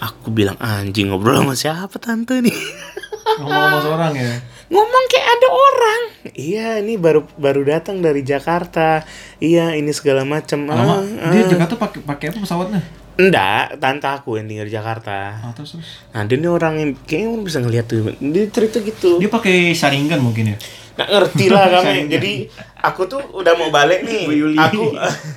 Aku 0.00 0.32
bilang 0.32 0.56
anjing 0.62 1.10
ngobrol 1.12 1.42
sama 1.42 1.54
siapa 1.58 1.96
tante 1.98 2.40
nih? 2.40 2.54
Ngomong-ngomong 3.40 3.82
seorang 3.84 4.12
ya. 4.16 4.34
ngomong 4.70 5.04
kayak 5.10 5.28
ada 5.28 5.48
orang. 5.50 6.02
Iya 6.30 6.68
ini 6.78 6.94
baru 6.94 7.26
baru 7.34 7.66
datang 7.66 7.98
dari 7.98 8.22
Jakarta. 8.22 9.02
Iya 9.42 9.74
ini 9.74 9.90
segala 9.90 10.22
macam. 10.22 10.70
Ah, 10.70 11.02
dia 11.34 11.42
ah. 11.42 11.50
Jakarta 11.50 11.74
pakai 11.74 12.00
pakai 12.06 12.26
apa 12.30 12.38
pesawatnya? 12.38 12.80
Enggak 13.18 13.80
tante 13.82 14.06
aku 14.06 14.38
yang 14.38 14.46
tinggal 14.46 14.66
di 14.68 14.74
Jakarta. 14.74 15.40
Ah, 15.42 15.52
terus, 15.56 15.74
terus. 15.76 15.88
nah 16.14 16.22
dia 16.24 16.36
ini 16.38 16.48
orang 16.48 16.74
yang 16.78 16.90
kayaknya 17.04 17.28
orang 17.34 17.44
bisa 17.44 17.58
ngeliat 17.58 17.86
tuh. 17.90 18.12
Dia 18.18 18.44
cerita 18.52 18.78
gitu. 18.80 19.18
Dia 19.18 19.30
pakai 19.30 19.74
saringan 19.74 20.20
mungkin 20.22 20.54
ya. 20.54 20.58
nggak 20.90 21.08
ngerti 21.08 21.44
lah 21.48 21.64
kami. 21.80 22.12
Jadi 22.12 22.32
aku 22.80 23.08
tuh 23.08 23.22
udah 23.32 23.52
mau 23.56 23.72
balik 23.72 24.04
nih. 24.04 24.26
Aku 24.58 24.94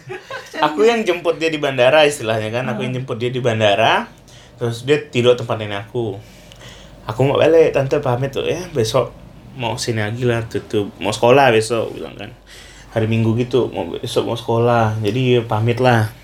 aku 0.66 0.80
yang 0.86 1.02
jemput 1.08 1.40
dia 1.40 1.50
di 1.50 1.58
bandara 1.58 2.04
istilahnya 2.04 2.52
kan. 2.52 2.64
Aku 2.72 2.84
yang 2.84 2.94
jemput 2.94 3.18
dia 3.18 3.32
di 3.32 3.40
bandara. 3.40 4.08
Terus 4.60 4.86
dia 4.86 5.02
tidur 5.10 5.34
tempat 5.34 5.58
nenek 5.60 5.90
aku. 5.90 6.20
Aku 7.04 7.20
mau 7.28 7.36
balik 7.36 7.76
tante 7.76 8.00
pamit 8.00 8.32
tuh 8.32 8.48
ya. 8.48 8.64
Besok 8.72 9.12
mau 9.60 9.76
sini 9.76 10.04
lagi 10.04 10.24
lah 10.24 10.46
tutup. 10.48 10.94
Mau 11.00 11.12
sekolah 11.12 11.52
besok 11.52 11.96
bilang 11.96 12.16
kan. 12.16 12.32
Hari 12.94 13.10
minggu 13.10 13.34
gitu 13.40 13.68
mau 13.74 13.88
besok 13.92 14.24
mau 14.30 14.38
sekolah. 14.40 15.00
Jadi 15.04 15.44
pamit 15.44 15.84
lah 15.84 16.23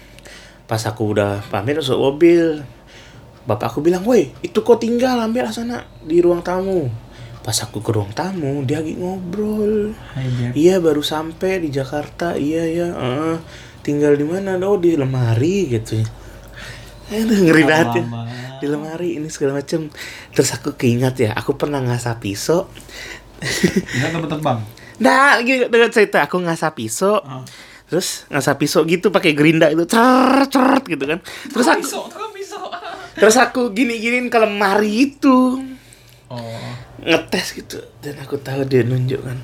pas 0.70 0.86
aku 0.86 1.18
udah 1.18 1.42
pamit 1.50 1.74
masuk 1.74 1.98
mobil 1.98 2.62
bapak 3.50 3.74
aku 3.74 3.82
bilang 3.82 4.06
woi 4.06 4.30
itu 4.46 4.62
kok 4.62 4.78
tinggal 4.78 5.18
ambil 5.18 5.50
sana 5.50 5.90
di 6.06 6.22
ruang 6.22 6.46
tamu. 6.46 6.86
Pas 7.42 7.58
aku 7.66 7.82
ke 7.82 7.90
ruang 7.90 8.14
tamu 8.14 8.62
dia 8.62 8.78
lagi 8.78 8.94
ngobrol. 8.94 9.98
Hai 10.14 10.54
iya 10.54 10.78
baru 10.78 11.02
sampai 11.02 11.66
di 11.66 11.74
Jakarta. 11.74 12.38
Iya 12.38 12.64
ya 12.70 12.88
eh, 12.94 13.36
tinggal 13.82 14.14
di 14.14 14.26
mana? 14.30 14.62
Oh 14.62 14.78
di 14.78 14.94
lemari 14.94 15.66
gitu. 15.74 15.98
Eh, 17.10 17.26
ngeri 17.50 17.66
banget 17.66 18.06
ya. 18.06 18.06
di 18.62 18.68
lemari 18.70 19.18
ini 19.18 19.32
segala 19.34 19.58
macam 19.64 19.90
terus 20.36 20.52
aku 20.54 20.78
keingat 20.78 21.16
ya 21.18 21.32
aku 21.34 21.58
pernah 21.58 21.82
ngasah 21.82 22.22
pisau. 22.22 22.70
Tempat 23.42 24.30
terbang. 24.30 24.60
nah 25.02 25.42
dengan 25.42 25.90
cerita. 25.90 26.30
Aku 26.30 26.38
ngasah 26.38 26.78
pisau. 26.78 27.18
Ah. 27.26 27.42
Terus 27.90 28.30
ngasah 28.30 28.56
pisau 28.56 28.86
gitu 28.86 29.10
pakai 29.10 29.34
gerinda 29.34 29.66
itu 29.68 29.84
cer 29.90 30.46
cer 30.48 30.86
gitu 30.86 31.04
kan. 31.10 31.20
Terus 31.50 31.68
aku 31.68 31.86
terus 33.20 33.36
aku 33.36 33.74
gini 33.74 33.98
giniin 33.98 34.30
ke 34.30 34.38
lemari 34.38 35.12
itu. 35.12 35.66
Oh. 36.30 36.70
ngetes 37.00 37.58
gitu 37.58 37.82
dan 38.06 38.22
aku 38.22 38.38
tahu 38.38 38.62
dia 38.70 38.86
nunjuk 38.86 39.26
kan. 39.26 39.42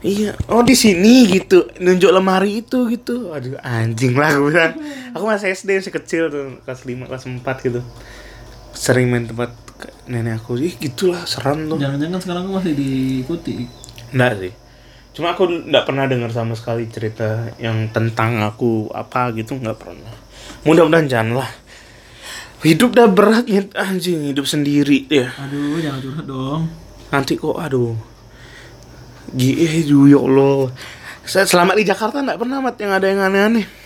Iya 0.00 0.32
oh 0.48 0.64
di 0.64 0.72
sini 0.72 1.28
gitu 1.28 1.70
nunjuk 1.78 2.10
lemari 2.10 2.66
itu 2.66 2.90
gitu. 2.90 3.30
Aduh 3.30 3.54
anjing 3.62 4.18
lah 4.18 4.34
aku 4.34 4.50
bilang. 4.50 4.74
Aku 5.14 5.24
masih 5.30 5.54
SD 5.54 5.78
masih 5.78 5.94
kecil 5.94 6.22
tuh 6.32 6.58
kelas 6.66 6.82
5 6.82 7.06
kelas 7.06 7.24
4 7.30 7.66
gitu. 7.70 7.80
Sering 8.74 9.12
main 9.12 9.28
tempat 9.28 9.54
nenek 10.10 10.42
aku. 10.42 10.58
Ih 10.58 10.74
gitulah 10.74 11.22
seram 11.28 11.70
tuh. 11.70 11.78
Jangan-jangan 11.78 12.18
sekarang 12.18 12.42
aku 12.50 12.52
masih 12.58 12.72
diikuti. 12.74 13.70
enggak 14.10 14.34
sih 14.42 14.52
cuma 15.10 15.34
aku 15.34 15.66
nggak 15.66 15.84
pernah 15.86 16.06
dengar 16.06 16.30
sama 16.30 16.54
sekali 16.54 16.86
cerita 16.86 17.50
yang 17.58 17.90
tentang 17.90 18.42
aku 18.46 18.90
apa 18.94 19.34
gitu 19.34 19.58
nggak 19.58 19.78
pernah. 19.78 20.14
Mudah-mudahan 20.62 21.08
jangan 21.10 21.42
lah. 21.42 21.50
Hidup 22.60 22.92
udah 22.92 23.08
berat 23.08 23.48
nih 23.48 23.72
anjing 23.72 24.30
hidup 24.30 24.44
sendiri 24.44 25.08
ya. 25.08 25.32
Aduh, 25.48 25.80
jangan 25.80 26.00
curhat 26.04 26.26
dong. 26.28 26.62
nanti 27.10 27.34
kok 27.34 27.58
aduh. 27.58 27.96
Gitu 29.34 30.06
ya 30.06 30.20
Allah. 30.20 30.70
Saya 31.26 31.46
selama 31.48 31.74
di 31.74 31.82
Jakarta 31.82 32.22
nggak 32.22 32.38
pernah 32.38 32.62
mat 32.62 32.76
yang 32.78 32.92
ada 32.94 33.06
yang 33.08 33.20
aneh-aneh 33.24 33.79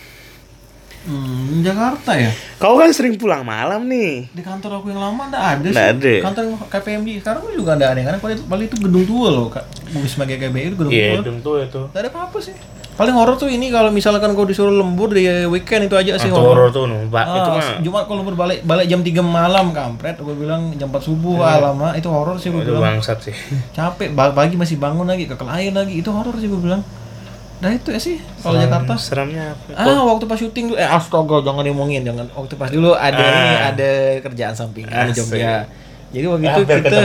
Hmm, 1.05 1.61
Jakarta 1.61 2.11
ya? 2.13 2.33
kau 2.57 2.75
kan 2.75 2.89
sering 2.89 3.13
pulang 3.13 3.45
malam 3.45 3.85
nih 3.85 4.25
Di 4.27 4.41
kantor 4.41 4.81
aku 4.81 4.89
yang 4.89 4.97
lama 4.99 5.29
enggak 5.29 5.43
ada 5.53 5.67
Nggak 5.67 5.85
sih. 5.85 5.93
ada. 5.93 6.13
Kantor 6.25 6.41
yang 6.41 6.55
KPMG 6.65 7.07
sekarang 7.21 7.41
juga 7.47 7.71
enggak 7.71 7.77
ada 7.77 7.85
aneh-aneh. 7.93 8.19
Paling, 8.19 8.39
paling 8.43 8.65
itu 8.65 8.77
gedung 8.79 9.05
tua 9.05 9.27
loh, 9.29 9.47
Kak. 9.47 9.65
Wisma 9.93 10.25
GKBI 10.25 10.65
itu 10.65 10.75
gedung 10.75 10.89
iya 10.89 11.13
tua. 11.13 11.23
dong 11.23 11.37
tuh 11.39 11.55
itu 11.61 11.81
Enggak 11.85 12.01
ada 12.01 12.09
apa-apa 12.09 12.37
sih. 12.41 12.55
Paling 12.95 13.11
horor 13.11 13.35
tuh 13.35 13.51
ini 13.51 13.67
kalau 13.69 13.91
misalkan 13.91 14.31
kau 14.31 14.47
disuruh 14.47 14.71
lembur 14.71 15.11
di 15.11 15.27
weekend 15.45 15.85
itu 15.85 15.99
aja 15.99 16.15
sih 16.15 16.31
atau 16.31 16.41
horor 16.41 16.71
tuh 16.71 16.87
itu 16.87 17.11
Ah, 17.11 17.51
mah 17.51 17.83
Jumat 17.83 18.07
kalau 18.07 18.23
lembur 18.23 18.39
balik 18.39 18.63
balik 18.63 18.87
jam 18.87 19.03
3 19.03 19.19
malam 19.19 19.75
kampret 19.75 20.15
gue 20.15 20.31
bilang 20.31 20.71
jam 20.73 20.87
4 20.87 21.03
subuh 21.03 21.43
ah, 21.43 21.59
lama 21.61 21.91
itu 21.91 22.07
horor 22.07 22.39
sih 22.39 22.49
gue 22.49 22.63
itu 22.63 22.71
bilang 22.71 22.95
bangsat 22.95 23.19
sih 23.19 23.35
capek 23.75 24.09
pagi 24.15 24.55
masih 24.55 24.79
bangun 24.79 25.03
lagi 25.03 25.27
ke 25.27 25.35
klien 25.35 25.75
lagi 25.75 25.91
itu 25.91 26.07
horor 26.07 26.39
sih 26.39 26.47
gue 26.47 26.55
bilang 26.55 26.87
nah 27.65 27.73
itu 27.73 27.89
ya 27.89 27.97
sih 27.97 28.21
kalau 28.37 28.61
Jakarta. 28.61 28.93
Seramnya 28.93 29.57
apa? 29.57 29.73
Ah 29.73 30.05
waktu 30.05 30.23
pas 30.23 30.37
syuting 30.37 30.69
tuh 30.69 30.77
eh 30.77 30.85
astaga 30.85 31.41
jangan 31.41 31.65
diomongin 31.65 32.05
jangan 32.05 32.29
waktu 32.29 32.53
pas 32.53 32.69
dulu 32.69 32.93
ada 32.93 33.17
Ah. 33.17 33.33
ini 33.33 33.55
ada 33.65 33.89
kerjaan 34.21 34.53
sampingan 34.53 35.09
di. 35.09 35.17
Jogja. 35.17 35.65
Jadi 36.13 36.25
waktu 36.29 36.45
Ah, 36.45 36.53
itu 36.53 36.61
kita 36.63 36.99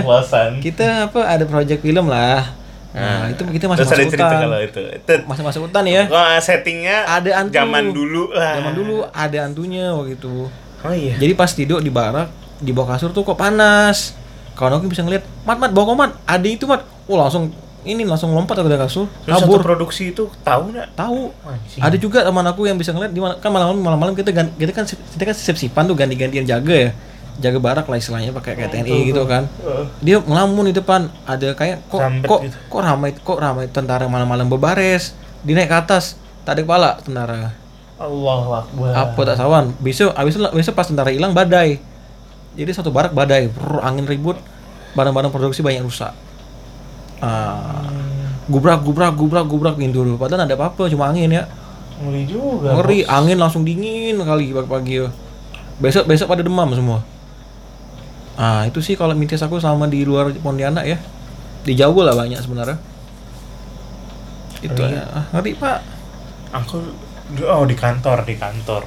kita 0.60 0.86
apa 1.08 1.20
ada 1.24 1.44
project 1.44 1.80
film 1.80 2.06
lah. 2.06 2.60
Nah, 2.90 3.26
itu 3.26 3.40
kita 3.46 3.64
masih 3.64 3.86
masuk 3.86 3.96
cerita 4.04 4.26
hutan. 4.26 4.40
kalau 4.44 4.58
itu. 4.60 4.80
Itu 4.92 5.12
masih 5.24 5.42
masuk 5.42 5.60
hutan 5.64 5.84
ya. 5.86 6.02
Wah, 6.06 6.36
settingnya 6.36 7.06
Ada 7.08 7.30
hantu. 7.38 7.54
zaman 7.54 7.84
dulu 7.88 8.22
lah. 8.30 8.58
Zaman 8.58 8.72
dulu 8.74 8.96
ada 9.08 9.38
hantunya 9.40 9.84
waktu 9.90 10.14
itu. 10.14 10.50
Oh 10.80 10.92
iya. 10.92 11.14
Jadi 11.14 11.32
pas 11.32 11.48
tidur 11.48 11.78
di 11.78 11.88
barak, 11.88 12.28
di 12.58 12.70
bawah 12.70 12.92
kasur 12.92 13.10
tuh 13.10 13.22
kok 13.22 13.34
panas. 13.34 14.12
Kawan 14.52 14.76
aku 14.76 14.90
bisa 14.90 15.00
ngeliat, 15.00 15.24
mat 15.40 15.56
mat 15.56 15.70
bawa 15.70 15.86
komat, 15.88 16.10
ada 16.26 16.44
itu 16.44 16.66
mat. 16.66 16.82
Oh 17.06 17.14
langsung 17.14 17.48
ini 17.80 18.04
langsung 18.04 18.36
lompat 18.36 18.60
ke 18.60 18.68
kasur, 18.76 19.08
terus 19.24 19.40
satu 19.40 19.56
kabur. 19.56 19.60
produksi 19.64 20.12
itu 20.12 20.28
tahu 20.44 20.68
nggak 20.70 20.92
Tahu. 20.92 21.32
Anjing. 21.48 21.80
Ada 21.80 21.96
juga 21.96 22.20
teman 22.20 22.44
aku 22.44 22.68
yang 22.68 22.76
bisa 22.76 22.92
ngeliat 22.92 23.08
di 23.08 23.20
mana 23.20 23.40
kan 23.40 23.48
malam 23.48 23.72
malam 23.80 23.96
malam 23.96 24.12
kita 24.12 24.30
gan- 24.30 24.52
kita 24.52 24.72
kan 24.72 24.84
kita 24.84 25.22
kan 25.24 25.34
sip-sipan 25.34 25.88
tuh 25.88 25.96
ganti-gantian 25.96 26.44
jaga 26.44 26.76
ya. 26.76 26.90
Jaga 27.40 27.56
barak 27.56 27.88
lah 27.88 27.96
istilahnya 27.96 28.36
pakai 28.36 28.52
kayak 28.52 28.68
TNI 28.68 28.98
gitu 29.08 29.24
kan. 29.24 29.48
Heeh. 29.64 29.84
Dia 30.04 30.16
ngelamun 30.20 30.68
di 30.68 30.74
depan, 30.76 31.08
ada 31.24 31.56
kayak 31.56 31.88
kok 31.88 32.00
Sambet 32.04 32.28
kok 32.28 32.40
gitu. 32.44 32.56
kok 32.68 32.80
ramai 32.84 33.10
kok 33.16 33.38
ramai 33.40 33.64
tentara 33.72 34.04
malam-malam 34.04 34.44
berbaris. 34.44 35.16
Dinaik 35.40 35.72
ke 35.72 35.76
atas, 35.80 36.20
tak 36.44 36.60
ada 36.60 36.60
kepala 36.68 36.90
tentara. 37.00 37.56
Allah 38.00 38.64
akbar 38.64 38.92
apa 38.96 39.20
tak 39.28 39.36
sawan 39.36 39.76
besok 39.76 40.16
abis 40.16 40.32
itu 40.32 40.40
besok 40.56 40.72
pas 40.72 40.88
tentara 40.88 41.12
hilang 41.12 41.36
badai 41.36 41.76
jadi 42.56 42.72
satu 42.72 42.88
barak 42.88 43.12
badai 43.12 43.52
Brr, 43.52 43.84
angin 43.84 44.08
ribut 44.08 44.40
barang-barang 44.96 45.30
produksi 45.30 45.60
banyak 45.60 45.84
rusak. 45.84 46.10
Ah, 47.20 47.84
gubrak 48.48 48.80
gubrak 48.80 49.12
gubrak 49.14 49.46
gubrak 49.46 49.74
pintu 49.76 50.02
dulu. 50.02 50.16
Padahal 50.16 50.48
ada 50.48 50.56
apa-apa, 50.56 50.88
cuma 50.88 51.12
angin 51.12 51.28
ya. 51.28 51.44
Ngeri 52.00 52.22
juga. 52.24 52.80
Ngeri, 52.80 53.04
angin 53.04 53.36
langsung 53.36 53.62
dingin 53.62 54.16
kali 54.20 54.56
pagi-pagi. 54.56 55.06
Besok 55.80 56.08
besok 56.08 56.32
pada 56.32 56.40
demam 56.40 56.68
semua. 56.72 57.04
Ah, 58.40 58.64
itu 58.64 58.80
sih 58.80 58.96
kalau 58.96 59.12
mitis 59.12 59.44
aku 59.44 59.60
sama 59.60 59.84
di 59.84 60.02
luar 60.02 60.32
Pontianak 60.40 60.88
ya. 60.88 60.96
Di 61.60 61.76
Jawa 61.76 62.08
lah 62.08 62.16
banyak 62.16 62.40
sebenarnya. 62.40 62.80
Itu 64.64 64.80
ya. 64.80 65.04
Ah, 65.12 65.24
ngeri, 65.36 65.52
Pak. 65.56 65.78
Aku 66.56 66.80
oh 67.38 67.64
di 67.66 67.76
kantor 67.78 68.26
di 68.26 68.34
kantor 68.34 68.82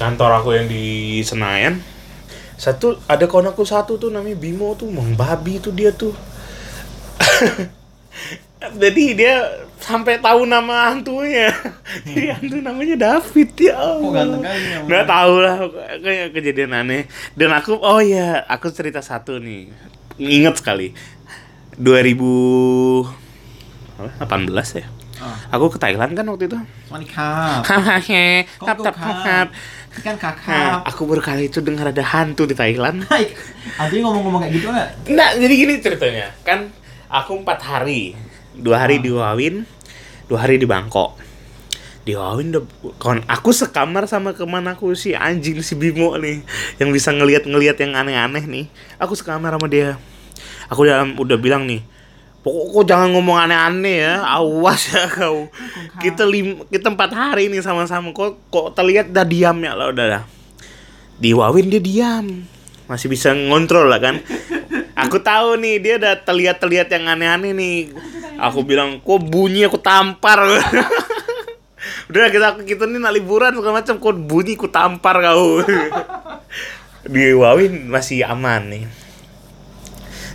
kantor 0.00 0.30
aku 0.40 0.56
yang 0.56 0.66
di 0.68 1.20
Senayan 1.20 1.80
satu 2.56 2.96
ada 3.04 3.28
kawan 3.28 3.52
aku 3.52 3.68
satu 3.68 4.00
tuh 4.00 4.08
namanya 4.08 4.36
Bimo 4.40 4.72
tuh 4.80 4.88
mang 4.88 5.12
babi 5.12 5.60
tuh 5.60 5.76
dia 5.76 5.92
tuh 5.92 6.16
jadi 8.82 9.04
dia 9.14 9.34
sampai 9.78 10.18
tahu 10.18 10.48
nama 10.48 10.90
hantunya 10.90 11.52
jadi 12.02 12.34
hantu 12.34 12.56
namanya 12.64 12.96
David 12.96 13.50
ya 13.60 13.74
Allah. 13.76 14.10
ganteng 14.10 14.42
namanya. 14.42 14.78
nggak 14.88 15.04
tahu 15.06 15.34
lah 15.44 15.56
kayak 16.00 16.26
kejadian 16.32 16.72
aneh 16.74 17.02
dan 17.36 17.52
aku 17.52 17.76
oh 17.78 18.00
ya 18.00 18.42
aku 18.48 18.72
cerita 18.72 19.04
satu 19.04 19.38
nih 19.38 19.70
ingat 20.16 20.58
sekali 20.64 20.96
2018 21.76 23.04
ya 24.80 24.86
aku 25.52 25.64
ke 25.76 25.78
Thailand 25.80 26.12
kan 26.16 26.24
waktu 26.28 26.48
itu 26.48 26.58
Manikap. 26.86 27.66
Hahaha, 27.70 28.46
tap 28.62 28.78
tap 28.78 28.94
kau 28.94 29.14
tap. 29.26 29.48
Ikan 29.96 30.14
Nah, 30.22 30.86
aku 30.86 31.02
baru 31.08 31.18
kali 31.18 31.50
itu 31.50 31.58
dengar 31.58 31.90
ada 31.90 32.04
hantu 32.04 32.46
di 32.46 32.54
Thailand. 32.54 33.02
Hai, 33.10 33.32
Adi 33.80 34.04
ngomong-ngomong 34.06 34.46
kayak 34.46 34.54
gitu 34.54 34.68
nggak? 34.70 34.88
Nah, 35.16 35.30
jadi 35.34 35.54
gini 35.56 35.74
ceritanya. 35.82 36.26
Kan 36.46 36.70
aku 37.16 37.40
empat 37.40 37.64
hari, 37.64 38.12
dua 38.52 38.84
hari 38.84 39.00
di 39.00 39.08
Wawin, 39.08 39.64
dua 40.28 40.44
hari 40.44 40.60
di 40.60 40.68
Bangkok. 40.68 41.16
Di 42.06 42.14
Wawin, 42.14 42.54
kon 43.00 43.24
aku 43.26 43.50
sekamar 43.50 44.06
sama 44.06 44.36
ke 44.36 44.44
mana 44.46 44.76
aku 44.76 44.94
si 44.94 45.16
anjing 45.16 45.58
si 45.64 45.74
Bimo 45.74 46.14
nih, 46.20 46.44
yang 46.78 46.92
bisa 46.92 47.10
ngelihat-ngelihat 47.10 47.80
yang 47.80 47.96
aneh-aneh 47.96 48.44
nih. 48.44 48.66
Aku 49.00 49.16
sekamar 49.16 49.56
sama 49.56 49.66
dia. 49.66 49.98
Aku 50.70 50.86
udah 50.86 51.02
udah 51.18 51.38
bilang 51.40 51.66
nih, 51.66 51.82
pokok 52.44 52.78
kok 52.78 52.84
jangan 52.86 53.10
ngomong 53.16 53.48
aneh-aneh 53.48 53.96
ya, 54.06 54.14
awas 54.22 54.92
ya 54.92 55.08
kau. 55.10 55.50
Kita 55.98 56.22
lim, 56.28 56.62
kita 56.70 56.92
empat 56.92 57.10
hari 57.10 57.48
nih 57.50 57.64
sama-sama 57.64 58.12
kok 58.14 58.38
kok 58.52 58.76
terlihat 58.76 59.10
dah 59.10 59.26
diam 59.26 59.56
ya 59.64 59.72
lah 59.74 59.90
udah 59.90 60.06
dah. 60.06 60.22
Di 61.16 61.32
Wawin 61.32 61.72
dia 61.72 61.82
diam, 61.82 62.44
masih 62.86 63.08
bisa 63.10 63.32
ngontrol 63.34 63.88
lah 63.90 63.98
kan. 63.98 64.20
Aku 64.96 65.20
tahu 65.20 65.60
nih 65.60 65.76
dia 65.76 65.94
udah 66.00 66.24
terlihat-terlihat 66.24 66.88
yang 66.88 67.04
aneh-aneh 67.12 67.52
nih. 67.52 67.78
Aku 68.40 68.64
bilang 68.64 68.96
kok 69.04 69.20
bunyi 69.20 69.68
aku 69.68 69.76
tampar. 69.76 70.40
Udah 72.08 72.30
kita 72.32 72.48
kita 72.64 72.88
nih 72.88 73.02
nak 73.02 73.12
liburan 73.12 73.52
segala 73.52 73.84
macam 73.84 74.00
kok 74.00 74.16
bunyi 74.16 74.56
ku 74.56 74.72
tampar 74.72 75.20
kau. 75.20 75.60
Di 77.12 77.36
Wawin 77.36 77.92
masih 77.92 78.24
aman 78.24 78.72
nih. 78.72 78.84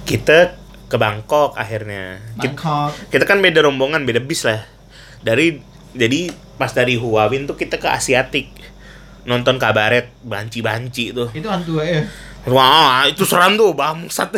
Kita 0.05 0.55
ke 0.91 0.97
Bangkok 0.99 1.57
akhirnya. 1.57 2.21
Kita, 2.37 2.53
Bangkok. 2.53 2.89
kita 3.09 3.23
kan 3.25 3.41
beda 3.41 3.65
rombongan, 3.65 4.05
beda 4.05 4.21
bis 4.21 4.45
lah. 4.45 4.61
Dari 5.25 5.57
jadi 5.97 6.31
pas 6.61 6.71
dari 6.71 7.01
Huawin 7.01 7.49
tuh 7.49 7.57
kita 7.57 7.81
ke 7.81 7.89
Asiatik 7.89 8.51
nonton 9.25 9.57
kabaret 9.57 10.13
banci-banci 10.21 11.15
tuh. 11.15 11.33
Itu 11.33 11.47
hantu 11.49 11.81
ya. 11.81 12.05
Wah, 12.49 13.05
itu 13.05 13.21
seram 13.27 13.53
tuh, 13.53 13.75
bangsat. 13.77 14.33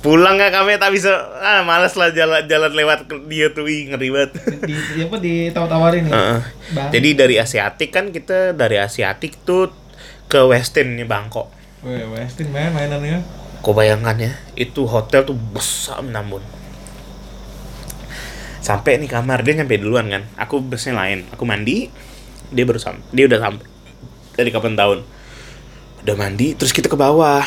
Pulang 0.00 0.40
gak 0.40 0.52
kami 0.52 0.80
tak 0.80 0.92
bisa, 0.96 1.12
ah 1.40 1.60
males 1.62 1.92
lah 1.94 2.08
jalan-jalan 2.10 2.72
lewat 2.72 2.98
ke 3.04 3.14
dia 3.28 3.52
tuh, 3.52 3.68
ih 3.68 3.92
ngeri 3.92 4.08
banget. 4.08 4.30
Di, 4.64 4.74
di 4.74 5.00
apa 5.04 5.16
di 5.20 5.32
tawarin 5.52 6.08
ya? 6.08 6.40
Bang. 6.72 6.90
Jadi 6.92 7.08
dari 7.12 7.36
Asiatik 7.36 7.92
kan 7.92 8.10
kita 8.10 8.56
dari 8.56 8.80
Asiatik 8.80 9.44
tuh 9.44 9.70
ke 10.28 10.40
Westin 10.44 10.96
nih 10.96 11.06
Bangkok. 11.06 11.52
Weh, 11.84 12.00
Westin 12.16 12.48
main 12.48 12.72
mainannya. 12.72 13.20
Kau 13.64 13.72
bayangkan 13.72 14.16
ya, 14.16 14.32
itu 14.56 14.84
hotel 14.84 15.24
tuh 15.24 15.36
besar 15.36 16.04
namun. 16.04 16.44
Sampai 18.64 18.96
nih 18.96 19.08
kamar 19.08 19.44
dia 19.44 19.60
nyampe 19.60 19.76
duluan 19.76 20.08
kan. 20.08 20.24
Aku 20.40 20.64
busnya 20.64 20.96
lain. 20.96 21.28
Aku 21.32 21.44
mandi, 21.44 21.92
dia 22.48 22.64
baru 22.64 22.80
sampai. 22.80 23.04
Dia 23.12 23.28
udah 23.28 23.40
sampai. 23.40 23.66
Dari 24.36 24.48
kapan 24.48 24.76
tahun? 24.76 24.98
Udah 26.04 26.16
mandi, 26.20 26.52
terus 26.52 26.76
kita 26.76 26.92
ke 26.92 26.96
bawah. 27.00 27.40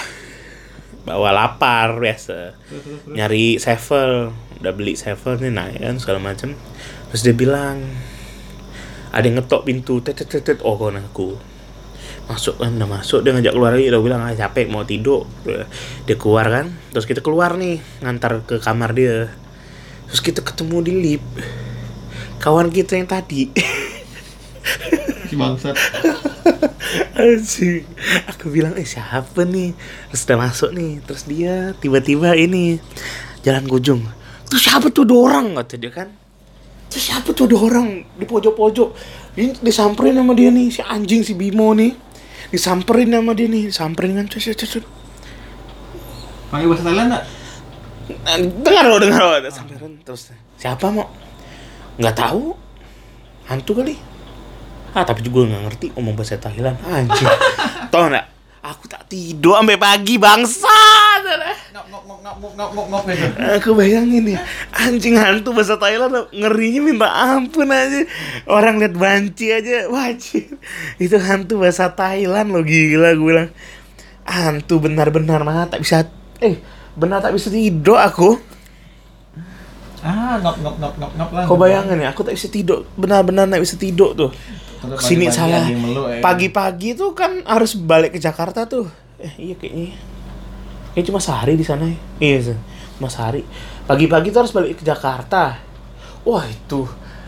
Bawah 1.06 1.32
lapar 1.32 2.02
biasa. 2.02 2.58
Nyari 3.18 3.62
sevel, 3.62 4.34
udah 4.60 4.74
beli 4.74 4.98
sevel 4.98 5.38
nih 5.38 5.54
naik 5.54 5.80
kan 5.80 5.96
segala 6.02 6.20
macem. 6.20 6.58
Terus 7.14 7.22
dia 7.22 7.38
bilang, 7.38 7.86
ada 9.14 9.24
yang 9.24 9.40
ngetok 9.40 9.62
pintu, 9.64 10.02
tet, 10.02 10.20
tet. 10.20 10.60
oh 10.66 10.76
kawan 10.76 11.00
aku 11.00 11.38
masuk 12.28 12.60
kan 12.60 12.76
udah 12.76 12.92
masuk 12.92 13.24
dia 13.24 13.32
ngajak 13.32 13.56
keluar 13.56 13.72
lagi 13.72 13.88
udah 13.88 14.04
bilang 14.04 14.20
ah 14.20 14.36
capek 14.36 14.68
mau 14.68 14.84
tidur 14.84 15.24
dia 16.04 16.20
keluar 16.20 16.52
kan 16.52 16.76
terus 16.92 17.08
kita 17.08 17.24
keluar 17.24 17.56
nih 17.56 17.80
ngantar 18.04 18.44
ke 18.44 18.60
kamar 18.60 18.92
dia 18.92 19.32
terus 20.12 20.20
kita 20.20 20.44
ketemu 20.44 20.78
di 20.84 20.92
lift 20.92 21.28
kawan 22.44 22.68
kita 22.68 23.00
yang 23.00 23.08
tadi 23.08 23.48
Si 25.28 25.36
bangsat. 25.36 25.76
Anjing. 27.20 27.84
Aku 28.34 28.50
bilang, 28.54 28.74
eh 28.78 28.88
siapa 28.88 29.44
nih? 29.44 29.74
Terus 30.12 30.24
udah 30.28 30.38
masuk 30.38 30.70
nih. 30.74 31.02
Terus 31.04 31.24
dia 31.28 31.76
tiba-tiba 31.78 32.34
ini 32.38 32.80
jalan 33.44 33.66
kujung. 33.68 34.02
Terus 34.48 34.62
siapa 34.64 34.88
tuh 34.90 35.04
ada 35.08 35.16
orang? 35.16 35.46
Kata 35.60 35.76
dia 35.76 35.92
kan. 35.92 36.10
Terus 36.88 37.04
siapa 37.12 37.36
tuh 37.36 37.52
ada 37.52 37.58
orang 37.60 38.08
di 38.16 38.26
pojok-pojok? 38.26 38.90
Ini 39.38 39.60
disamperin 39.60 40.18
sama 40.18 40.34
dia 40.34 40.50
nih, 40.50 40.68
si 40.72 40.82
anjing 40.82 41.22
si 41.22 41.36
Bimo 41.36 41.76
nih. 41.76 41.94
Disamperin 42.48 43.12
sama 43.12 43.36
dia 43.36 43.48
nih, 43.52 43.68
disamperin 43.70 44.16
kan. 44.18 44.26
Cus, 44.32 44.48
cus, 44.56 44.70
cus. 44.80 44.86
Pakai 46.48 46.64
bahasa 46.64 46.84
Thailand 46.88 47.08
enggak? 47.12 47.24
Nah, 48.08 48.38
dengar 48.40 48.84
loh, 48.88 49.00
dengar. 49.04 49.22
Ada 49.44 49.52
samperin. 49.52 50.00
Terus, 50.00 50.32
siapa 50.56 50.88
mau? 50.88 51.12
Nggak 52.00 52.16
tahu. 52.16 52.56
Hantu 53.52 53.72
kali. 53.84 53.96
Ah, 54.96 55.04
tapi 55.04 55.24
juga 55.26 55.48
nggak 55.48 55.64
ngerti 55.68 55.86
ngomong 55.96 56.16
bahasa 56.16 56.40
Thailand. 56.40 56.78
Anjing. 56.86 57.28
Tau 57.92 58.08
nggak? 58.08 58.28
Aku 58.68 58.84
tak 58.92 59.08
tidur 59.08 59.56
sampai 59.56 59.80
pagi 59.80 60.20
bangsa. 60.20 60.68
Gitu. 63.08 63.28
Aku 63.58 63.70
bayangin 63.80 64.36
ya, 64.36 64.40
anjing 64.76 65.16
hantu 65.16 65.56
bahasa 65.56 65.80
Thailand 65.80 66.28
ngerinya 66.36 66.82
minta 66.84 67.08
ampun 67.08 67.72
aja. 67.72 68.04
Orang 68.44 68.84
lihat 68.84 69.00
banci 69.00 69.50
aja 69.56 69.88
wajib. 69.88 70.60
Itu 71.00 71.16
hantu 71.18 71.64
bahasa 71.64 71.96
Thailand 71.96 72.52
lo 72.52 72.62
gila 72.68 73.16
gue 73.16 73.24
bilang. 73.24 73.50
Hantu 74.28 74.84
benar-benar 74.84 75.48
mah 75.48 75.72
tak 75.72 75.88
bisa 75.88 76.04
eh 76.44 76.60
benar 77.00 77.24
tak 77.24 77.32
bisa 77.32 77.48
tidur 77.48 77.96
aku. 77.96 78.36
Ah, 80.04 80.38
ngop 80.44 80.60
ngop 80.60 80.76
ngop 80.78 80.94
ngop 81.00 81.12
ngop 81.16 81.30
lah. 81.32 81.44
Kau 81.48 81.56
bayangin 81.56 82.04
ya, 82.04 82.12
aku 82.12 82.28
tak 82.28 82.36
bisa 82.36 82.52
tidur. 82.52 82.84
Benar-benar 83.00 83.48
tak 83.48 83.64
bisa 83.64 83.76
tidur 83.80 84.12
tuh. 84.14 84.32
Terus 84.78 85.00
Sini 85.02 85.26
pagi-pagi 85.26 85.38
salah. 85.38 85.66
ya. 85.66 86.22
Pagi-pagi 86.22 86.90
tuh 86.94 87.12
kan 87.18 87.32
harus 87.44 87.74
balik 87.74 88.14
ke 88.14 88.20
Jakarta 88.22 88.70
tuh. 88.70 88.86
Eh 89.18 89.52
iya 89.52 89.56
kayaknya. 89.58 89.98
Kayaknya 90.94 91.08
cuma 91.10 91.20
sehari 91.22 91.54
di 91.58 91.66
sana 91.66 91.86
ya. 91.90 91.98
Iya 92.22 92.38
sih. 92.54 92.58
Cuma 92.98 93.10
sehari. 93.10 93.42
Pagi-pagi 93.90 94.30
tuh 94.30 94.40
harus 94.46 94.54
balik 94.54 94.78
ke 94.78 94.86
Jakarta. 94.86 95.58
Wah 96.22 96.46
itu. 96.46 96.86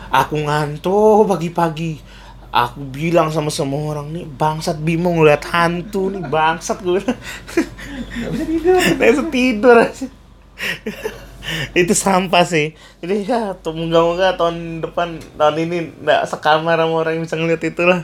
Aku 0.10 0.36
ngantuk 0.38 1.26
pagi-pagi. 1.30 2.02
Aku 2.50 2.82
bilang 2.90 3.30
sama 3.30 3.54
semua 3.54 3.94
orang 3.94 4.10
nih 4.10 4.26
bangsat 4.26 4.82
Bimo 4.82 5.14
ngeliat 5.14 5.46
hantu 5.54 6.10
nih 6.10 6.26
bangsat 6.26 6.82
gue. 6.82 6.98
Nggak 8.18 8.30
bisa 8.34 8.44
tidur. 8.46 8.78
Nggak 8.98 9.10
bisa 9.14 9.24
tidur 9.30 9.78
itu 11.74 11.94
sampah 11.94 12.44
sih. 12.46 12.74
Jadi 13.02 13.26
ya 13.26 13.56
moga-moga 13.56 14.36
tahun 14.36 14.84
depan 14.84 15.22
tahun 15.38 15.56
ini 15.66 15.78
nggak 16.04 16.22
sekamar 16.30 16.78
sama 16.78 16.94
orang 17.02 17.14
yang 17.20 17.24
bisa 17.26 17.36
ngeliat 17.38 17.64
itulah. 17.64 18.00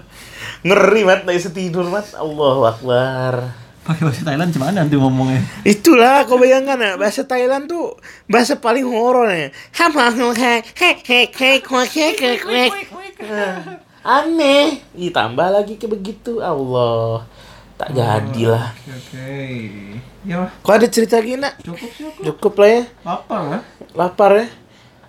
Ngeri 0.65 1.01
banget 1.05 1.21
nggak 1.25 1.37
bisa 1.37 1.51
tidur 1.53 1.85
banget 1.89 2.17
Allah 2.17 2.57
akbar. 2.73 3.33
Pakai 3.85 4.01
bahasa 4.01 4.25
Thailand 4.25 4.49
cuman 4.49 4.73
nanti 4.73 4.97
ngomongnya? 4.97 5.45
Itulah 5.61 6.25
kau 6.25 6.41
bayangkan 6.41 6.81
ya 6.81 6.91
bahasa 6.97 7.21
Thailand 7.21 7.69
tuh 7.69 7.93
bahasa 8.25 8.57
paling 8.57 8.81
horor 8.81 9.29
ya. 9.29 9.53
Aneh. 14.05 14.81
Ditambah 14.93 15.49
lagi 15.53 15.77
ke 15.77 15.85
begitu. 15.85 16.41
Allah 16.41 17.29
tak 17.76 17.89
jadilah 17.91 18.71
Oke. 18.88 19.32
Ya, 20.23 20.41
Wah. 20.41 20.49
kau 20.59 20.73
ada 20.73 20.88
cerita 20.88 21.19
gini 21.19 21.38
nak 21.38 21.59
cukup 21.59 21.91
aku. 21.91 22.21
cukup 22.23 22.53
lah 22.57 22.69
ya 22.71 22.84
Lapar 23.03 23.41
lah. 23.41 23.61
lapar 23.93 24.32
ya 24.36 24.47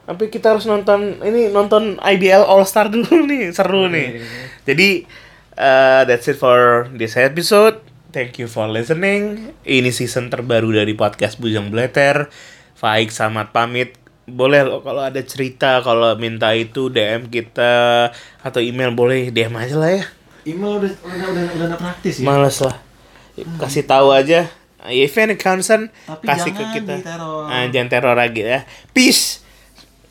tapi 0.03 0.25
kita 0.27 0.53
harus 0.53 0.64
nonton 0.64 1.19
ini 1.21 1.49
nonton 1.49 1.99
IBL 1.99 2.43
All 2.43 2.62
Star 2.62 2.87
dulu 2.87 3.07
nih 3.27 3.51
seru 3.51 3.87
nih 3.87 4.23
jadi 4.62 4.89
uh, 5.55 6.03
that's 6.05 6.27
it 6.27 6.37
for 6.37 6.87
this 6.93 7.14
episode 7.14 7.83
Thank 8.07 8.41
you 8.41 8.49
for 8.49 8.64
listening. 8.64 9.53
Ini 9.61 9.93
season 9.93 10.33
terbaru 10.33 10.73
dari 10.73 10.97
podcast 10.97 11.37
Bujang 11.37 11.69
Bleter. 11.69 12.33
Faik 12.73 13.12
selamat 13.12 13.53
pamit. 13.53 13.93
Boleh 14.25 14.64
loh 14.64 14.81
kalau 14.81 15.05
ada 15.05 15.21
cerita, 15.21 15.85
kalau 15.85 16.17
minta 16.17 16.49
itu 16.57 16.89
DM 16.89 17.29
kita 17.29 18.09
atau 18.41 18.64
email 18.64 18.89
boleh 18.89 19.29
DM 19.29 19.53
aja 19.53 19.77
lah 19.77 19.93
ya. 19.93 20.05
Email 20.47 20.73
udah 20.79 20.93
udah 20.95 21.27
udah, 21.27 21.43
udah, 21.51 21.67
udah 21.67 21.79
praktis 21.79 22.23
ya. 22.23 22.25
Males 22.25 22.59
lah. 22.63 22.77
Kasih 23.59 23.83
tahu 23.83 24.15
aja. 24.15 24.47
If 24.87 25.19
any 25.19 25.35
concern, 25.35 25.91
Tapi 26.07 26.23
kasih 26.23 26.51
ke 26.55 26.65
kita. 26.73 27.03
diteror. 27.03 27.51
Ah, 27.51 27.67
jangan 27.67 27.89
teror 27.91 28.15
lagi 28.15 28.47
ya. 28.47 28.63
Peace. 28.95 29.43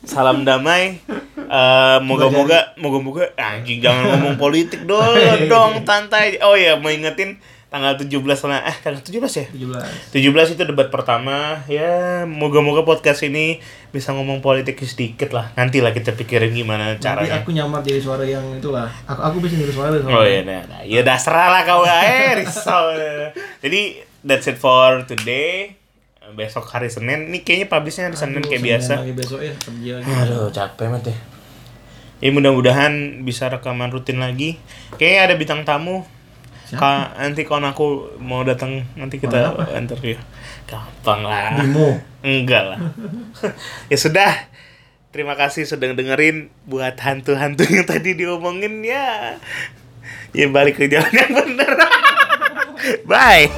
Salam 0.04 0.44
damai. 0.44 1.00
Eh, 1.36 1.98
moga-moga, 2.04 2.76
moga-moga 2.76 3.32
anjing 3.34 3.80
jangan 3.80 4.12
ngomong 4.12 4.36
politik 4.36 4.84
dong, 4.84 5.16
dong 5.52 5.80
santai. 5.82 6.36
Oh 6.44 6.52
ya, 6.52 6.76
mau 6.76 6.92
ingetin 6.92 7.40
tanggal 7.66 7.98
17 7.98 8.22
lah. 8.46 8.60
Eh, 8.70 8.76
tanggal 8.82 9.02
17 9.02 9.42
ya? 9.42 9.46
17. 9.50 10.14
17 10.14 10.54
itu 10.54 10.62
debat 10.62 10.88
pertama. 10.88 11.60
Ya, 11.66 12.24
moga-moga 12.24 12.86
podcast 12.86 13.26
ini 13.26 13.58
bisa 13.90 14.14
ngomong 14.14 14.40
politik 14.40 14.78
sedikit 14.86 15.34
lah. 15.34 15.50
Nanti 15.58 15.82
lah 15.82 15.90
kita 15.90 16.14
pikirin 16.14 16.54
gimana 16.54 16.94
Nanti 16.94 17.04
caranya. 17.04 17.42
aku 17.42 17.50
nyamar 17.50 17.82
jadi 17.82 17.98
suara 17.98 18.22
yang 18.22 18.44
itulah. 18.56 18.88
Aku 19.08 19.20
aku 19.20 19.36
bisa 19.42 19.58
jadi 19.58 19.72
suara 19.74 19.96
soalnya. 19.98 20.16
Oh 20.16 20.24
iya, 20.24 20.40
nah, 20.46 20.62
nah. 20.68 20.82
ya 20.86 21.02
udah 21.02 21.18
serah 21.18 21.48
lah 21.50 21.62
kau 21.66 21.82
eh 21.84 22.42
risau. 22.42 22.94
Jadi 23.62 23.80
that's 24.22 24.46
it 24.46 24.58
for 24.58 25.02
today. 25.06 25.74
Besok 26.26 26.66
hari 26.66 26.90
Senin, 26.90 27.30
nih 27.30 27.46
kayaknya 27.46 27.70
publishnya 27.70 28.10
hari 28.10 28.18
Senin 28.18 28.42
kayak 28.42 28.58
Senin 28.58 28.66
biasa. 28.66 28.92
Lagi 28.98 29.14
besok 29.14 29.40
ya 29.46 29.54
kerja 29.54 29.92
lagi. 30.02 30.10
Aduh 30.10 30.50
capek 30.50 30.90
banget 30.90 31.02
ya. 31.14 31.16
Ya 32.16 32.30
mudah-mudahan 32.34 33.22
bisa 33.22 33.46
rekaman 33.46 33.94
rutin 33.94 34.18
lagi. 34.18 34.58
Kayaknya 34.98 35.20
ada 35.22 35.34
bintang 35.38 35.62
tamu. 35.62 36.15
Ka, 36.74 37.14
nanti 37.14 37.46
kawan 37.46 37.70
aku 37.70 38.18
mau 38.18 38.42
datang 38.42 38.82
nanti 38.98 39.22
kita 39.22 39.54
interview. 39.78 40.18
Gampang 40.66 41.22
lah. 41.22 41.62
Bimo. 41.62 42.02
Enggak 42.26 42.74
lah. 42.74 42.80
ya 43.92 43.98
sudah. 43.98 44.50
Terima 45.14 45.38
kasih 45.38 45.64
sudah 45.64 45.94
dengerin 45.94 46.50
buat 46.66 46.98
hantu-hantu 46.98 47.64
yang 47.70 47.86
tadi 47.86 48.18
diomongin 48.18 48.82
ya. 48.82 49.38
Ya 50.34 50.46
balik 50.50 50.76
ke 50.82 50.90
jalan 50.90 51.14
yang 51.14 51.32
benar. 51.32 51.72
Bye. 53.10 53.48